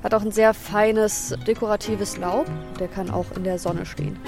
Hat 0.02 0.14
auch 0.14 0.22
ein 0.22 0.32
sehr 0.32 0.54
feines 0.54 1.34
dekoratives 1.46 2.16
Laub. 2.16 2.46
Der 2.78 2.88
kann 2.88 3.10
auch 3.10 3.26
in 3.36 3.44
der 3.44 3.58
Sonne 3.58 3.86
stehen. 3.86 4.18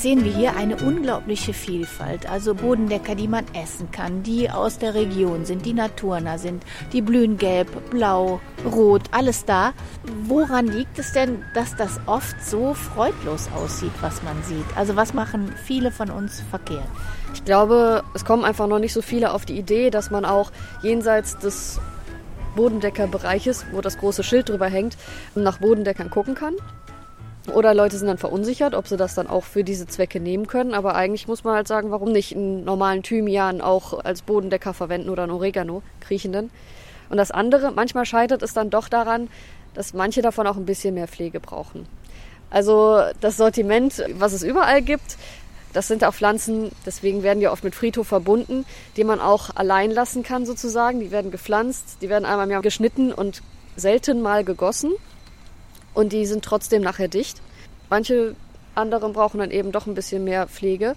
Sehen 0.00 0.24
wir 0.24 0.32
hier 0.32 0.56
eine 0.56 0.76
unglaubliche 0.76 1.52
Vielfalt, 1.52 2.28
also 2.28 2.54
Bodendecker, 2.54 3.14
die 3.14 3.28
man 3.28 3.44
essen 3.54 3.90
kann, 3.90 4.22
die 4.22 4.50
aus 4.50 4.78
der 4.78 4.94
Region 4.94 5.44
sind, 5.44 5.66
die 5.66 5.74
naturnah 5.74 6.38
sind, 6.38 6.64
die 6.92 7.02
blühen 7.02 7.36
gelb, 7.36 7.68
blau, 7.90 8.40
rot, 8.64 9.02
alles 9.10 9.44
da. 9.44 9.74
Woran 10.24 10.68
liegt 10.68 10.98
es 10.98 11.12
denn, 11.12 11.44
dass 11.54 11.76
das 11.76 12.00
oft 12.06 12.42
so 12.42 12.72
freudlos 12.72 13.50
aussieht, 13.54 13.92
was 14.00 14.22
man 14.22 14.42
sieht? 14.42 14.64
Also 14.74 14.96
was 14.96 15.12
machen 15.12 15.52
viele 15.66 15.90
von 15.90 16.10
uns 16.10 16.42
verkehrt? 16.48 16.88
Ich 17.34 17.44
glaube, 17.44 18.02
es 18.14 18.24
kommen 18.24 18.44
einfach 18.44 18.66
noch 18.66 18.78
nicht 18.78 18.94
so 18.94 19.02
viele 19.02 19.32
auf 19.32 19.44
die 19.44 19.58
Idee, 19.58 19.90
dass 19.90 20.10
man 20.10 20.24
auch 20.24 20.50
jenseits 20.82 21.36
des 21.36 21.78
Bodendeckerbereiches, 22.56 23.66
wo 23.72 23.82
das 23.82 23.98
große 23.98 24.22
Schild 24.22 24.48
drüber 24.48 24.66
hängt, 24.66 24.96
nach 25.34 25.58
Bodendeckern 25.58 26.08
gucken 26.08 26.34
kann. 26.34 26.54
Oder 27.48 27.74
Leute 27.74 27.96
sind 27.96 28.06
dann 28.06 28.18
verunsichert, 28.18 28.74
ob 28.74 28.86
sie 28.86 28.96
das 28.96 29.14
dann 29.14 29.26
auch 29.26 29.44
für 29.44 29.64
diese 29.64 29.86
Zwecke 29.86 30.20
nehmen 30.20 30.46
können. 30.46 30.74
Aber 30.74 30.94
eigentlich 30.94 31.26
muss 31.26 31.42
man 31.42 31.54
halt 31.54 31.68
sagen, 31.68 31.90
warum 31.90 32.12
nicht 32.12 32.36
einen 32.36 32.64
normalen 32.64 33.02
Thymian 33.02 33.60
auch 33.60 34.04
als 34.04 34.22
Bodendecker 34.22 34.74
verwenden 34.74 35.08
oder 35.08 35.22
einen 35.22 35.32
Oregano, 35.32 35.82
kriechenden. 36.00 36.50
Und 37.08 37.16
das 37.16 37.30
andere, 37.30 37.72
manchmal 37.72 38.04
scheitert 38.04 38.42
es 38.42 38.52
dann 38.52 38.70
doch 38.70 38.88
daran, 38.88 39.28
dass 39.74 39.94
manche 39.94 40.22
davon 40.22 40.46
auch 40.46 40.56
ein 40.56 40.66
bisschen 40.66 40.94
mehr 40.94 41.08
Pflege 41.08 41.40
brauchen. 41.40 41.86
Also 42.50 43.02
das 43.20 43.36
Sortiment, 43.36 44.04
was 44.18 44.32
es 44.32 44.42
überall 44.42 44.82
gibt, 44.82 45.16
das 45.72 45.86
sind 45.86 46.04
auch 46.04 46.14
Pflanzen, 46.14 46.72
deswegen 46.84 47.22
werden 47.22 47.38
die 47.38 47.46
oft 47.46 47.62
mit 47.62 47.76
Friedhof 47.76 48.08
verbunden, 48.08 48.66
die 48.96 49.04
man 49.04 49.20
auch 49.20 49.50
allein 49.54 49.92
lassen 49.92 50.24
kann 50.24 50.44
sozusagen. 50.44 50.98
Die 50.98 51.12
werden 51.12 51.30
gepflanzt, 51.30 51.98
die 52.02 52.08
werden 52.08 52.24
einmal 52.24 52.46
im 52.46 52.50
Jahr 52.50 52.62
geschnitten 52.62 53.12
und 53.12 53.42
selten 53.76 54.20
mal 54.20 54.44
gegossen 54.44 54.92
und 55.94 56.12
die 56.12 56.26
sind 56.26 56.44
trotzdem 56.44 56.82
nachher 56.82 57.08
dicht. 57.08 57.40
Manche 57.88 58.36
anderen 58.74 59.12
brauchen 59.12 59.38
dann 59.38 59.50
eben 59.50 59.72
doch 59.72 59.86
ein 59.86 59.94
bisschen 59.94 60.24
mehr 60.24 60.46
Pflege. 60.46 60.96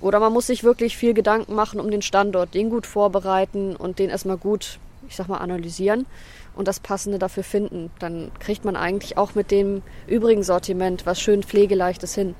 Oder 0.00 0.20
man 0.20 0.32
muss 0.32 0.48
sich 0.48 0.64
wirklich 0.64 0.96
viel 0.96 1.14
Gedanken 1.14 1.54
machen 1.54 1.80
um 1.80 1.90
den 1.90 2.02
Standort, 2.02 2.54
den 2.54 2.68
gut 2.68 2.86
vorbereiten 2.86 3.74
und 3.76 3.98
den 3.98 4.10
erstmal 4.10 4.36
gut, 4.36 4.78
ich 5.08 5.16
sag 5.16 5.28
mal, 5.28 5.38
analysieren 5.38 6.06
und 6.54 6.68
das 6.68 6.80
Passende 6.80 7.18
dafür 7.18 7.42
finden. 7.42 7.90
Dann 7.98 8.30
kriegt 8.38 8.64
man 8.64 8.76
eigentlich 8.76 9.16
auch 9.16 9.34
mit 9.34 9.50
dem 9.50 9.82
übrigen 10.06 10.42
Sortiment 10.42 11.06
was 11.06 11.20
schön 11.20 11.42
pflegeleichtes 11.42 12.14
hin. 12.14 12.34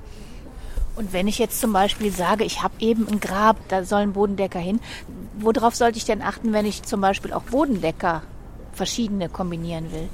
Und 0.96 1.12
wenn 1.12 1.26
ich 1.26 1.38
jetzt 1.38 1.60
zum 1.60 1.72
Beispiel 1.72 2.12
sage, 2.12 2.44
ich 2.44 2.62
habe 2.62 2.74
eben 2.78 3.08
ein 3.08 3.18
Grab, 3.18 3.56
da 3.68 3.82
soll 3.84 4.00
ein 4.00 4.12
Bodendecker 4.12 4.60
hin, 4.60 4.78
worauf 5.38 5.74
sollte 5.74 5.98
ich 5.98 6.04
denn 6.04 6.22
achten, 6.22 6.52
wenn 6.52 6.66
ich 6.66 6.84
zum 6.84 7.00
Beispiel 7.00 7.32
auch 7.32 7.42
Bodendecker 7.42 8.22
verschiedene 8.72 9.28
kombinieren 9.28 9.90
will? 9.90 10.08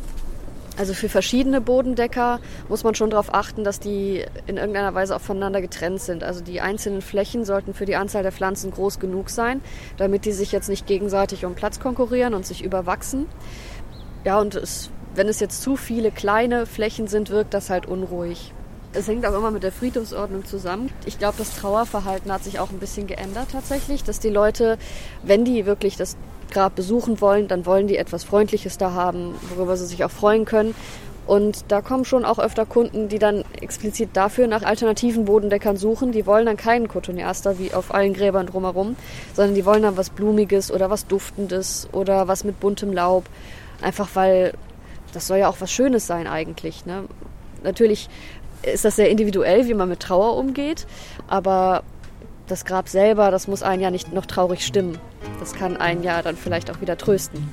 Also 0.81 0.95
für 0.95 1.11
verschiedene 1.11 1.61
Bodendecker 1.61 2.41
muss 2.71 2.85
man 2.85 2.95
schon 2.95 3.11
darauf 3.11 3.35
achten, 3.35 3.65
dass 3.65 3.81
die 3.81 4.25
in 4.47 4.57
irgendeiner 4.57 4.95
Weise 4.95 5.15
auch 5.15 5.21
voneinander 5.21 5.61
getrennt 5.61 6.01
sind. 6.01 6.25
Also 6.25 6.43
die 6.43 6.63
einzelnen 6.63 7.03
Flächen 7.03 7.45
sollten 7.45 7.75
für 7.75 7.85
die 7.85 7.97
Anzahl 7.97 8.23
der 8.23 8.33
Pflanzen 8.33 8.71
groß 8.71 8.99
genug 8.99 9.29
sein, 9.29 9.61
damit 9.99 10.25
die 10.25 10.33
sich 10.33 10.53
jetzt 10.53 10.71
nicht 10.71 10.87
gegenseitig 10.87 11.45
um 11.45 11.55
Platz 11.55 11.81
konkurrieren 11.81 12.33
und 12.33 12.47
sich 12.47 12.65
überwachsen. 12.65 13.27
Ja, 14.25 14.41
und 14.41 14.55
es, 14.55 14.89
wenn 15.15 15.29
es 15.29 15.39
jetzt 15.39 15.61
zu 15.61 15.77
viele 15.77 16.11
kleine 16.11 16.65
Flächen 16.65 17.09
sind, 17.09 17.29
wirkt 17.29 17.53
das 17.53 17.69
halt 17.69 17.85
unruhig. 17.85 18.55
Es 18.93 19.07
hängt 19.07 19.25
auch 19.25 19.37
immer 19.37 19.53
mit 19.53 19.63
der 19.63 19.71
Friedhofsordnung 19.71 20.45
zusammen. 20.45 20.91
Ich 21.07 21.19
glaube, 21.19 21.37
das 21.39 21.55
Trauerverhalten 21.57 22.33
hat 22.33 22.43
sich 22.43 22.59
auch 22.59 22.71
ein 22.71 22.81
bisschen 22.81 23.07
geändert 23.07 23.49
tatsächlich, 23.53 24.03
dass 24.03 24.19
die 24.19 24.31
Leute, 24.31 24.79
wenn 25.23 25.45
die 25.45 25.65
wirklich 25.65 25.97
das 25.97 26.17
Grab 26.51 26.75
besuchen 26.75 27.21
wollen, 27.21 27.47
dann 27.47 27.67
wollen 27.67 27.87
die 27.87 27.97
etwas 27.97 28.25
Freundliches 28.25 28.79
da 28.79 28.93
haben, 28.93 29.35
worüber 29.55 29.77
sie 29.77 29.87
sich 29.87 30.03
auch 30.05 30.11
freuen 30.11 30.45
können. 30.45 30.75
Und 31.27 31.67
da 31.69 31.81
kommen 31.81 32.05
schon 32.05 32.25
auch 32.25 32.41
öfter 32.41 32.67
Kunden, 32.67 33.09
die 33.09 33.21
dann 33.21 33.45
explizit 33.61 34.11
dafür 34.15 34.49
nach 34.49 34.65
alternativen 34.65 35.27
Bodendeckern 35.27 35.77
suchen. 35.77 36.11
Die 36.11 36.27
wollen 36.27 36.47
dann 36.47 36.57
keinen 36.57 36.89
Cotoneaster 36.89 37.61
wie 37.61 37.73
auf 37.73 37.95
allen 37.95 38.15
Gräbern 38.15 38.49
drumherum, 38.49 38.97
sondern 39.35 39.55
die 39.55 39.65
wollen 39.65 39.83
dann 39.83 39.97
was 39.97 40.11
Blumiges 40.11 40.73
oder 40.73 40.91
was 40.91 41.07
Duftendes 41.07 41.89
oder 41.93 42.27
was 42.27 42.43
mit 42.43 42.59
buntem 42.59 42.93
Laub. 42.93 43.27
Einfach 43.81 44.09
weil 44.15 44.55
das 45.13 45.29
soll 45.29 45.39
ja 45.39 45.49
auch 45.49 45.61
was 45.61 45.71
Schönes 45.71 46.09
sein 46.09 46.27
eigentlich. 46.27 46.85
Ne? 46.87 47.05
Natürlich 47.63 48.09
ist 48.63 48.85
das 48.85 48.97
sehr 48.97 49.11
individuell, 49.11 49.67
wie 49.67 49.75
man 49.75 49.89
mit 49.89 50.01
Trauer 50.01 50.37
umgeht, 50.37 50.87
aber 51.29 51.83
das 52.47 52.65
Grab 52.65 52.89
selber, 52.89 53.31
das 53.31 53.49
muss 53.49 53.63
einen 53.63 53.83
ja 53.83 53.91
nicht 53.91 54.13
noch 54.13 54.27
traurig 54.27 54.67
stimmen. 54.67 54.99
Das 55.39 55.53
kann 55.55 55.77
einen 55.77 56.03
ja 56.03 56.23
dann 56.23 56.37
vielleicht 56.37 56.71
auch 56.71 56.81
wieder 56.81 56.97
trösten. 56.97 57.49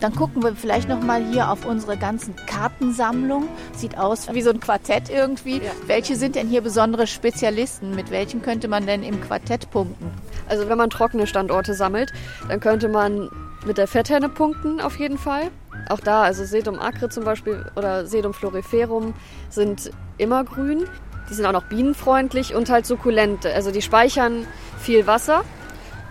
Dann 0.00 0.14
gucken 0.14 0.44
wir 0.44 0.54
vielleicht 0.54 0.88
noch 0.88 1.00
mal 1.02 1.24
hier 1.24 1.50
auf 1.50 1.64
unsere 1.66 1.96
ganzen 1.96 2.36
Kartensammlung. 2.46 3.48
Sieht 3.74 3.98
aus 3.98 4.32
wie 4.32 4.42
so 4.42 4.50
ein 4.50 4.60
Quartett 4.60 5.10
irgendwie. 5.10 5.56
Ja. 5.56 5.72
Welche 5.86 6.14
sind 6.14 6.36
denn 6.36 6.46
hier 6.46 6.60
besondere 6.60 7.08
Spezialisten? 7.08 7.96
Mit 7.96 8.12
welchen 8.12 8.40
könnte 8.40 8.68
man 8.68 8.86
denn 8.86 9.02
im 9.02 9.20
Quartett 9.20 9.70
punkten? 9.70 10.12
Also 10.48 10.68
wenn 10.68 10.78
man 10.78 10.90
trockene 10.90 11.26
Standorte 11.26 11.74
sammelt, 11.74 12.12
dann 12.48 12.60
könnte 12.60 12.88
man 12.88 13.28
mit 13.66 13.76
der 13.76 13.88
Fetthenne 13.88 14.28
punkten 14.28 14.80
auf 14.80 15.00
jeden 15.00 15.18
Fall. 15.18 15.50
Auch 15.88 16.00
da, 16.00 16.22
also 16.22 16.44
Sedum 16.44 16.78
acre 16.78 17.08
zum 17.08 17.24
Beispiel 17.24 17.64
oder 17.76 18.06
Sedum 18.06 18.34
floriferum 18.34 19.14
sind 19.48 19.90
immer 20.18 20.44
grün. 20.44 20.84
Die 21.30 21.34
sind 21.34 21.46
auch 21.46 21.52
noch 21.52 21.64
bienenfreundlich 21.64 22.54
und 22.54 22.70
halt 22.70 22.86
sukkulent. 22.86 23.46
Also 23.46 23.70
die 23.70 23.82
speichern 23.82 24.46
viel 24.78 25.06
Wasser. 25.06 25.44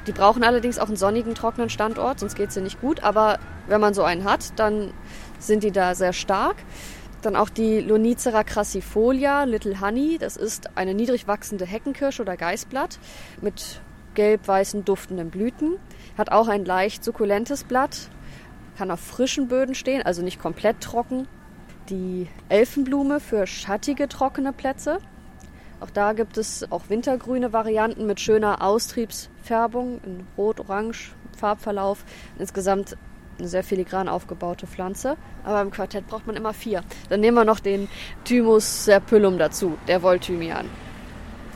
Die 0.07 0.11
brauchen 0.11 0.43
allerdings 0.43 0.79
auch 0.79 0.87
einen 0.87 0.95
sonnigen, 0.95 1.35
trockenen 1.35 1.69
Standort, 1.69 2.19
sonst 2.19 2.35
geht 2.35 2.49
es 2.49 2.55
ja 2.55 2.61
nicht 2.61 2.79
gut. 2.79 3.03
Aber 3.03 3.39
wenn 3.67 3.81
man 3.81 3.93
so 3.93 4.03
einen 4.03 4.23
hat, 4.23 4.57
dann 4.57 4.93
sind 5.39 5.63
die 5.63 5.71
da 5.71 5.95
sehr 5.95 6.13
stark. 6.13 6.55
Dann 7.21 7.35
auch 7.35 7.49
die 7.49 7.81
Lonicera 7.81 8.43
crassifolia, 8.43 9.43
Little 9.43 9.81
Honey. 9.81 10.17
Das 10.17 10.37
ist 10.37 10.77
eine 10.77 10.93
niedrig 10.93 11.27
wachsende 11.27 11.65
Heckenkirsche 11.65 12.21
oder 12.21 12.37
Geißblatt 12.37 12.99
mit 13.41 13.81
gelb-weißen 14.13 14.85
duftenden 14.85 15.29
Blüten. 15.29 15.77
Hat 16.17 16.31
auch 16.31 16.47
ein 16.47 16.63
leicht 16.63 17.03
sukkulentes 17.03 17.63
Blatt. 17.63 18.09
Kann 18.77 18.91
auf 18.91 18.99
frischen 18.99 19.47
Böden 19.47 19.73
stehen, 19.73 20.03
also 20.03 20.21
nicht 20.21 20.39
komplett 20.39 20.81
trocken. 20.81 21.27
Die 21.89 22.27
Elfenblume 22.47 23.19
für 23.19 23.47
schattige, 23.47 24.07
trockene 24.07 24.53
Plätze. 24.53 24.99
Auch 25.79 25.89
da 25.89 26.13
gibt 26.13 26.37
es 26.37 26.71
auch 26.71 26.89
wintergrüne 26.89 27.53
Varianten 27.53 28.05
mit 28.05 28.19
schöner 28.19 28.61
Austriebsfärbung 28.61 29.99
in 30.05 30.27
Rot-Orange 30.37 31.15
Farbverlauf. 31.35 32.03
Insgesamt 32.37 32.97
eine 33.39 33.47
sehr 33.47 33.63
filigran 33.63 34.07
aufgebaute 34.07 34.67
Pflanze. 34.67 35.17
Aber 35.43 35.61
im 35.61 35.71
Quartett 35.71 36.05
braucht 36.07 36.27
man 36.27 36.35
immer 36.35 36.53
vier. 36.53 36.83
Dann 37.09 37.19
nehmen 37.19 37.37
wir 37.37 37.45
noch 37.45 37.59
den 37.59 37.87
Thymus 38.25 38.85
serpyllum 38.85 39.39
dazu, 39.39 39.77
der 39.87 40.03
Wollthymian. 40.03 40.67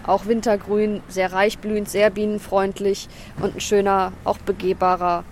Auch 0.07 0.25
wintergrün, 0.25 1.03
sehr 1.07 1.31
reichblühend, 1.31 1.87
sehr 1.87 2.09
bienenfreundlich 2.09 3.09
und 3.39 3.57
ein 3.57 3.61
schöner, 3.61 4.13
auch 4.23 4.39
begehbarer 4.39 5.23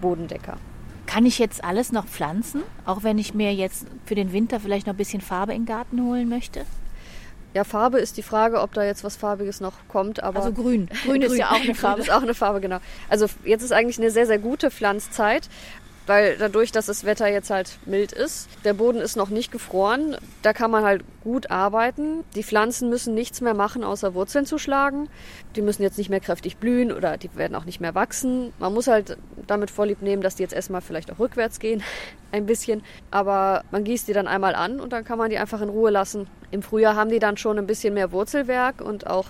Bodendecker. 0.00 0.56
Kann 1.06 1.24
ich 1.24 1.38
jetzt 1.38 1.64
alles 1.64 1.92
noch 1.92 2.06
pflanzen, 2.06 2.62
auch 2.84 3.02
wenn 3.02 3.18
ich 3.18 3.32
mir 3.32 3.54
jetzt 3.54 3.86
für 4.04 4.14
den 4.14 4.32
Winter 4.32 4.60
vielleicht 4.60 4.86
noch 4.86 4.94
ein 4.94 4.98
bisschen 4.98 5.20
Farbe 5.20 5.54
in 5.54 5.62
den 5.62 5.66
Garten 5.66 6.02
holen 6.02 6.28
möchte? 6.28 6.66
Ja, 7.54 7.64
Farbe 7.64 7.98
ist 8.00 8.18
die 8.18 8.22
Frage, 8.22 8.60
ob 8.60 8.74
da 8.74 8.84
jetzt 8.84 9.02
was 9.02 9.16
Farbiges 9.16 9.60
noch 9.60 9.72
kommt. 9.88 10.22
Aber 10.22 10.40
also 10.40 10.52
grün. 10.52 10.88
Grün, 10.88 10.98
grün 11.04 11.22
ist 11.22 11.36
ja 11.38 11.50
auch 11.52 11.62
eine 11.62 11.74
Farbe. 11.74 11.94
Grün 12.02 12.04
ist 12.04 12.12
auch 12.12 12.22
eine 12.22 12.34
Farbe, 12.34 12.60
genau. 12.60 12.80
Also 13.08 13.26
jetzt 13.44 13.62
ist 13.62 13.72
eigentlich 13.72 13.98
eine 13.98 14.10
sehr, 14.10 14.26
sehr 14.26 14.38
gute 14.38 14.70
Pflanzzeit 14.70 15.48
weil 16.06 16.36
dadurch, 16.38 16.72
dass 16.72 16.86
das 16.86 17.04
Wetter 17.04 17.26
jetzt 17.26 17.50
halt 17.50 17.78
mild 17.84 18.12
ist, 18.12 18.48
der 18.64 18.74
Boden 18.74 19.00
ist 19.00 19.16
noch 19.16 19.28
nicht 19.28 19.50
gefroren, 19.50 20.16
da 20.42 20.52
kann 20.52 20.70
man 20.70 20.84
halt 20.84 21.04
gut 21.22 21.50
arbeiten. 21.50 22.24
Die 22.34 22.44
Pflanzen 22.44 22.88
müssen 22.88 23.14
nichts 23.14 23.40
mehr 23.40 23.54
machen, 23.54 23.82
außer 23.82 24.14
Wurzeln 24.14 24.46
zu 24.46 24.58
schlagen. 24.58 25.08
Die 25.56 25.62
müssen 25.62 25.82
jetzt 25.82 25.98
nicht 25.98 26.08
mehr 26.08 26.20
kräftig 26.20 26.58
blühen 26.58 26.92
oder 26.92 27.16
die 27.16 27.34
werden 27.34 27.56
auch 27.56 27.64
nicht 27.64 27.80
mehr 27.80 27.94
wachsen. 27.94 28.52
Man 28.58 28.72
muss 28.72 28.86
halt 28.86 29.18
damit 29.46 29.70
vorlieb 29.70 30.02
nehmen, 30.02 30.22
dass 30.22 30.36
die 30.36 30.42
jetzt 30.42 30.54
erstmal 30.54 30.80
vielleicht 30.80 31.10
auch 31.10 31.18
rückwärts 31.18 31.58
gehen, 31.58 31.82
ein 32.32 32.46
bisschen. 32.46 32.82
Aber 33.10 33.64
man 33.70 33.84
gießt 33.84 34.06
die 34.06 34.12
dann 34.12 34.28
einmal 34.28 34.54
an 34.54 34.80
und 34.80 34.92
dann 34.92 35.04
kann 35.04 35.18
man 35.18 35.30
die 35.30 35.38
einfach 35.38 35.60
in 35.60 35.68
Ruhe 35.68 35.90
lassen. 35.90 36.28
Im 36.52 36.62
Frühjahr 36.62 36.94
haben 36.94 37.10
die 37.10 37.18
dann 37.18 37.36
schon 37.36 37.58
ein 37.58 37.66
bisschen 37.66 37.94
mehr 37.94 38.12
Wurzelwerk 38.12 38.80
und 38.80 39.06
auch 39.08 39.26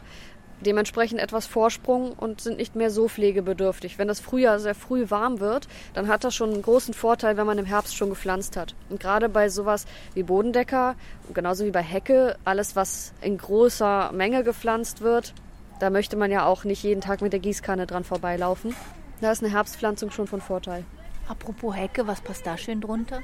dementsprechend 0.60 1.20
etwas 1.20 1.46
Vorsprung 1.46 2.12
und 2.12 2.40
sind 2.40 2.56
nicht 2.56 2.76
mehr 2.76 2.90
so 2.90 3.08
pflegebedürftig. 3.08 3.98
Wenn 3.98 4.08
das 4.08 4.20
Frühjahr 4.20 4.58
sehr 4.58 4.74
früh 4.74 5.10
warm 5.10 5.40
wird, 5.40 5.68
dann 5.94 6.08
hat 6.08 6.24
das 6.24 6.34
schon 6.34 6.52
einen 6.52 6.62
großen 6.62 6.94
Vorteil, 6.94 7.36
wenn 7.36 7.46
man 7.46 7.58
im 7.58 7.66
Herbst 7.66 7.96
schon 7.96 8.08
gepflanzt 8.08 8.56
hat. 8.56 8.74
Und 8.88 9.00
gerade 9.00 9.28
bei 9.28 9.48
sowas 9.48 9.86
wie 10.14 10.22
Bodendecker, 10.22 10.94
genauso 11.34 11.64
wie 11.64 11.70
bei 11.70 11.82
Hecke, 11.82 12.36
alles 12.44 12.76
was 12.76 13.12
in 13.20 13.38
großer 13.38 14.12
Menge 14.12 14.44
gepflanzt 14.44 15.00
wird, 15.00 15.34
da 15.78 15.90
möchte 15.90 16.16
man 16.16 16.30
ja 16.30 16.46
auch 16.46 16.64
nicht 16.64 16.82
jeden 16.82 17.02
Tag 17.02 17.20
mit 17.20 17.32
der 17.32 17.40
Gießkanne 17.40 17.86
dran 17.86 18.04
vorbeilaufen. 18.04 18.74
Da 19.20 19.32
ist 19.32 19.42
eine 19.42 19.52
Herbstpflanzung 19.52 20.10
schon 20.10 20.26
von 20.26 20.40
Vorteil. 20.40 20.84
Apropos 21.28 21.74
Hecke, 21.74 22.06
was 22.06 22.20
passt 22.20 22.46
da 22.46 22.56
schön 22.56 22.80
drunter? 22.80 23.20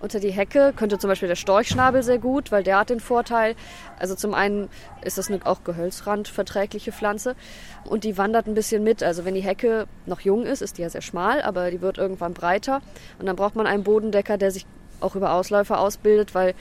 Unter 0.00 0.20
die 0.20 0.30
Hecke 0.30 0.72
könnte 0.74 0.98
zum 0.98 1.08
Beispiel 1.08 1.28
der 1.28 1.36
Storchschnabel 1.36 2.02
sehr 2.02 2.18
gut, 2.18 2.50
weil 2.50 2.62
der 2.62 2.78
hat 2.78 2.90
den 2.90 3.00
Vorteil, 3.00 3.54
also 3.98 4.14
zum 4.14 4.34
einen 4.34 4.68
ist 5.02 5.18
das 5.18 5.28
eine 5.28 5.44
auch 5.44 5.62
gehölzrandverträgliche 5.64 6.92
Pflanze 6.92 7.36
und 7.84 8.04
die 8.04 8.16
wandert 8.16 8.46
ein 8.46 8.54
bisschen 8.54 8.82
mit. 8.82 9.02
Also 9.02 9.24
wenn 9.24 9.34
die 9.34 9.42
Hecke 9.42 9.86
noch 10.06 10.20
jung 10.20 10.44
ist, 10.44 10.62
ist 10.62 10.78
die 10.78 10.82
ja 10.82 10.90
sehr 10.90 11.02
schmal, 11.02 11.42
aber 11.42 11.70
die 11.70 11.80
wird 11.80 11.98
irgendwann 11.98 12.34
breiter. 12.34 12.80
Und 13.18 13.26
dann 13.26 13.36
braucht 13.36 13.56
man 13.56 13.66
einen 13.66 13.84
Bodendecker, 13.84 14.38
der 14.38 14.50
sich 14.50 14.66
auch 15.00 15.16
über 15.16 15.32
Ausläufer 15.32 15.78
ausbildet, 15.78 16.34
weil 16.34 16.54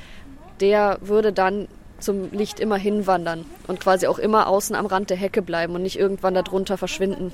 der 0.59 0.97
würde 1.01 1.31
dann 1.33 1.67
zum 1.99 2.31
Licht 2.31 2.59
immer 2.59 2.77
hinwandern 2.77 3.45
und 3.67 3.79
quasi 3.79 4.07
auch 4.07 4.19
immer 4.19 4.47
außen 4.47 4.75
am 4.75 4.85
Rand 4.85 5.09
der 5.09 5.17
Hecke 5.17 5.41
bleiben 5.41 5.75
und 5.75 5.81
nicht 5.81 5.99
irgendwann 5.99 6.33
darunter 6.33 6.77
verschwinden 6.77 7.33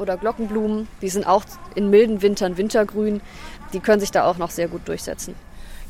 oder 0.00 0.16
Glockenblumen. 0.16 0.88
Die 1.02 1.08
sind 1.08 1.26
auch 1.26 1.44
in 1.74 1.90
milden 1.90 2.22
Wintern 2.22 2.56
wintergrün. 2.56 3.20
Die 3.72 3.80
können 3.80 4.00
sich 4.00 4.10
da 4.10 4.24
auch 4.24 4.38
noch 4.38 4.50
sehr 4.50 4.68
gut 4.68 4.88
durchsetzen. 4.88 5.34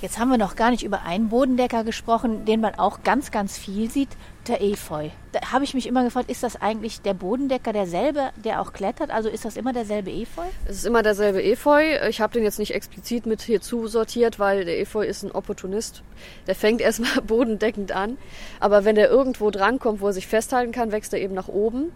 Jetzt 0.01 0.19
haben 0.19 0.31
wir 0.31 0.39
noch 0.39 0.57
gar 0.57 0.71
nicht 0.71 0.83
über 0.83 1.03
einen 1.03 1.29
Bodendecker 1.29 1.85
gesprochen, 1.85 2.47
den 2.47 2.63
man 2.63 2.75
auch 2.75 3.03
ganz, 3.03 3.31
ganz 3.31 3.59
viel 3.59 3.91
sieht, 3.91 4.09
der 4.49 4.63
Efeu. 4.63 5.11
Da 5.33 5.53
habe 5.53 5.65
ich 5.65 5.75
mich 5.75 5.87
immer 5.87 6.03
gefragt, 6.05 6.31
ist 6.31 6.43
das 6.43 6.59
eigentlich 6.59 7.03
der 7.03 7.13
Bodendecker 7.13 7.75
derselbe, 7.75 8.31
der 8.43 8.63
auch 8.63 8.73
klettert? 8.73 9.11
Also 9.11 9.29
ist 9.29 9.45
das 9.45 9.59
immer 9.59 9.75
derselbe 9.75 10.11
Efeu? 10.11 10.47
Es 10.65 10.77
ist 10.77 10.87
immer 10.87 11.03
derselbe 11.03 11.43
Efeu. 11.43 11.83
Ich 12.09 12.23
habe 12.23 12.33
den 12.33 12.45
jetzt 12.45 12.59
nicht 12.59 12.75
explizit 12.75 13.27
mit 13.27 13.43
hier 13.43 13.61
zusortiert, 13.61 14.39
weil 14.39 14.65
der 14.65 14.81
Efeu 14.81 15.05
ist 15.05 15.23
ein 15.23 15.33
Opportunist. 15.33 16.03
Der 16.47 16.55
fängt 16.55 16.81
erstmal 16.81 17.21
bodendeckend 17.21 17.93
an. 17.93 18.17
Aber 18.59 18.87
wenn 18.87 18.95
der 18.95 19.11
irgendwo 19.11 19.51
drankommt, 19.51 20.01
wo 20.01 20.07
er 20.07 20.15
sich 20.15 20.27
festhalten 20.27 20.73
kann, 20.73 20.93
wächst 20.93 21.13
er 21.13 21.21
eben 21.21 21.35
nach 21.35 21.49
oben. 21.49 21.93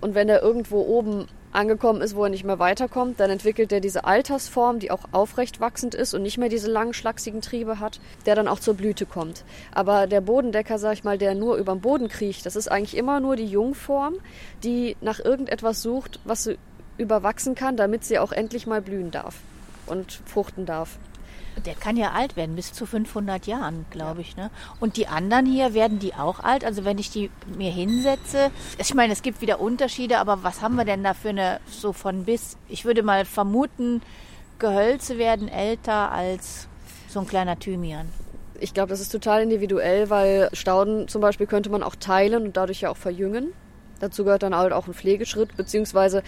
Und 0.00 0.14
wenn 0.14 0.28
er 0.28 0.42
irgendwo 0.42 0.80
oben 0.82 1.26
angekommen 1.52 2.02
ist, 2.02 2.14
wo 2.14 2.24
er 2.24 2.30
nicht 2.30 2.44
mehr 2.44 2.58
weiterkommt, 2.58 3.18
dann 3.18 3.30
entwickelt 3.30 3.72
er 3.72 3.80
diese 3.80 4.04
Altersform, 4.04 4.78
die 4.78 4.90
auch 4.90 5.04
aufrecht 5.12 5.58
wachsend 5.58 5.94
ist 5.94 6.12
und 6.14 6.22
nicht 6.22 6.38
mehr 6.38 6.50
diese 6.50 6.70
langen, 6.70 6.92
schlachsigen 6.92 7.40
Triebe 7.40 7.80
hat, 7.80 7.98
der 8.26 8.34
dann 8.34 8.46
auch 8.46 8.60
zur 8.60 8.74
Blüte 8.74 9.06
kommt. 9.06 9.44
Aber 9.72 10.06
der 10.06 10.20
Bodendecker, 10.20 10.78
sag 10.78 10.92
ich 10.92 11.04
mal, 11.04 11.18
der 11.18 11.34
nur 11.34 11.56
über 11.56 11.72
den 11.72 11.80
Boden 11.80 12.08
kriecht, 12.08 12.44
das 12.44 12.56
ist 12.56 12.70
eigentlich 12.70 12.96
immer 12.96 13.20
nur 13.20 13.36
die 13.36 13.46
Jungform, 13.46 14.14
die 14.62 14.96
nach 15.00 15.18
irgendetwas 15.18 15.82
sucht, 15.82 16.20
was 16.24 16.44
sie 16.44 16.58
überwachsen 16.98 17.54
kann, 17.54 17.76
damit 17.76 18.04
sie 18.04 18.18
auch 18.18 18.32
endlich 18.32 18.66
mal 18.66 18.82
blühen 18.82 19.10
darf 19.10 19.36
und 19.86 20.20
fruchten 20.26 20.66
darf. 20.66 20.98
Der 21.64 21.74
kann 21.74 21.96
ja 21.96 22.12
alt 22.12 22.36
werden, 22.36 22.54
bis 22.54 22.72
zu 22.72 22.84
500 22.86 23.46
Jahren, 23.46 23.86
glaube 23.90 24.20
ich. 24.20 24.36
Ne? 24.36 24.50
Und 24.78 24.96
die 24.96 25.08
anderen 25.08 25.46
hier, 25.46 25.74
werden 25.74 25.98
die 25.98 26.14
auch 26.14 26.40
alt? 26.40 26.64
Also 26.64 26.84
wenn 26.84 26.98
ich 26.98 27.10
die 27.10 27.30
mir 27.56 27.70
hinsetze, 27.70 28.50
ich 28.78 28.94
meine, 28.94 29.12
es 29.12 29.22
gibt 29.22 29.40
wieder 29.40 29.60
Unterschiede, 29.60 30.18
aber 30.18 30.42
was 30.42 30.60
haben 30.60 30.76
wir 30.76 30.84
denn 30.84 31.02
da 31.02 31.14
für 31.14 31.30
eine, 31.30 31.60
so 31.70 31.92
von 31.92 32.24
bis? 32.24 32.56
Ich 32.68 32.84
würde 32.84 33.02
mal 33.02 33.24
vermuten, 33.24 34.02
Gehölze 34.58 35.18
werden 35.18 35.48
älter 35.48 36.12
als 36.12 36.68
so 37.08 37.20
ein 37.20 37.26
kleiner 37.26 37.58
Thymian. 37.58 38.08
Ich 38.60 38.74
glaube, 38.74 38.88
das 38.88 39.00
ist 39.00 39.10
total 39.10 39.42
individuell, 39.42 40.08
weil 40.10 40.48
Stauden 40.52 41.08
zum 41.08 41.20
Beispiel 41.20 41.46
könnte 41.46 41.70
man 41.70 41.82
auch 41.82 41.94
teilen 41.96 42.44
und 42.44 42.56
dadurch 42.56 42.82
ja 42.82 42.90
auch 42.90 42.96
verjüngen. 42.96 43.52
Dazu 44.00 44.24
gehört 44.24 44.42
dann 44.42 44.54
halt 44.54 44.72
auch 44.72 44.86
ein 44.86 44.94
Pflegeschritt, 44.94 45.56
beziehungsweise 45.56 46.22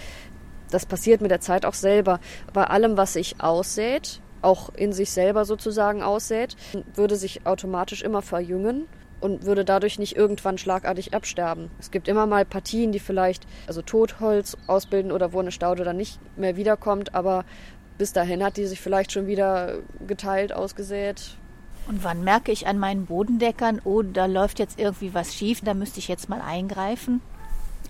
das 0.71 0.87
passiert 0.87 1.21
mit 1.21 1.31
der 1.31 1.41
Zeit 1.41 1.64
auch 1.64 1.75
selber. 1.75 2.21
Bei 2.53 2.64
allem, 2.64 2.97
was 2.97 3.14
sich 3.14 3.41
aussät, 3.41 4.21
auch 4.42 4.74
in 4.74 4.92
sich 4.92 5.11
selber 5.11 5.44
sozusagen 5.44 6.03
aussät, 6.03 6.57
würde 6.94 7.16
sich 7.16 7.46
automatisch 7.46 8.03
immer 8.03 8.22
verjüngen 8.22 8.87
und 9.20 9.44
würde 9.44 9.64
dadurch 9.64 9.98
nicht 9.98 10.16
irgendwann 10.16 10.59
schlagartig 10.59 11.14
absterben. 11.14 11.70
Es 11.79 11.90
gibt 11.90 12.09
immer 12.09 12.27
mal 12.27 12.44
Partien, 12.44 12.92
die 12.92 13.01
vielleicht 13.01 13.46
also 13.66 13.83
Totholz 13.83 14.57
ausbilden 14.66 15.12
oder 15.12 15.33
wo 15.33 15.40
eine 15.40 15.53
Staude 15.53 15.85
dann 15.85 15.96
nicht 15.96 16.18
mehr 16.37 16.57
wiederkommt, 16.57 17.14
aber 17.14 17.44
bis 17.98 18.12
dahin 18.12 18.44
hat 18.44 18.57
die 18.57 18.66
sich 18.66 18.81
vielleicht 18.81 19.12
schon 19.12 19.27
wieder 19.27 19.79
geteilt, 20.07 20.53
ausgesät. 20.53 21.37
Und 21.88 22.05
wann 22.05 22.22
merke 22.22 22.53
ich 22.53 22.66
an 22.66 22.79
meinen 22.79 23.07
Bodendeckern, 23.07 23.81
oh, 23.85 24.03
da 24.03 24.27
läuft 24.27 24.59
jetzt 24.59 24.79
irgendwie 24.79 25.14
was 25.14 25.35
schief, 25.35 25.62
da 25.62 25.74
müsste 25.74 25.98
ich 25.98 26.09
jetzt 26.09 26.29
mal 26.29 26.40
eingreifen? 26.40 27.20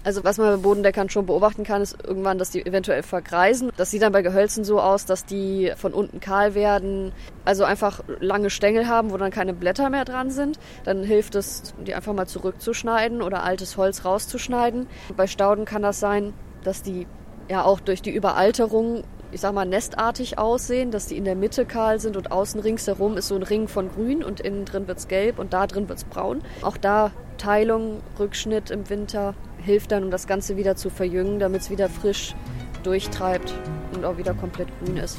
Also 0.04 0.24
was 0.24 0.38
man 0.38 0.56
bei 0.56 0.62
Bodendeckern 0.62 1.10
schon 1.10 1.26
beobachten 1.26 1.64
kann, 1.64 1.82
ist 1.82 1.98
irgendwann, 2.02 2.38
dass 2.38 2.50
die 2.50 2.64
eventuell 2.64 3.02
vergreisen. 3.02 3.70
Das 3.76 3.90
sieht 3.90 4.02
dann 4.02 4.12
bei 4.12 4.22
Gehölzen 4.22 4.64
so 4.64 4.80
aus, 4.80 5.04
dass 5.04 5.24
die 5.24 5.72
von 5.76 5.92
unten 5.92 6.20
kahl 6.20 6.54
werden, 6.54 7.12
also 7.44 7.64
einfach 7.64 8.02
lange 8.20 8.50
Stängel 8.50 8.88
haben, 8.88 9.10
wo 9.10 9.16
dann 9.16 9.30
keine 9.30 9.54
Blätter 9.54 9.90
mehr 9.90 10.04
dran 10.04 10.30
sind. 10.30 10.58
Dann 10.84 11.02
hilft 11.02 11.34
es, 11.34 11.74
die 11.86 11.94
einfach 11.94 12.14
mal 12.14 12.26
zurückzuschneiden 12.26 13.22
oder 13.22 13.42
altes 13.42 13.76
Holz 13.76 14.04
rauszuschneiden. 14.04 14.86
Bei 15.16 15.26
Stauden 15.26 15.64
kann 15.64 15.82
das 15.82 16.00
sein, 16.00 16.32
dass 16.62 16.82
die 16.82 17.06
ja 17.48 17.64
auch 17.64 17.80
durch 17.80 18.02
die 18.02 18.14
Überalterung 18.14 19.04
ich 19.30 19.40
sag 19.40 19.52
mal, 19.52 19.66
nestartig 19.66 20.38
aussehen, 20.38 20.90
dass 20.90 21.06
die 21.06 21.16
in 21.16 21.24
der 21.24 21.34
Mitte 21.34 21.66
kahl 21.66 22.00
sind 22.00 22.16
und 22.16 22.32
außen 22.32 22.60
ringsherum 22.60 23.16
ist 23.16 23.28
so 23.28 23.34
ein 23.34 23.42
Ring 23.42 23.68
von 23.68 23.90
grün 23.90 24.24
und 24.24 24.40
innen 24.40 24.64
drin 24.64 24.88
wird's 24.88 25.08
gelb 25.08 25.38
und 25.38 25.52
da 25.52 25.66
drin 25.66 25.88
wird's 25.88 26.04
braun. 26.04 26.40
Auch 26.62 26.76
da 26.76 27.10
Teilung, 27.36 28.00
Rückschnitt 28.18 28.70
im 28.70 28.88
Winter 28.88 29.34
hilft 29.64 29.92
dann, 29.92 30.04
um 30.04 30.10
das 30.10 30.26
Ganze 30.26 30.56
wieder 30.56 30.76
zu 30.76 30.90
verjüngen, 30.90 31.38
damit 31.38 31.62
es 31.62 31.70
wieder 31.70 31.88
frisch 31.88 32.34
durchtreibt 32.82 33.52
und 33.94 34.04
auch 34.04 34.16
wieder 34.16 34.34
komplett 34.34 34.68
grün 34.78 34.96
ist. 34.96 35.18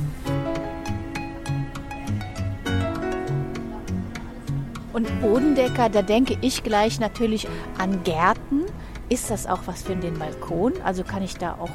Und 4.94 5.22
Bodendecker, 5.22 5.90
da 5.90 6.02
denke 6.02 6.38
ich 6.42 6.64
gleich 6.64 7.00
natürlich 7.00 7.48
an 7.78 8.04
Gärten. 8.04 8.66
Ist 9.08 9.30
das 9.30 9.48
auch 9.48 9.62
was 9.66 9.84
für 9.84 9.96
den 9.96 10.18
Balkon? 10.20 10.74
Also 10.84 11.04
kann 11.04 11.24
ich 11.24 11.36
da 11.38 11.54
auch 11.54 11.70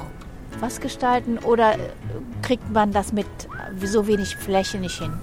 was 0.59 0.79
gestalten 0.79 1.37
oder 1.39 1.73
äh, 1.73 1.77
kriegt 2.41 2.71
man 2.71 2.91
das 2.91 3.13
mit 3.13 3.27
so 3.83 4.07
wenig 4.07 4.35
Fläche 4.35 4.77
nicht 4.77 4.99
hin? 4.99 5.13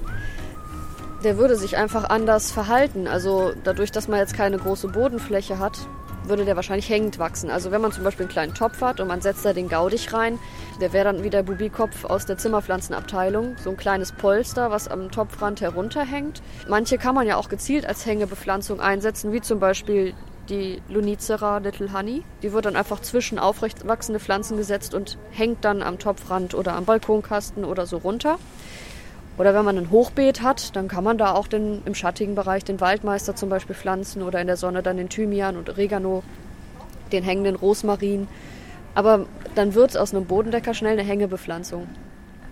Der 1.24 1.38
würde 1.38 1.56
sich 1.56 1.76
einfach 1.76 2.10
anders 2.10 2.50
verhalten. 2.50 3.06
Also 3.06 3.52
dadurch, 3.62 3.92
dass 3.92 4.08
man 4.08 4.18
jetzt 4.18 4.34
keine 4.34 4.58
große 4.58 4.88
Bodenfläche 4.88 5.58
hat, 5.58 5.78
würde 6.24 6.44
der 6.44 6.56
wahrscheinlich 6.56 6.88
hängend 6.88 7.18
wachsen. 7.18 7.50
Also 7.50 7.70
wenn 7.70 7.80
man 7.80 7.92
zum 7.92 8.04
Beispiel 8.04 8.24
einen 8.24 8.32
kleinen 8.32 8.54
Topf 8.54 8.80
hat 8.80 9.00
und 9.00 9.08
man 9.08 9.20
setzt 9.20 9.44
da 9.44 9.52
den 9.52 9.68
Gaudich 9.68 10.12
rein, 10.12 10.38
der 10.80 10.92
wäre 10.92 11.04
dann 11.04 11.22
wie 11.22 11.30
der 11.30 11.42
Bubikopf 11.42 12.04
aus 12.04 12.26
der 12.26 12.38
Zimmerpflanzenabteilung. 12.38 13.56
So 13.62 13.70
ein 13.70 13.76
kleines 13.76 14.12
Polster, 14.12 14.70
was 14.70 14.88
am 14.88 15.10
Topfrand 15.10 15.60
herunterhängt. 15.60 16.42
Manche 16.68 16.98
kann 16.98 17.14
man 17.14 17.26
ja 17.26 17.36
auch 17.36 17.48
gezielt 17.48 17.86
als 17.86 18.06
Hängebepflanzung 18.06 18.80
einsetzen, 18.80 19.32
wie 19.32 19.40
zum 19.40 19.58
Beispiel 19.58 20.14
die 20.48 20.82
Lunicera 20.88 21.58
Little 21.58 21.92
Honey. 21.92 22.22
Die 22.42 22.52
wird 22.52 22.66
dann 22.66 22.76
einfach 22.76 23.00
zwischen 23.00 23.38
aufrecht 23.38 23.86
wachsende 23.86 24.20
Pflanzen 24.20 24.56
gesetzt 24.56 24.94
und 24.94 25.18
hängt 25.30 25.64
dann 25.64 25.82
am 25.82 25.98
Topfrand 25.98 26.54
oder 26.54 26.74
am 26.74 26.84
Balkonkasten 26.84 27.64
oder 27.64 27.86
so 27.86 27.98
runter. 27.98 28.38
Oder 29.38 29.54
wenn 29.54 29.64
man 29.64 29.78
ein 29.78 29.90
Hochbeet 29.90 30.42
hat, 30.42 30.76
dann 30.76 30.88
kann 30.88 31.04
man 31.04 31.18
da 31.18 31.32
auch 31.32 31.46
den, 31.46 31.82
im 31.84 31.94
schattigen 31.94 32.34
Bereich 32.34 32.64
den 32.64 32.80
Waldmeister 32.80 33.34
zum 33.34 33.48
Beispiel 33.48 33.74
pflanzen 33.74 34.22
oder 34.22 34.40
in 34.40 34.46
der 34.46 34.56
Sonne 34.56 34.82
dann 34.82 34.98
den 34.98 35.08
Thymian 35.08 35.56
und 35.56 35.70
Oregano, 35.70 36.22
den 37.12 37.24
hängenden 37.24 37.56
Rosmarin. 37.56 38.28
Aber 38.94 39.26
dann 39.54 39.74
wird 39.74 39.90
es 39.90 39.96
aus 39.96 40.14
einem 40.14 40.26
Bodendecker 40.26 40.74
schnell 40.74 40.98
eine 40.98 41.08
Hängebepflanzung. 41.08 41.88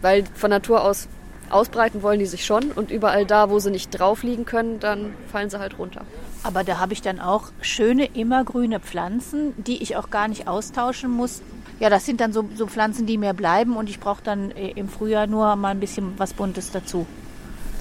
Weil 0.01 0.25
von 0.35 0.51
Natur 0.51 0.83
aus 0.83 1.09
ausbreiten 1.51 2.03
wollen 2.03 2.21
die 2.21 2.27
sich 2.27 2.45
schon 2.45 2.71
und 2.71 2.91
überall 2.91 3.27
da, 3.27 3.51
wo 3.51 3.59
sie 3.59 3.71
nicht 3.71 3.91
drauf 3.91 4.23
liegen 4.23 4.45
können, 4.45 4.81
dann 4.81 5.15
fallen 5.31 5.51
sie 5.51 5.59
halt 5.59 5.79
runter. 5.79 6.03
Aber 6.43 6.65
da 6.65 6.79
habe 6.79 6.93
ich 6.93 7.03
dann 7.03 7.21
auch 7.21 7.51
schöne 7.61 8.07
immergrüne 8.07 8.81
Pflanzen, 8.81 9.53
die 9.57 9.83
ich 9.83 9.97
auch 9.97 10.11
gar 10.11 10.29
nicht 10.29 10.49
austauschen 10.49 11.11
muss, 11.11 11.43
ja, 11.81 11.89
das 11.89 12.07
sind 12.07 12.21
dann 12.21 12.33
so, 12.33 12.49
so 12.55 12.67
Pflanzen, 12.67 13.07
die 13.07 13.19
mir 13.19 13.33
bleiben 13.33 13.77
und 13.77 13.89
ich 13.89 13.99
brauche 13.99 14.23
dann 14.23 14.51
äh, 14.53 14.71
im 14.73 14.89
Frühjahr 14.89 15.27
nur 15.27 15.57
mal 15.57 15.71
ein 15.71 15.81
bisschen 15.81 16.13
was 16.19 16.35
Buntes 16.35 16.71
dazu. 16.71 17.07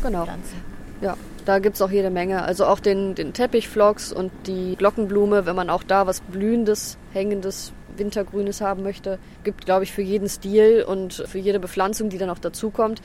Genau. 0.01 0.23
Pflanzen. 0.23 0.55
Ja, 1.01 1.17
da 1.45 1.59
gibt 1.59 1.75
es 1.75 1.81
auch 1.81 1.91
jede 1.91 2.09
Menge. 2.09 2.43
Also 2.43 2.65
auch 2.65 2.79
den, 2.79 3.13
den 3.13 3.33
Teppichflocks 3.33 4.11
und 4.13 4.31
die 4.47 4.75
Glockenblume, 4.77 5.45
wenn 5.45 5.55
man 5.55 5.69
auch 5.69 5.83
da 5.83 6.07
was 6.07 6.21
Blühendes, 6.21 6.97
Hängendes, 7.11 7.73
Wintergrünes 7.97 8.61
haben 8.61 8.83
möchte. 8.83 9.19
Gibt, 9.43 9.65
glaube 9.65 9.83
ich, 9.83 9.91
für 9.91 10.01
jeden 10.01 10.29
Stil 10.29 10.85
und 10.87 11.13
für 11.13 11.37
jede 11.37 11.59
Bepflanzung, 11.59 12.09
die 12.09 12.17
dann 12.17 12.29
auch 12.29 12.39
dazukommt, 12.39 13.01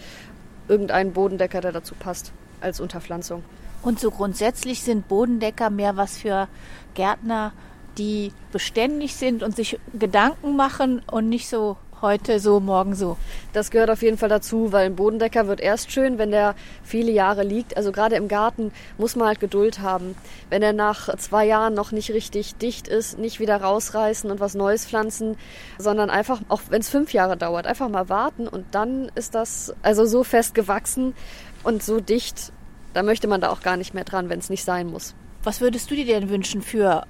irgendeinen 0.68 1.12
Bodendecker, 1.12 1.60
der 1.60 1.72
dazu 1.72 1.94
passt 1.96 2.32
als 2.60 2.80
Unterpflanzung. 2.80 3.42
Und 3.82 3.98
so 3.98 4.10
grundsätzlich 4.10 4.82
sind 4.82 5.08
Bodendecker 5.08 5.70
mehr 5.70 5.96
was 5.96 6.16
für 6.16 6.48
Gärtner 6.94 7.52
die 7.98 8.32
beständig 8.52 9.14
sind 9.14 9.42
und 9.42 9.56
sich 9.56 9.78
Gedanken 9.92 10.56
machen 10.56 11.02
und 11.10 11.28
nicht 11.28 11.48
so 11.48 11.76
heute 12.04 12.38
so, 12.38 12.60
morgen 12.60 12.94
so. 12.94 13.16
Das 13.54 13.70
gehört 13.70 13.88
auf 13.88 14.02
jeden 14.02 14.18
Fall 14.18 14.28
dazu, 14.28 14.72
weil 14.72 14.84
ein 14.84 14.94
Bodendecker 14.94 15.46
wird 15.48 15.60
erst 15.60 15.90
schön, 15.90 16.18
wenn 16.18 16.30
der 16.30 16.54
viele 16.82 17.10
Jahre 17.10 17.44
liegt. 17.44 17.78
Also 17.78 17.92
gerade 17.92 18.16
im 18.16 18.28
Garten 18.28 18.72
muss 18.98 19.16
man 19.16 19.26
halt 19.28 19.40
Geduld 19.40 19.80
haben. 19.80 20.14
Wenn 20.50 20.62
er 20.62 20.74
nach 20.74 21.16
zwei 21.16 21.46
Jahren 21.46 21.72
noch 21.72 21.92
nicht 21.92 22.10
richtig 22.10 22.56
dicht 22.56 22.88
ist, 22.88 23.18
nicht 23.18 23.40
wieder 23.40 23.56
rausreißen 23.56 24.30
und 24.30 24.38
was 24.38 24.54
Neues 24.54 24.84
pflanzen, 24.84 25.38
sondern 25.78 26.10
einfach, 26.10 26.42
auch 26.48 26.60
wenn 26.68 26.82
es 26.82 26.90
fünf 26.90 27.14
Jahre 27.14 27.38
dauert, 27.38 27.66
einfach 27.66 27.88
mal 27.88 28.10
warten 28.10 28.48
und 28.48 28.66
dann 28.72 29.10
ist 29.14 29.34
das 29.34 29.74
also 29.80 30.04
so 30.04 30.24
fest 30.24 30.54
gewachsen 30.54 31.14
und 31.62 31.82
so 31.82 32.00
dicht, 32.00 32.52
da 32.92 33.02
möchte 33.02 33.28
man 33.28 33.40
da 33.40 33.48
auch 33.48 33.62
gar 33.62 33.78
nicht 33.78 33.94
mehr 33.94 34.04
dran, 34.04 34.28
wenn 34.28 34.40
es 34.40 34.50
nicht 34.50 34.64
sein 34.64 34.88
muss. 34.88 35.14
Was 35.42 35.62
würdest 35.62 35.90
du 35.90 35.94
dir 35.94 36.04
denn 36.04 36.28
wünschen 36.28 36.60
für 36.60 37.06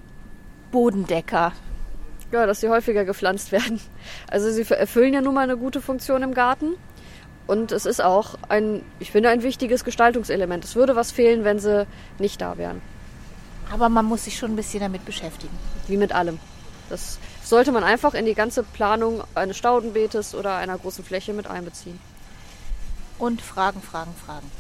Bodendecker. 0.75 1.53
Ja, 2.33 2.47
dass 2.47 2.61
sie 2.61 2.69
häufiger 2.69 3.05
gepflanzt 3.05 3.53
werden. 3.53 3.81
Also 4.29 4.51
sie 4.51 4.69
erfüllen 4.69 5.15
ja 5.15 5.21
nun 5.21 5.35
mal 5.35 5.43
eine 5.43 5.57
gute 5.57 5.81
Funktion 5.81 6.25
im 6.25 6.35
Garten. 6.35 6.75
Und 7.47 7.71
es 7.71 7.87
ist 7.87 8.03
auch 8.03 8.35
ein, 8.49 8.83
ich 8.99 9.13
finde, 9.13 9.29
ein 9.29 9.45
wichtiges 9.45 9.85
Gestaltungselement. 9.85 10.65
Es 10.65 10.75
würde 10.75 10.97
was 10.97 11.13
fehlen, 11.13 11.45
wenn 11.45 11.61
sie 11.61 11.87
nicht 12.19 12.41
da 12.41 12.59
wären. 12.59 12.83
Aber 13.73 13.89
man 13.89 14.05
muss 14.05 14.25
sich 14.25 14.37
schon 14.37 14.53
ein 14.53 14.57
bisschen 14.57 14.81
damit 14.81 15.05
beschäftigen. 15.05 15.57
Wie 15.87 15.97
mit 15.97 16.13
allem. 16.13 16.41
Das 16.91 17.21
sollte 17.45 17.71
man 17.71 17.85
einfach 17.85 18.15
in 18.15 18.27
die 18.27 18.35
ganze 18.35 18.65
Planung 18.65 19.23
eines 19.37 19.57
Staudenbeetes 19.57 20.35
oder 20.35 20.57
einer 20.57 20.77
großen 20.77 21.05
Fläche 21.05 21.35
mit 21.35 21.47
einbeziehen. 21.47 22.01
Und 23.21 23.41
Fragen, 23.43 23.81
Fragen, 23.81 24.13
Fragen 24.27 24.51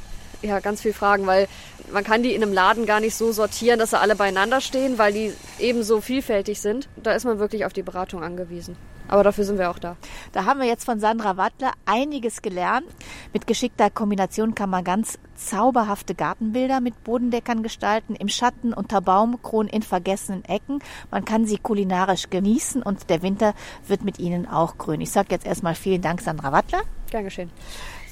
ja, 0.44 0.60
ganz 0.60 0.82
viel 0.82 0.92
Fragen, 0.92 1.26
weil 1.26 1.48
man 1.92 2.04
kann 2.04 2.22
die 2.22 2.34
in 2.34 2.42
einem 2.42 2.52
Laden 2.52 2.86
gar 2.86 3.00
nicht 3.00 3.14
so 3.14 3.32
sortieren, 3.32 3.78
dass 3.78 3.90
sie 3.90 3.98
alle 3.98 4.16
beieinander 4.16 4.60
stehen, 4.60 4.98
weil 4.98 5.12
die 5.12 5.32
eben 5.58 5.82
so 5.82 6.00
vielfältig 6.00 6.60
sind. 6.60 6.88
Da 6.96 7.12
ist 7.12 7.24
man 7.24 7.38
wirklich 7.38 7.64
auf 7.64 7.72
die 7.72 7.82
Beratung 7.82 8.22
angewiesen. 8.22 8.76
Aber 9.06 9.22
dafür 9.22 9.44
sind 9.44 9.58
wir 9.58 9.70
auch 9.70 9.78
da. 9.78 9.96
Da 10.32 10.46
haben 10.46 10.60
wir 10.60 10.66
jetzt 10.66 10.84
von 10.84 10.98
Sandra 10.98 11.36
Wattler 11.36 11.72
einiges 11.84 12.40
gelernt. 12.40 12.86
Mit 13.34 13.46
geschickter 13.46 13.90
Kombination 13.90 14.54
kann 14.54 14.70
man 14.70 14.82
ganz 14.82 15.18
zauberhafte 15.34 16.14
Gartenbilder 16.14 16.80
mit 16.80 17.04
Bodendeckern 17.04 17.62
gestalten, 17.62 18.14
im 18.14 18.28
Schatten, 18.28 18.72
unter 18.72 19.02
Baumkronen, 19.02 19.68
in 19.68 19.82
vergessenen 19.82 20.44
Ecken. 20.46 20.78
Man 21.10 21.24
kann 21.26 21.44
sie 21.44 21.58
kulinarisch 21.58 22.30
genießen 22.30 22.82
und 22.82 23.10
der 23.10 23.22
Winter 23.22 23.54
wird 23.86 24.04
mit 24.04 24.18
ihnen 24.18 24.48
auch 24.48 24.78
grün. 24.78 25.02
Ich 25.02 25.10
sage 25.10 25.28
jetzt 25.30 25.46
erstmal 25.46 25.74
vielen 25.74 26.00
Dank, 26.00 26.22
Sandra 26.22 26.52
Wattler. 26.52 26.80
Gern 27.10 27.24
geschehen. 27.24 27.50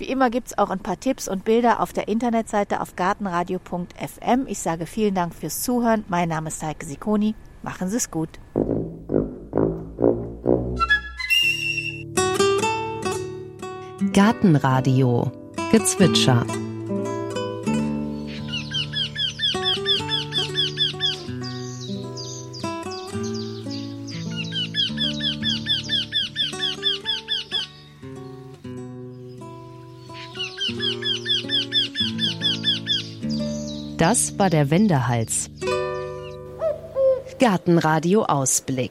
Wie 0.02 0.08
immer 0.08 0.30
gibt 0.30 0.48
es 0.48 0.58
auch 0.58 0.70
ein 0.70 0.80
paar 0.80 0.98
Tipps 0.98 1.28
und 1.28 1.44
Bilder 1.44 1.78
auf 1.78 1.92
der 1.92 2.08
Internetseite 2.08 2.80
auf 2.80 2.96
gartenradio.fm. 2.96 4.46
Ich 4.48 4.58
sage 4.58 4.86
vielen 4.86 5.14
Dank 5.14 5.32
fürs 5.32 5.62
Zuhören. 5.62 6.04
Mein 6.08 6.28
Name 6.28 6.48
ist 6.48 6.60
Heike 6.60 6.84
Sikoni. 6.84 7.36
Machen 7.62 7.88
Sie 7.88 7.98
es 7.98 8.10
gut. 8.10 8.28
Gartenradio 14.12 15.30
Gezwitscher 15.70 16.44
Das 34.02 34.36
war 34.36 34.50
der 34.50 34.68
Wendehals. 34.68 35.48
Gartenradio 37.38 38.24
Ausblick. 38.24 38.90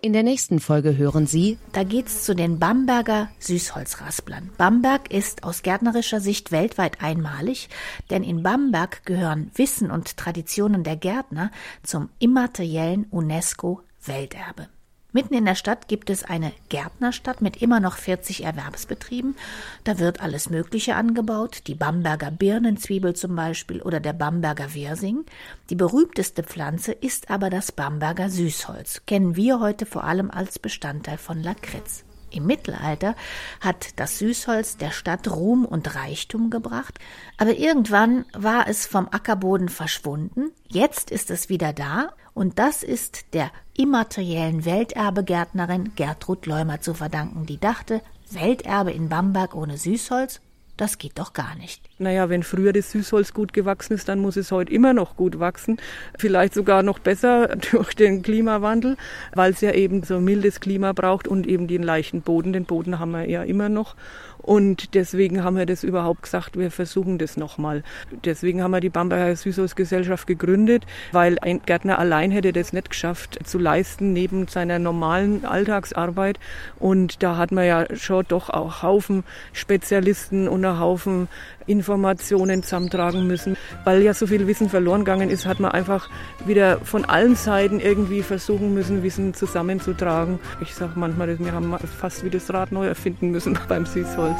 In 0.00 0.12
der 0.12 0.22
nächsten 0.22 0.60
Folge 0.60 0.96
hören 0.96 1.26
Sie, 1.26 1.58
da 1.72 1.82
geht's 1.82 2.22
zu 2.22 2.36
den 2.36 2.60
Bamberger 2.60 3.30
Süßholzrasplern. 3.40 4.52
Bamberg 4.56 5.12
ist 5.12 5.42
aus 5.42 5.62
gärtnerischer 5.62 6.20
Sicht 6.20 6.52
weltweit 6.52 7.02
einmalig, 7.02 7.68
denn 8.10 8.22
in 8.22 8.44
Bamberg 8.44 9.04
gehören 9.06 9.50
Wissen 9.56 9.90
und 9.90 10.16
Traditionen 10.16 10.84
der 10.84 10.94
Gärtner 10.94 11.50
zum 11.82 12.10
immateriellen 12.20 13.06
UNESCO 13.10 13.80
Welterbe. 14.04 14.68
Mitten 15.12 15.34
in 15.34 15.44
der 15.44 15.56
Stadt 15.56 15.88
gibt 15.88 16.08
es 16.08 16.22
eine 16.22 16.52
Gärtnerstadt 16.68 17.40
mit 17.40 17.60
immer 17.60 17.80
noch 17.80 17.96
40 17.96 18.44
Erwerbsbetrieben. 18.44 19.36
Da 19.84 19.98
wird 19.98 20.20
alles 20.20 20.50
Mögliche 20.50 20.94
angebaut, 20.94 21.62
die 21.66 21.74
Bamberger 21.74 22.30
Birnenzwiebel 22.30 23.14
zum 23.14 23.34
Beispiel 23.34 23.82
oder 23.82 23.98
der 23.98 24.12
Bamberger 24.12 24.74
Wirsing. 24.74 25.24
Die 25.68 25.74
berühmteste 25.74 26.44
Pflanze 26.44 26.92
ist 26.92 27.30
aber 27.30 27.50
das 27.50 27.72
Bamberger 27.72 28.30
Süßholz, 28.30 29.02
kennen 29.06 29.34
wir 29.34 29.58
heute 29.58 29.84
vor 29.84 30.04
allem 30.04 30.30
als 30.30 30.58
Bestandteil 30.58 31.18
von 31.18 31.42
Lakritz. 31.42 32.04
Im 32.30 32.46
Mittelalter 32.46 33.16
hat 33.60 33.98
das 33.98 34.18
Süßholz 34.18 34.76
der 34.76 34.92
Stadt 34.92 35.28
Ruhm 35.28 35.64
und 35.64 35.96
Reichtum 35.96 36.50
gebracht, 36.50 36.98
aber 37.38 37.56
irgendwann 37.56 38.24
war 38.32 38.68
es 38.68 38.86
vom 38.86 39.08
Ackerboden 39.10 39.68
verschwunden, 39.68 40.52
jetzt 40.68 41.10
ist 41.10 41.30
es 41.30 41.48
wieder 41.48 41.72
da 41.72 42.10
und 42.34 42.58
das 42.58 42.82
ist 42.82 43.34
der 43.34 43.50
immateriellen 43.76 44.64
Welterbegärtnerin 44.64 45.92
Gertrud 45.96 46.46
Leumer 46.46 46.80
zu 46.80 46.94
verdanken, 46.94 47.46
die 47.46 47.58
dachte, 47.58 48.02
Welterbe 48.30 48.92
in 48.92 49.08
Bamberg 49.08 49.54
ohne 49.54 49.76
Süßholz 49.76 50.40
das 50.80 50.96
geht 50.96 51.18
doch 51.18 51.34
gar 51.34 51.56
nicht. 51.56 51.82
Naja, 51.98 52.30
wenn 52.30 52.42
früher 52.42 52.72
das 52.72 52.90
Süßholz 52.92 53.34
gut 53.34 53.52
gewachsen 53.52 53.92
ist, 53.92 54.08
dann 54.08 54.18
muss 54.18 54.38
es 54.38 54.50
heute 54.50 54.72
immer 54.72 54.94
noch 54.94 55.14
gut 55.14 55.38
wachsen. 55.38 55.76
Vielleicht 56.16 56.54
sogar 56.54 56.82
noch 56.82 56.98
besser 56.98 57.48
durch 57.70 57.94
den 57.94 58.22
Klimawandel, 58.22 58.96
weil 59.34 59.52
es 59.52 59.60
ja 59.60 59.72
eben 59.72 60.04
so 60.04 60.20
mildes 60.20 60.60
Klima 60.60 60.94
braucht 60.94 61.28
und 61.28 61.46
eben 61.46 61.68
den 61.68 61.82
leichten 61.82 62.22
Boden. 62.22 62.54
Den 62.54 62.64
Boden 62.64 62.98
haben 62.98 63.10
wir 63.10 63.28
ja 63.28 63.42
immer 63.42 63.68
noch. 63.68 63.94
Und 64.42 64.94
deswegen 64.94 65.44
haben 65.44 65.56
wir 65.56 65.66
das 65.66 65.84
überhaupt 65.84 66.22
gesagt, 66.22 66.58
wir 66.58 66.70
versuchen 66.70 67.18
das 67.18 67.36
nochmal. 67.36 67.82
Deswegen 68.24 68.62
haben 68.62 68.70
wir 68.70 68.80
die 68.80 68.88
Bamberger 68.88 69.36
Süßholzgesellschaft 69.36 70.26
gegründet, 70.26 70.86
weil 71.12 71.38
ein 71.40 71.60
Gärtner 71.66 71.98
allein 71.98 72.30
hätte 72.30 72.52
das 72.52 72.72
nicht 72.72 72.90
geschafft 72.90 73.38
zu 73.44 73.58
leisten 73.58 74.12
neben 74.14 74.48
seiner 74.48 74.78
normalen 74.78 75.44
Alltagsarbeit. 75.44 76.38
Und 76.78 77.22
da 77.22 77.36
hat 77.36 77.52
man 77.52 77.66
ja 77.66 77.84
schon 77.96 78.24
doch 78.28 78.48
auch 78.48 78.82
Haufen 78.82 79.24
Spezialisten 79.52 80.48
und 80.48 80.60
riesiger 80.70 80.78
Haufen 80.78 81.28
Informationen 81.70 82.62
zusammentragen 82.62 83.26
müssen. 83.26 83.56
Weil 83.84 84.02
ja 84.02 84.12
so 84.12 84.26
viel 84.26 84.46
Wissen 84.46 84.68
verloren 84.68 85.04
gegangen 85.04 85.30
ist, 85.30 85.46
hat 85.46 85.60
man 85.60 85.70
einfach 85.70 86.10
wieder 86.44 86.78
von 86.78 87.04
allen 87.04 87.36
Seiten 87.36 87.80
irgendwie 87.80 88.22
versuchen 88.22 88.74
müssen, 88.74 89.02
Wissen 89.02 89.34
zusammenzutragen. 89.34 90.38
Ich 90.60 90.74
sage 90.74 90.92
manchmal, 90.96 91.38
wir 91.38 91.52
haben 91.52 91.74
fast 91.98 92.24
wie 92.24 92.30
das 92.30 92.52
Rad 92.52 92.72
neu 92.72 92.86
erfinden 92.86 93.30
müssen 93.30 93.58
beim 93.68 93.86
Süßholz. 93.86 94.36